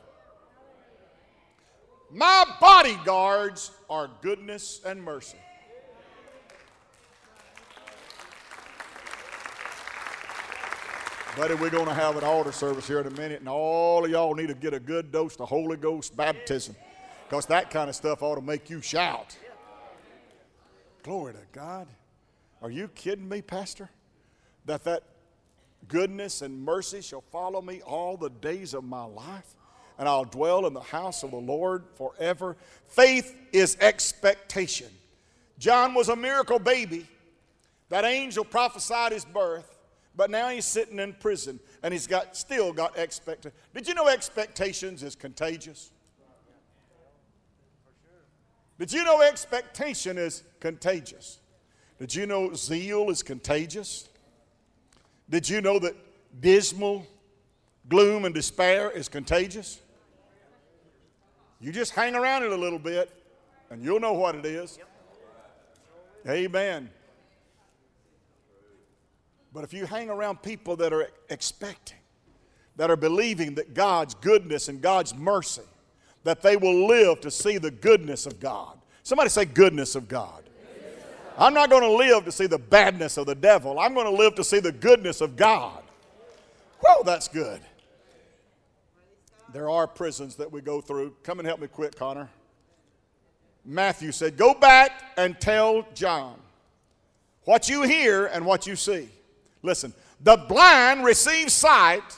My 2.11 2.45
bodyguards 2.61 3.71
are 3.89 4.11
goodness 4.21 4.83
and 4.85 5.03
mercy. 5.03 5.39
Buddy, 11.37 11.55
we're 11.55 11.71
going 11.71 11.87
to 11.87 11.95
have 11.95 12.17
an 12.17 12.25
altar 12.25 12.51
service 12.51 12.89
here 12.89 13.01
in 13.01 13.07
a 13.07 13.11
minute, 13.11 13.41
and 13.41 13.49
all 13.49 14.05
of 14.05 14.11
y'all 14.11 14.35
need 14.35 14.49
to 14.49 14.55
get 14.55 14.75
a 14.75 14.81
good 14.81 15.13
dose 15.13 15.37
of 15.37 15.49
Holy 15.49 15.77
Ghost 15.77 16.17
baptism 16.17 16.75
because 17.29 17.47
that 17.47 17.71
kind 17.71 17.89
of 17.89 17.95
stuff 17.95 18.23
ought 18.23 18.35
to 18.35 18.41
make 18.41 18.69
you 18.69 18.81
shout. 18.83 19.37
Glory 21.05 21.35
to 21.35 21.41
God. 21.53 21.87
Are 22.61 22.71
you 22.71 22.89
kidding 22.89 23.29
me, 23.29 23.41
Pastor? 23.41 23.89
That 24.67 24.83
that 24.85 25.05
goodness 25.87 26.43
and 26.43 26.65
mercy 26.65 27.03
shall 27.03 27.23
follow 27.31 27.63
me 27.63 27.83
all 27.83 28.17
the 28.17 28.31
days 28.31 28.75
of 28.75 28.83
my 28.83 29.05
life, 29.05 29.55
and 29.97 30.09
I'll 30.09 30.25
dwell 30.25 30.67
in 30.67 30.75
the 30.75 30.81
house 30.81 31.23
of 31.23 31.31
the 31.31 31.37
Lord 31.37 31.85
forever. 31.95 32.57
Faith 32.89 33.37
is 33.53 33.77
expectation. 33.81 34.89
John 35.59 35.95
was 35.95 36.09
a 36.09 36.17
miracle 36.17 36.59
baby. 36.59 37.07
That 37.91 38.05
angel 38.05 38.45
prophesied 38.45 39.13
his 39.13 39.25
birth. 39.25 39.78
But 40.19 40.31
now 40.31 40.49
he's 40.49 40.65
sitting 40.65 40.99
in 40.99 41.13
prison 41.13 41.61
and 41.81 41.95
he's 41.95 42.09
got 42.09 42.37
still 42.37 42.73
got 42.73 42.99
expectation. 42.99 43.57
Did 43.73 43.87
you 43.87 43.95
know 43.95 44.09
expectations 44.09 45.05
is 45.05 45.15
contagious? 45.15 45.93
Did 48.81 48.93
you 48.93 49.05
know 49.05 49.23
expectation 49.23 50.19
is 50.19 50.43
contagious? 50.59 51.39
Did 52.01 52.13
you 52.13 52.27
know 52.27 52.53
zeal 52.53 53.11
is 53.11 53.23
contagious? 53.23 54.09
Did 55.31 55.49
you 55.49 55.61
know 55.61 55.79
that 55.79 55.95
dismal 56.41 57.07
gloom 57.89 58.25
and 58.25 58.35
despair 58.35 58.91
is 58.91 59.09
contagious? 59.09 59.81
You 61.61 61.71
just 61.71 61.93
hang 61.93 62.17
around 62.17 62.43
it 62.43 62.51
a 62.51 62.57
little 62.57 62.81
bit 62.81 63.09
and 63.71 63.85
you'll 63.85 64.01
know 64.01 64.15
what 64.15 64.35
it 64.35 64.47
is. 64.47 64.81
Amen. 66.27 66.91
But 69.53 69.65
if 69.65 69.73
you 69.73 69.87
hang 69.87 70.11
around 70.11 70.43
people 70.43 70.77
that 70.77 70.93
are 70.93 71.09
expecting, 71.31 71.99
that 72.77 72.91
are 72.91 72.97
believing 72.97 73.55
that 73.57 73.75
God's 73.75 74.15
goodness 74.15 74.69
and 74.69 74.81
God's 74.81 75.15
mercy, 75.15 75.63
that 76.25 76.43
they 76.43 76.57
will 76.57 76.87
live 76.87 77.21
to 77.23 77.31
see 77.31 77.59
the 77.59 77.71
goodness 77.71 78.27
of 78.27 78.41
God. 78.41 78.79
Somebody 79.03 79.31
say, 79.31 79.45
goodness 79.45 79.95
of 79.95 80.09
God. 80.09 80.45
I'm 81.39 81.55
not 81.55 81.71
going 81.71 81.83
to 81.83 81.93
live 81.93 82.25
to 82.25 82.33
see 82.33 82.47
the 82.47 82.59
badness 82.59 83.17
of 83.17 83.27
the 83.27 83.35
devil. 83.35 83.79
I'm 83.79 83.95
going 83.95 84.07
to 84.07 84.13
live 84.13 84.35
to 84.35 84.45
see 84.45 84.59
the 84.59 84.73
goodness 84.73 85.21
of 85.21 85.37
God. 85.37 85.83
Whoa, 86.81 87.03
that's 87.05 87.29
good. 87.29 87.61
There 89.53 89.71
are 89.71 89.87
prisons 89.87 90.37
that 90.37 90.53
we 90.53 90.61
go 90.61 90.81
through. 90.81 91.15
Come 91.23 91.39
and 91.39 91.47
help 91.47 91.61
me 91.61 91.69
quit, 91.69 91.97
Connor. 91.97 92.29
Matthew 93.65 94.13
said, 94.13 94.37
Go 94.37 94.53
back 94.53 94.91
and 95.17 95.41
tell 95.41 95.87
John 95.95 96.35
what 97.45 97.69
you 97.69 97.83
hear 97.83 98.27
and 98.27 98.45
what 98.45 98.67
you 98.67 98.77
see. 98.77 99.09
Listen, 99.63 99.93
the 100.21 100.37
blind 100.49 101.05
receive 101.05 101.51
sight, 101.51 102.17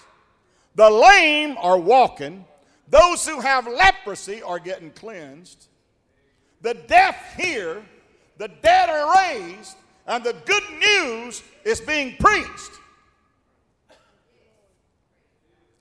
the 0.75 0.89
lame 0.89 1.57
are 1.59 1.79
walking, 1.79 2.45
those 2.89 3.27
who 3.27 3.41
have 3.41 3.67
leprosy 3.67 4.43
are 4.43 4.59
getting 4.59 4.91
cleansed, 4.91 5.69
the 6.61 6.75
deaf 6.75 7.37
hear, 7.37 7.83
the 8.37 8.49
dead 8.49 8.89
are 8.89 9.15
raised, 9.17 9.77
and 10.07 10.25
the 10.25 10.35
good 10.45 10.63
news 10.81 11.43
is 11.65 11.81
being 11.81 12.17
preached. 12.19 12.73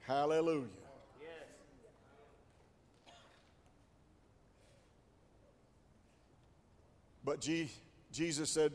Hallelujah. 0.01 0.65
But 7.23 7.41
Jesus 8.11 8.49
said, 8.49 8.71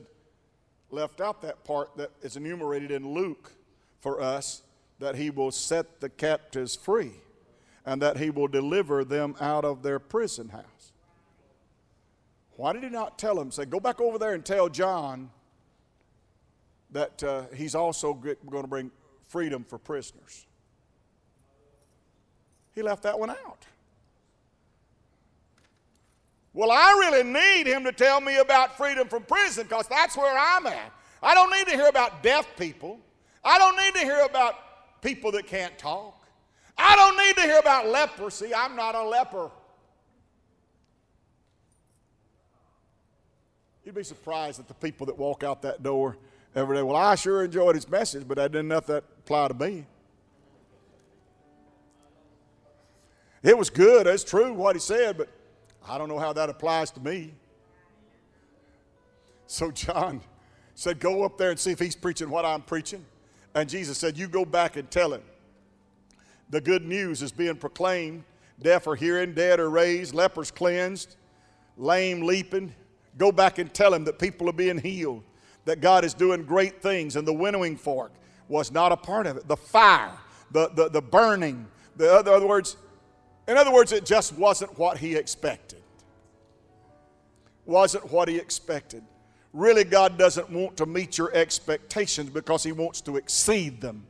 left 0.94 1.20
out 1.20 1.42
that 1.42 1.64
part 1.64 1.96
that 1.96 2.10
is 2.22 2.36
enumerated 2.36 2.90
in 2.90 3.12
Luke 3.12 3.52
for 4.00 4.20
us 4.20 4.62
that 5.00 5.16
he 5.16 5.28
will 5.30 5.50
set 5.50 6.00
the 6.00 6.08
captives 6.08 6.76
free 6.76 7.12
and 7.84 8.00
that 8.00 8.16
he 8.16 8.30
will 8.30 8.48
deliver 8.48 9.04
them 9.04 9.34
out 9.40 9.64
of 9.64 9.82
their 9.82 9.98
prison 9.98 10.48
house. 10.50 10.92
Why 12.56 12.72
did 12.72 12.84
he 12.84 12.88
not 12.88 13.18
tell 13.18 13.38
him, 13.38 13.50
say, 13.50 13.64
go 13.64 13.80
back 13.80 14.00
over 14.00 14.18
there 14.18 14.34
and 14.34 14.44
tell 14.44 14.68
John 14.68 15.30
that 16.92 17.22
uh, 17.22 17.42
he's 17.54 17.74
also 17.74 18.14
going 18.14 18.62
to 18.62 18.68
bring 18.68 18.90
freedom 19.26 19.64
for 19.64 19.78
prisoners? 19.78 20.46
He 22.74 22.82
left 22.82 23.02
that 23.02 23.18
one 23.18 23.30
out. 23.30 23.66
Well, 26.54 26.70
I 26.70 26.92
really 27.00 27.24
need 27.24 27.66
him 27.66 27.82
to 27.82 27.90
tell 27.90 28.20
me 28.20 28.36
about 28.36 28.76
freedom 28.76 29.08
from 29.08 29.24
prison 29.24 29.64
because 29.64 29.88
that's 29.88 30.16
where 30.16 30.38
I'm 30.38 30.66
at. 30.68 30.92
I 31.20 31.34
don't 31.34 31.50
need 31.50 31.66
to 31.66 31.72
hear 31.72 31.88
about 31.88 32.22
deaf 32.22 32.46
people. 32.56 33.00
I 33.44 33.58
don't 33.58 33.76
need 33.76 34.00
to 34.00 34.06
hear 34.06 34.24
about 34.24 35.02
people 35.02 35.32
that 35.32 35.48
can't 35.48 35.76
talk. 35.76 36.24
I 36.78 36.94
don't 36.94 37.16
need 37.16 37.34
to 37.36 37.42
hear 37.42 37.58
about 37.58 37.88
leprosy. 37.88 38.54
I'm 38.54 38.76
not 38.76 38.94
a 38.94 39.02
leper. 39.02 39.50
You'd 43.84 43.96
be 43.96 44.04
surprised 44.04 44.60
at 44.60 44.68
the 44.68 44.74
people 44.74 45.06
that 45.06 45.18
walk 45.18 45.42
out 45.42 45.60
that 45.62 45.82
door 45.82 46.16
every 46.54 46.76
day. 46.76 46.82
Well, 46.82 46.96
I 46.96 47.16
sure 47.16 47.44
enjoyed 47.44 47.74
his 47.74 47.88
message, 47.88 48.26
but 48.26 48.38
I 48.38 48.46
didn't 48.46 48.68
know 48.68 48.78
if 48.78 48.86
that 48.86 49.04
apply 49.18 49.48
to 49.48 49.54
me. 49.54 49.86
It 53.42 53.58
was 53.58 53.68
good, 53.68 54.06
it's 54.06 54.24
true 54.24 54.52
what 54.54 54.74
he 54.74 54.80
said, 54.80 55.18
but 55.18 55.28
I 55.86 55.98
don't 55.98 56.08
know 56.08 56.18
how 56.18 56.32
that 56.32 56.48
applies 56.48 56.90
to 56.92 57.00
me. 57.00 57.34
So 59.46 59.70
John 59.70 60.20
said, 60.74 60.98
Go 61.00 61.24
up 61.24 61.38
there 61.38 61.50
and 61.50 61.58
see 61.58 61.70
if 61.70 61.78
he's 61.78 61.96
preaching 61.96 62.30
what 62.30 62.44
I'm 62.44 62.62
preaching. 62.62 63.04
And 63.54 63.68
Jesus 63.68 63.98
said, 63.98 64.16
You 64.16 64.28
go 64.28 64.44
back 64.44 64.76
and 64.76 64.90
tell 64.90 65.12
him. 65.12 65.22
The 66.50 66.60
good 66.60 66.86
news 66.86 67.22
is 67.22 67.32
being 67.32 67.56
proclaimed. 67.56 68.24
Deaf 68.60 68.86
are 68.86 68.94
hearing, 68.94 69.34
dead 69.34 69.58
are 69.60 69.70
raised, 69.70 70.14
lepers 70.14 70.50
cleansed, 70.50 71.16
lame 71.76 72.22
leaping. 72.22 72.74
Go 73.18 73.32
back 73.32 73.58
and 73.58 73.72
tell 73.72 73.92
him 73.92 74.04
that 74.04 74.18
people 74.18 74.48
are 74.48 74.54
being 74.54 74.78
healed, 74.78 75.22
that 75.64 75.80
God 75.80 76.04
is 76.04 76.14
doing 76.14 76.44
great 76.44 76.80
things, 76.80 77.16
and 77.16 77.26
the 77.26 77.32
winnowing 77.32 77.76
fork 77.76 78.12
was 78.48 78.70
not 78.70 78.92
a 78.92 78.96
part 78.96 79.26
of 79.26 79.36
it. 79.36 79.48
The 79.48 79.56
fire, 79.56 80.12
the, 80.50 80.68
the, 80.68 80.88
the 80.88 81.02
burning, 81.02 81.66
the 81.96 82.12
other, 82.12 82.32
other 82.32 82.46
words, 82.46 82.76
in 83.46 83.56
other 83.56 83.72
words, 83.72 83.92
it 83.92 84.06
just 84.06 84.36
wasn't 84.38 84.78
what 84.78 84.98
he 84.98 85.16
expected. 85.16 85.82
Wasn't 87.66 88.10
what 88.10 88.28
he 88.28 88.36
expected. 88.36 89.02
Really, 89.52 89.84
God 89.84 90.18
doesn't 90.18 90.50
want 90.50 90.76
to 90.78 90.86
meet 90.86 91.18
your 91.18 91.32
expectations 91.34 92.30
because 92.30 92.62
he 92.62 92.72
wants 92.72 93.00
to 93.02 93.16
exceed 93.16 93.80
them. 93.80 94.06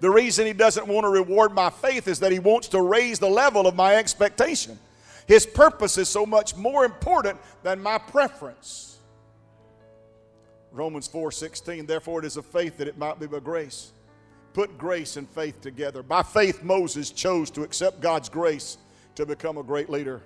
The 0.00 0.10
reason 0.10 0.46
he 0.46 0.52
doesn't 0.52 0.86
want 0.86 1.04
to 1.04 1.08
reward 1.08 1.52
my 1.52 1.70
faith 1.70 2.06
is 2.06 2.20
that 2.20 2.32
he 2.32 2.38
wants 2.38 2.68
to 2.68 2.82
raise 2.82 3.18
the 3.18 3.28
level 3.28 3.66
of 3.66 3.74
my 3.74 3.96
expectation. 3.96 4.78
His 5.26 5.46
purpose 5.46 5.98
is 5.98 6.08
so 6.08 6.26
much 6.26 6.54
more 6.54 6.84
important 6.84 7.38
than 7.62 7.82
my 7.82 7.98
preference. 7.98 8.98
Romans 10.70 11.08
4:16 11.08 11.86
Therefore 11.86 12.20
it 12.20 12.26
is 12.26 12.36
of 12.36 12.44
faith 12.44 12.76
that 12.76 12.86
it 12.86 12.98
might 12.98 13.18
be 13.18 13.26
by 13.26 13.40
grace 13.40 13.92
put 14.56 14.78
grace 14.78 15.18
and 15.18 15.28
faith 15.28 15.60
together. 15.60 16.02
By 16.02 16.22
faith, 16.22 16.62
Moses 16.62 17.10
chose 17.10 17.50
to 17.50 17.62
accept 17.62 18.00
God's 18.00 18.30
grace 18.30 18.78
to 19.14 19.26
become 19.26 19.58
a 19.58 19.62
great 19.62 19.90
leader. 19.90 20.22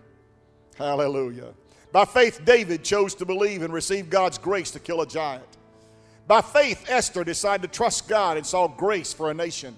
Hallelujah. 0.78 1.52
By 1.90 2.04
faith, 2.04 2.44
David 2.44 2.84
chose 2.84 3.16
to 3.16 3.24
believe 3.24 3.62
and 3.62 3.74
receive 3.74 4.08
God's 4.08 4.38
grace 4.38 4.70
to 4.70 4.78
kill 4.78 5.00
a 5.00 5.06
giant. 5.06 5.56
By 6.28 6.42
faith, 6.42 6.86
Esther 6.88 7.24
decided 7.24 7.62
to 7.72 7.76
trust 7.76 8.06
God 8.06 8.36
and 8.36 8.46
saw 8.46 8.68
grace 8.68 9.12
for 9.12 9.32
a 9.32 9.34
nation. 9.34 9.76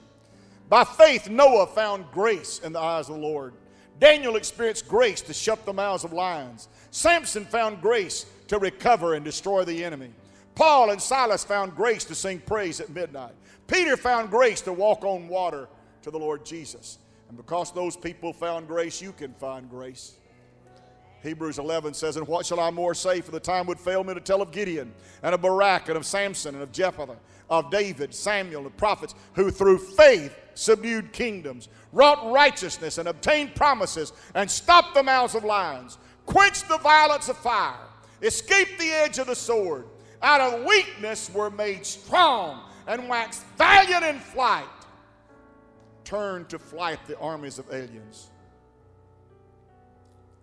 By 0.68 0.84
faith, 0.84 1.30
Noah 1.30 1.68
found 1.68 2.04
grace 2.12 2.58
in 2.58 2.74
the 2.74 2.78
eyes 2.78 3.08
of 3.08 3.14
the 3.14 3.22
Lord. 3.22 3.54
Daniel 4.00 4.36
experienced 4.36 4.86
grace 4.86 5.22
to 5.22 5.32
shut 5.32 5.64
the 5.64 5.72
mouths 5.72 6.04
of 6.04 6.12
lions. 6.12 6.68
Samson 6.90 7.46
found 7.46 7.80
grace 7.80 8.26
to 8.48 8.58
recover 8.58 9.14
and 9.14 9.24
destroy 9.24 9.64
the 9.64 9.82
enemy. 9.82 10.10
Paul 10.54 10.90
and 10.90 11.00
Silas 11.00 11.42
found 11.42 11.74
grace 11.74 12.04
to 12.04 12.14
sing 12.14 12.38
praise 12.40 12.80
at 12.80 12.90
midnight. 12.90 13.32
Peter 13.72 13.96
found 13.96 14.30
grace 14.30 14.60
to 14.60 14.72
walk 14.72 15.02
on 15.02 15.28
water 15.28 15.66
to 16.02 16.10
the 16.10 16.18
Lord 16.18 16.44
Jesus. 16.44 16.98
And 17.28 17.38
because 17.38 17.72
those 17.72 17.96
people 17.96 18.34
found 18.34 18.68
grace, 18.68 19.00
you 19.00 19.12
can 19.12 19.32
find 19.32 19.70
grace. 19.70 20.18
Hebrews 21.22 21.58
11 21.58 21.94
says, 21.94 22.16
And 22.16 22.28
what 22.28 22.44
shall 22.44 22.60
I 22.60 22.70
more 22.70 22.94
say? 22.94 23.22
For 23.22 23.30
the 23.30 23.40
time 23.40 23.66
would 23.66 23.80
fail 23.80 24.04
me 24.04 24.12
to 24.12 24.20
tell 24.20 24.42
of 24.42 24.50
Gideon, 24.50 24.92
and 25.22 25.34
of 25.34 25.40
Barak, 25.40 25.88
and 25.88 25.96
of 25.96 26.04
Samson, 26.04 26.54
and 26.54 26.62
of 26.62 26.70
Jephthah, 26.70 27.16
of 27.48 27.70
David, 27.70 28.12
Samuel, 28.12 28.64
the 28.64 28.70
prophets, 28.70 29.14
who 29.32 29.50
through 29.50 29.78
faith 29.78 30.36
subdued 30.52 31.12
kingdoms, 31.14 31.68
wrought 31.92 32.30
righteousness, 32.30 32.98
and 32.98 33.08
obtained 33.08 33.54
promises, 33.54 34.12
and 34.34 34.50
stopped 34.50 34.94
the 34.94 35.02
mouths 35.02 35.34
of 35.34 35.44
lions, 35.44 35.96
quenched 36.26 36.68
the 36.68 36.78
violence 36.78 37.30
of 37.30 37.38
fire, 37.38 37.88
escaped 38.20 38.78
the 38.78 38.90
edge 38.90 39.18
of 39.18 39.28
the 39.28 39.36
sword, 39.36 39.86
out 40.20 40.40
of 40.42 40.64
weakness 40.66 41.30
were 41.32 41.50
made 41.50 41.86
strong 41.86 42.68
and 42.92 43.08
waxed 43.08 43.44
valiant 43.56 44.04
in 44.04 44.18
flight, 44.18 44.66
turned 46.04 46.48
to 46.50 46.58
flight 46.58 46.98
the 47.06 47.18
armies 47.18 47.58
of 47.58 47.72
aliens. 47.72 48.30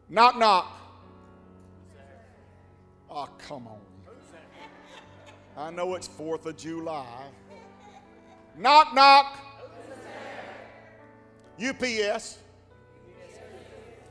Knock, 0.09 0.35
knock. 0.35 0.75
Oh, 3.11 3.29
come 3.37 3.67
on. 3.67 3.77
I 5.55 5.69
know 5.69 5.93
it's 5.93 6.07
4th 6.07 6.47
of 6.47 6.57
July. 6.57 7.05
Knock, 8.57 8.95
knock. 8.95 9.37
UPS. 11.63 12.39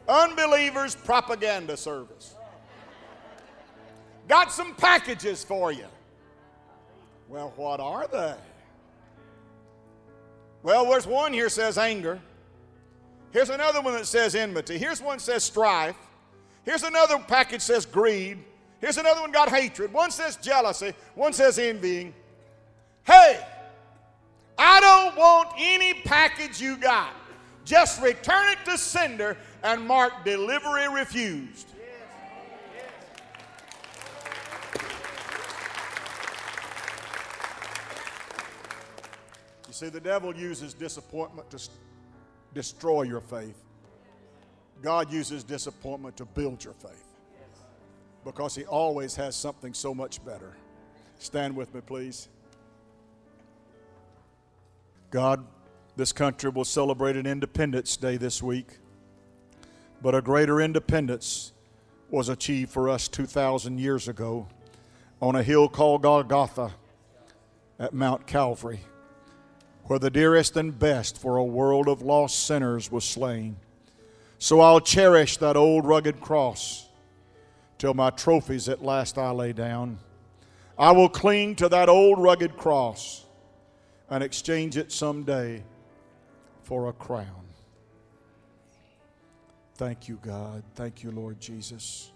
Unbelievers 0.09 0.95
Propaganda 0.95 1.76
Service. 1.76 2.34
Got 4.28 4.53
some 4.53 4.74
packages 4.76 5.43
for 5.43 5.72
you. 5.72 5.86
Well, 7.29 7.53
what 7.57 7.81
are 7.81 8.07
they? 8.07 8.35
Well, 10.62 10.87
there's 10.87 11.07
one 11.07 11.33
here 11.33 11.49
says 11.49 11.79
anger. 11.79 12.20
Here's 13.31 13.51
another 13.51 13.81
one 13.81 13.93
that 13.95 14.07
says 14.07 14.35
enmity. 14.35 14.79
Here's 14.79 15.03
one 15.03 15.18
that 15.18 15.22
says 15.22 15.45
strife. 15.45 15.97
Here's 16.64 16.83
another 16.83 17.18
package 17.18 17.61
says 17.61 17.87
greed. 17.87 18.39
Here's 18.81 18.97
another 18.97 19.20
one 19.20 19.33
got 19.33 19.49
hatred. 19.49 19.93
One 19.93 20.11
says 20.11 20.37
jealousy. 20.37 20.95
One 21.14 21.33
says 21.33 21.59
envying. 21.59 22.14
Hey, 23.05 23.41
I 24.57 24.81
don't 24.81 25.16
want 25.16 25.51
any 25.59 25.95
package 25.95 26.61
you 26.61 26.76
got. 26.76 27.12
Just 27.64 28.01
return 28.03 28.51
it 28.53 28.59
to 28.64 28.79
sender 28.79 29.37
and 29.62 29.87
mark 29.87 30.24
delivery 30.24 30.89
refused. 30.89 31.68
See, 39.79 39.89
the 39.89 40.01
devil 40.01 40.35
uses 40.35 40.74
disappointment 40.74 41.49
to 41.51 41.68
destroy 42.53 43.03
your 43.03 43.20
faith. 43.20 43.62
God 44.83 45.12
uses 45.12 45.45
disappointment 45.45 46.16
to 46.16 46.24
build 46.24 46.64
your 46.64 46.72
faith 46.72 47.07
because 48.24 48.57
He 48.57 48.64
always 48.64 49.14
has 49.14 49.37
something 49.37 49.72
so 49.72 49.95
much 49.95 50.24
better. 50.24 50.57
Stand 51.20 51.55
with 51.55 51.72
me, 51.76 51.81
please. 51.81 52.29
God, 55.12 55.47
this 55.95 56.11
country 56.11 56.51
will 56.51 56.64
celebrate 56.64 57.16
an 57.16 57.24
Independence 57.24 57.97
Day 57.97 58.16
this 58.16 58.43
week, 58.43 58.79
but 60.03 60.12
a 60.12 60.20
greater 60.20 60.61
independence 60.61 61.53
was 62.11 62.29
achieved 62.29 62.72
for 62.72 62.89
us 62.89 63.07
2,000 63.07 63.79
years 63.79 64.09
ago 64.09 64.49
on 65.22 65.37
a 65.37 65.43
hill 65.45 65.68
called 65.68 66.03
Golgotha 66.03 66.72
at 67.79 67.95
Mount 67.95 68.26
Calvary 68.26 68.81
where 69.89 69.99
the 69.99 70.11
dearest 70.11 70.57
and 70.57 70.78
best 70.78 71.18
for 71.18 71.39
a 71.39 71.45
world 71.45 71.89
of 71.89 72.03
lost 72.03 72.47
sinners 72.47 72.93
was 72.93 73.05
slain. 73.05 73.57
So 74.39 74.61
I'll 74.61 74.80
cherish 74.80 75.39
that 75.39 75.57
old 75.57 75.86
rugged 75.86 76.20
cross 76.20 76.86
till 77.78 77.95
my 77.95 78.11
trophies 78.11 78.68
at 78.68 78.84
last 78.84 79.16
I 79.16 79.30
lay 79.30 79.55
down. 79.55 79.99
I 80.78 80.93
will 80.93 81.09
cling 81.09 81.57
to 81.57 81.70
that 81.70 81.89
old 81.89 82.20
rugged 82.20 82.57
cross 82.57 83.24
and 84.11 84.22
exchange 84.22 84.76
it 84.76 84.93
someday 84.93 85.64
for 86.62 86.89
a 86.89 86.93
crown. 86.93 87.47
Thank 89.76 90.07
you, 90.07 90.18
God. 90.20 90.64
Thank 90.74 91.03
you, 91.03 91.11
Lord 91.12 91.41
Jesus. 91.41 92.12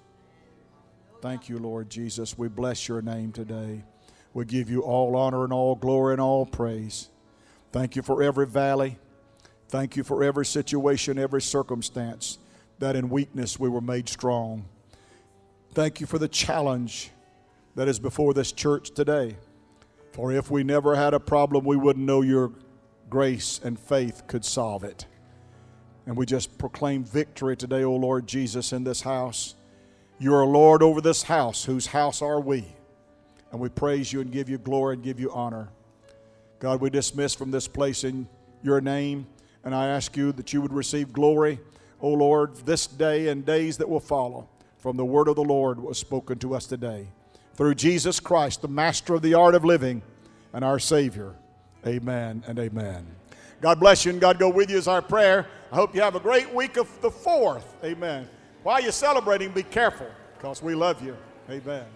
Thank 1.22 1.48
you, 1.48 1.58
Lord 1.58 1.88
Jesus. 1.88 2.36
We 2.36 2.48
bless 2.48 2.86
your 2.86 3.00
name 3.00 3.32
today. 3.32 3.82
We 4.34 4.44
give 4.44 4.68
you 4.68 4.82
all 4.82 5.16
honor 5.16 5.44
and 5.44 5.52
all 5.52 5.74
glory 5.74 6.12
and 6.14 6.20
all 6.20 6.44
praise. 6.44 7.08
Thank 7.72 7.96
you 7.96 8.02
for 8.02 8.22
every 8.22 8.46
valley. 8.46 8.98
Thank 9.68 9.96
you 9.96 10.04
for 10.04 10.22
every 10.22 10.44
situation, 10.44 11.18
every 11.18 11.40
circumstance, 11.40 12.38
that 12.78 12.94
in 12.94 13.08
weakness 13.08 13.58
we 13.58 13.70
were 13.70 13.80
made 13.80 14.08
strong. 14.08 14.66
Thank 15.72 15.98
you 15.98 16.06
for 16.06 16.18
the 16.18 16.28
challenge 16.28 17.10
that 17.74 17.88
is 17.88 17.98
before 17.98 18.34
this 18.34 18.52
church 18.52 18.90
today. 18.90 19.36
For 20.12 20.30
if 20.30 20.50
we 20.50 20.62
never 20.62 20.94
had 20.94 21.14
a 21.14 21.20
problem, 21.20 21.64
we 21.64 21.76
wouldn't 21.76 22.04
know 22.04 22.20
your 22.20 22.52
grace 23.08 23.58
and 23.64 23.80
faith 23.80 24.26
could 24.26 24.44
solve 24.44 24.84
it. 24.84 25.06
And 26.04 26.14
we 26.14 26.26
just 26.26 26.58
proclaim 26.58 27.04
victory 27.04 27.56
today, 27.56 27.84
O 27.84 27.94
Lord 27.94 28.26
Jesus, 28.26 28.74
in 28.74 28.84
this 28.84 29.00
house. 29.00 29.54
You 30.18 30.34
are 30.34 30.44
Lord 30.44 30.82
over 30.82 31.00
this 31.00 31.22
house, 31.22 31.64
whose 31.64 31.86
house 31.86 32.20
are 32.20 32.40
we. 32.40 32.66
And 33.50 33.58
we 33.58 33.70
praise 33.70 34.12
you 34.12 34.20
and 34.20 34.30
give 34.30 34.50
you 34.50 34.58
glory 34.58 34.94
and 34.94 35.02
give 35.02 35.18
you 35.18 35.30
honor. 35.32 35.70
God, 36.62 36.80
we 36.80 36.90
dismiss 36.90 37.34
from 37.34 37.50
this 37.50 37.66
place 37.66 38.04
in 38.04 38.28
your 38.62 38.80
name, 38.80 39.26
and 39.64 39.74
I 39.74 39.88
ask 39.88 40.16
you 40.16 40.30
that 40.30 40.52
you 40.52 40.62
would 40.62 40.72
receive 40.72 41.12
glory, 41.12 41.58
O 42.00 42.10
Lord, 42.10 42.54
this 42.54 42.86
day 42.86 43.26
and 43.30 43.44
days 43.44 43.78
that 43.78 43.88
will 43.88 43.98
follow 43.98 44.48
from 44.78 44.96
the 44.96 45.04
word 45.04 45.26
of 45.26 45.34
the 45.34 45.42
Lord 45.42 45.80
was 45.80 45.98
spoken 45.98 46.38
to 46.38 46.54
us 46.54 46.66
today. 46.68 47.08
Through 47.54 47.74
Jesus 47.74 48.20
Christ, 48.20 48.62
the 48.62 48.68
master 48.68 49.14
of 49.14 49.22
the 49.22 49.34
art 49.34 49.56
of 49.56 49.64
living 49.64 50.02
and 50.52 50.64
our 50.64 50.78
Savior. 50.78 51.34
Amen 51.84 52.44
and 52.46 52.60
amen. 52.60 53.08
God 53.60 53.80
bless 53.80 54.04
you 54.04 54.12
and 54.12 54.20
God 54.20 54.38
go 54.38 54.48
with 54.48 54.70
you 54.70 54.78
is 54.78 54.86
our 54.86 55.02
prayer. 55.02 55.48
I 55.72 55.74
hope 55.74 55.96
you 55.96 56.00
have 56.00 56.14
a 56.14 56.20
great 56.20 56.54
week 56.54 56.76
of 56.76 56.88
the 57.00 57.10
4th. 57.10 57.64
Amen. 57.82 58.28
While 58.62 58.80
you're 58.80 58.92
celebrating, 58.92 59.50
be 59.50 59.64
careful 59.64 60.06
because 60.38 60.62
we 60.62 60.76
love 60.76 61.02
you. 61.02 61.16
Amen. 61.50 61.86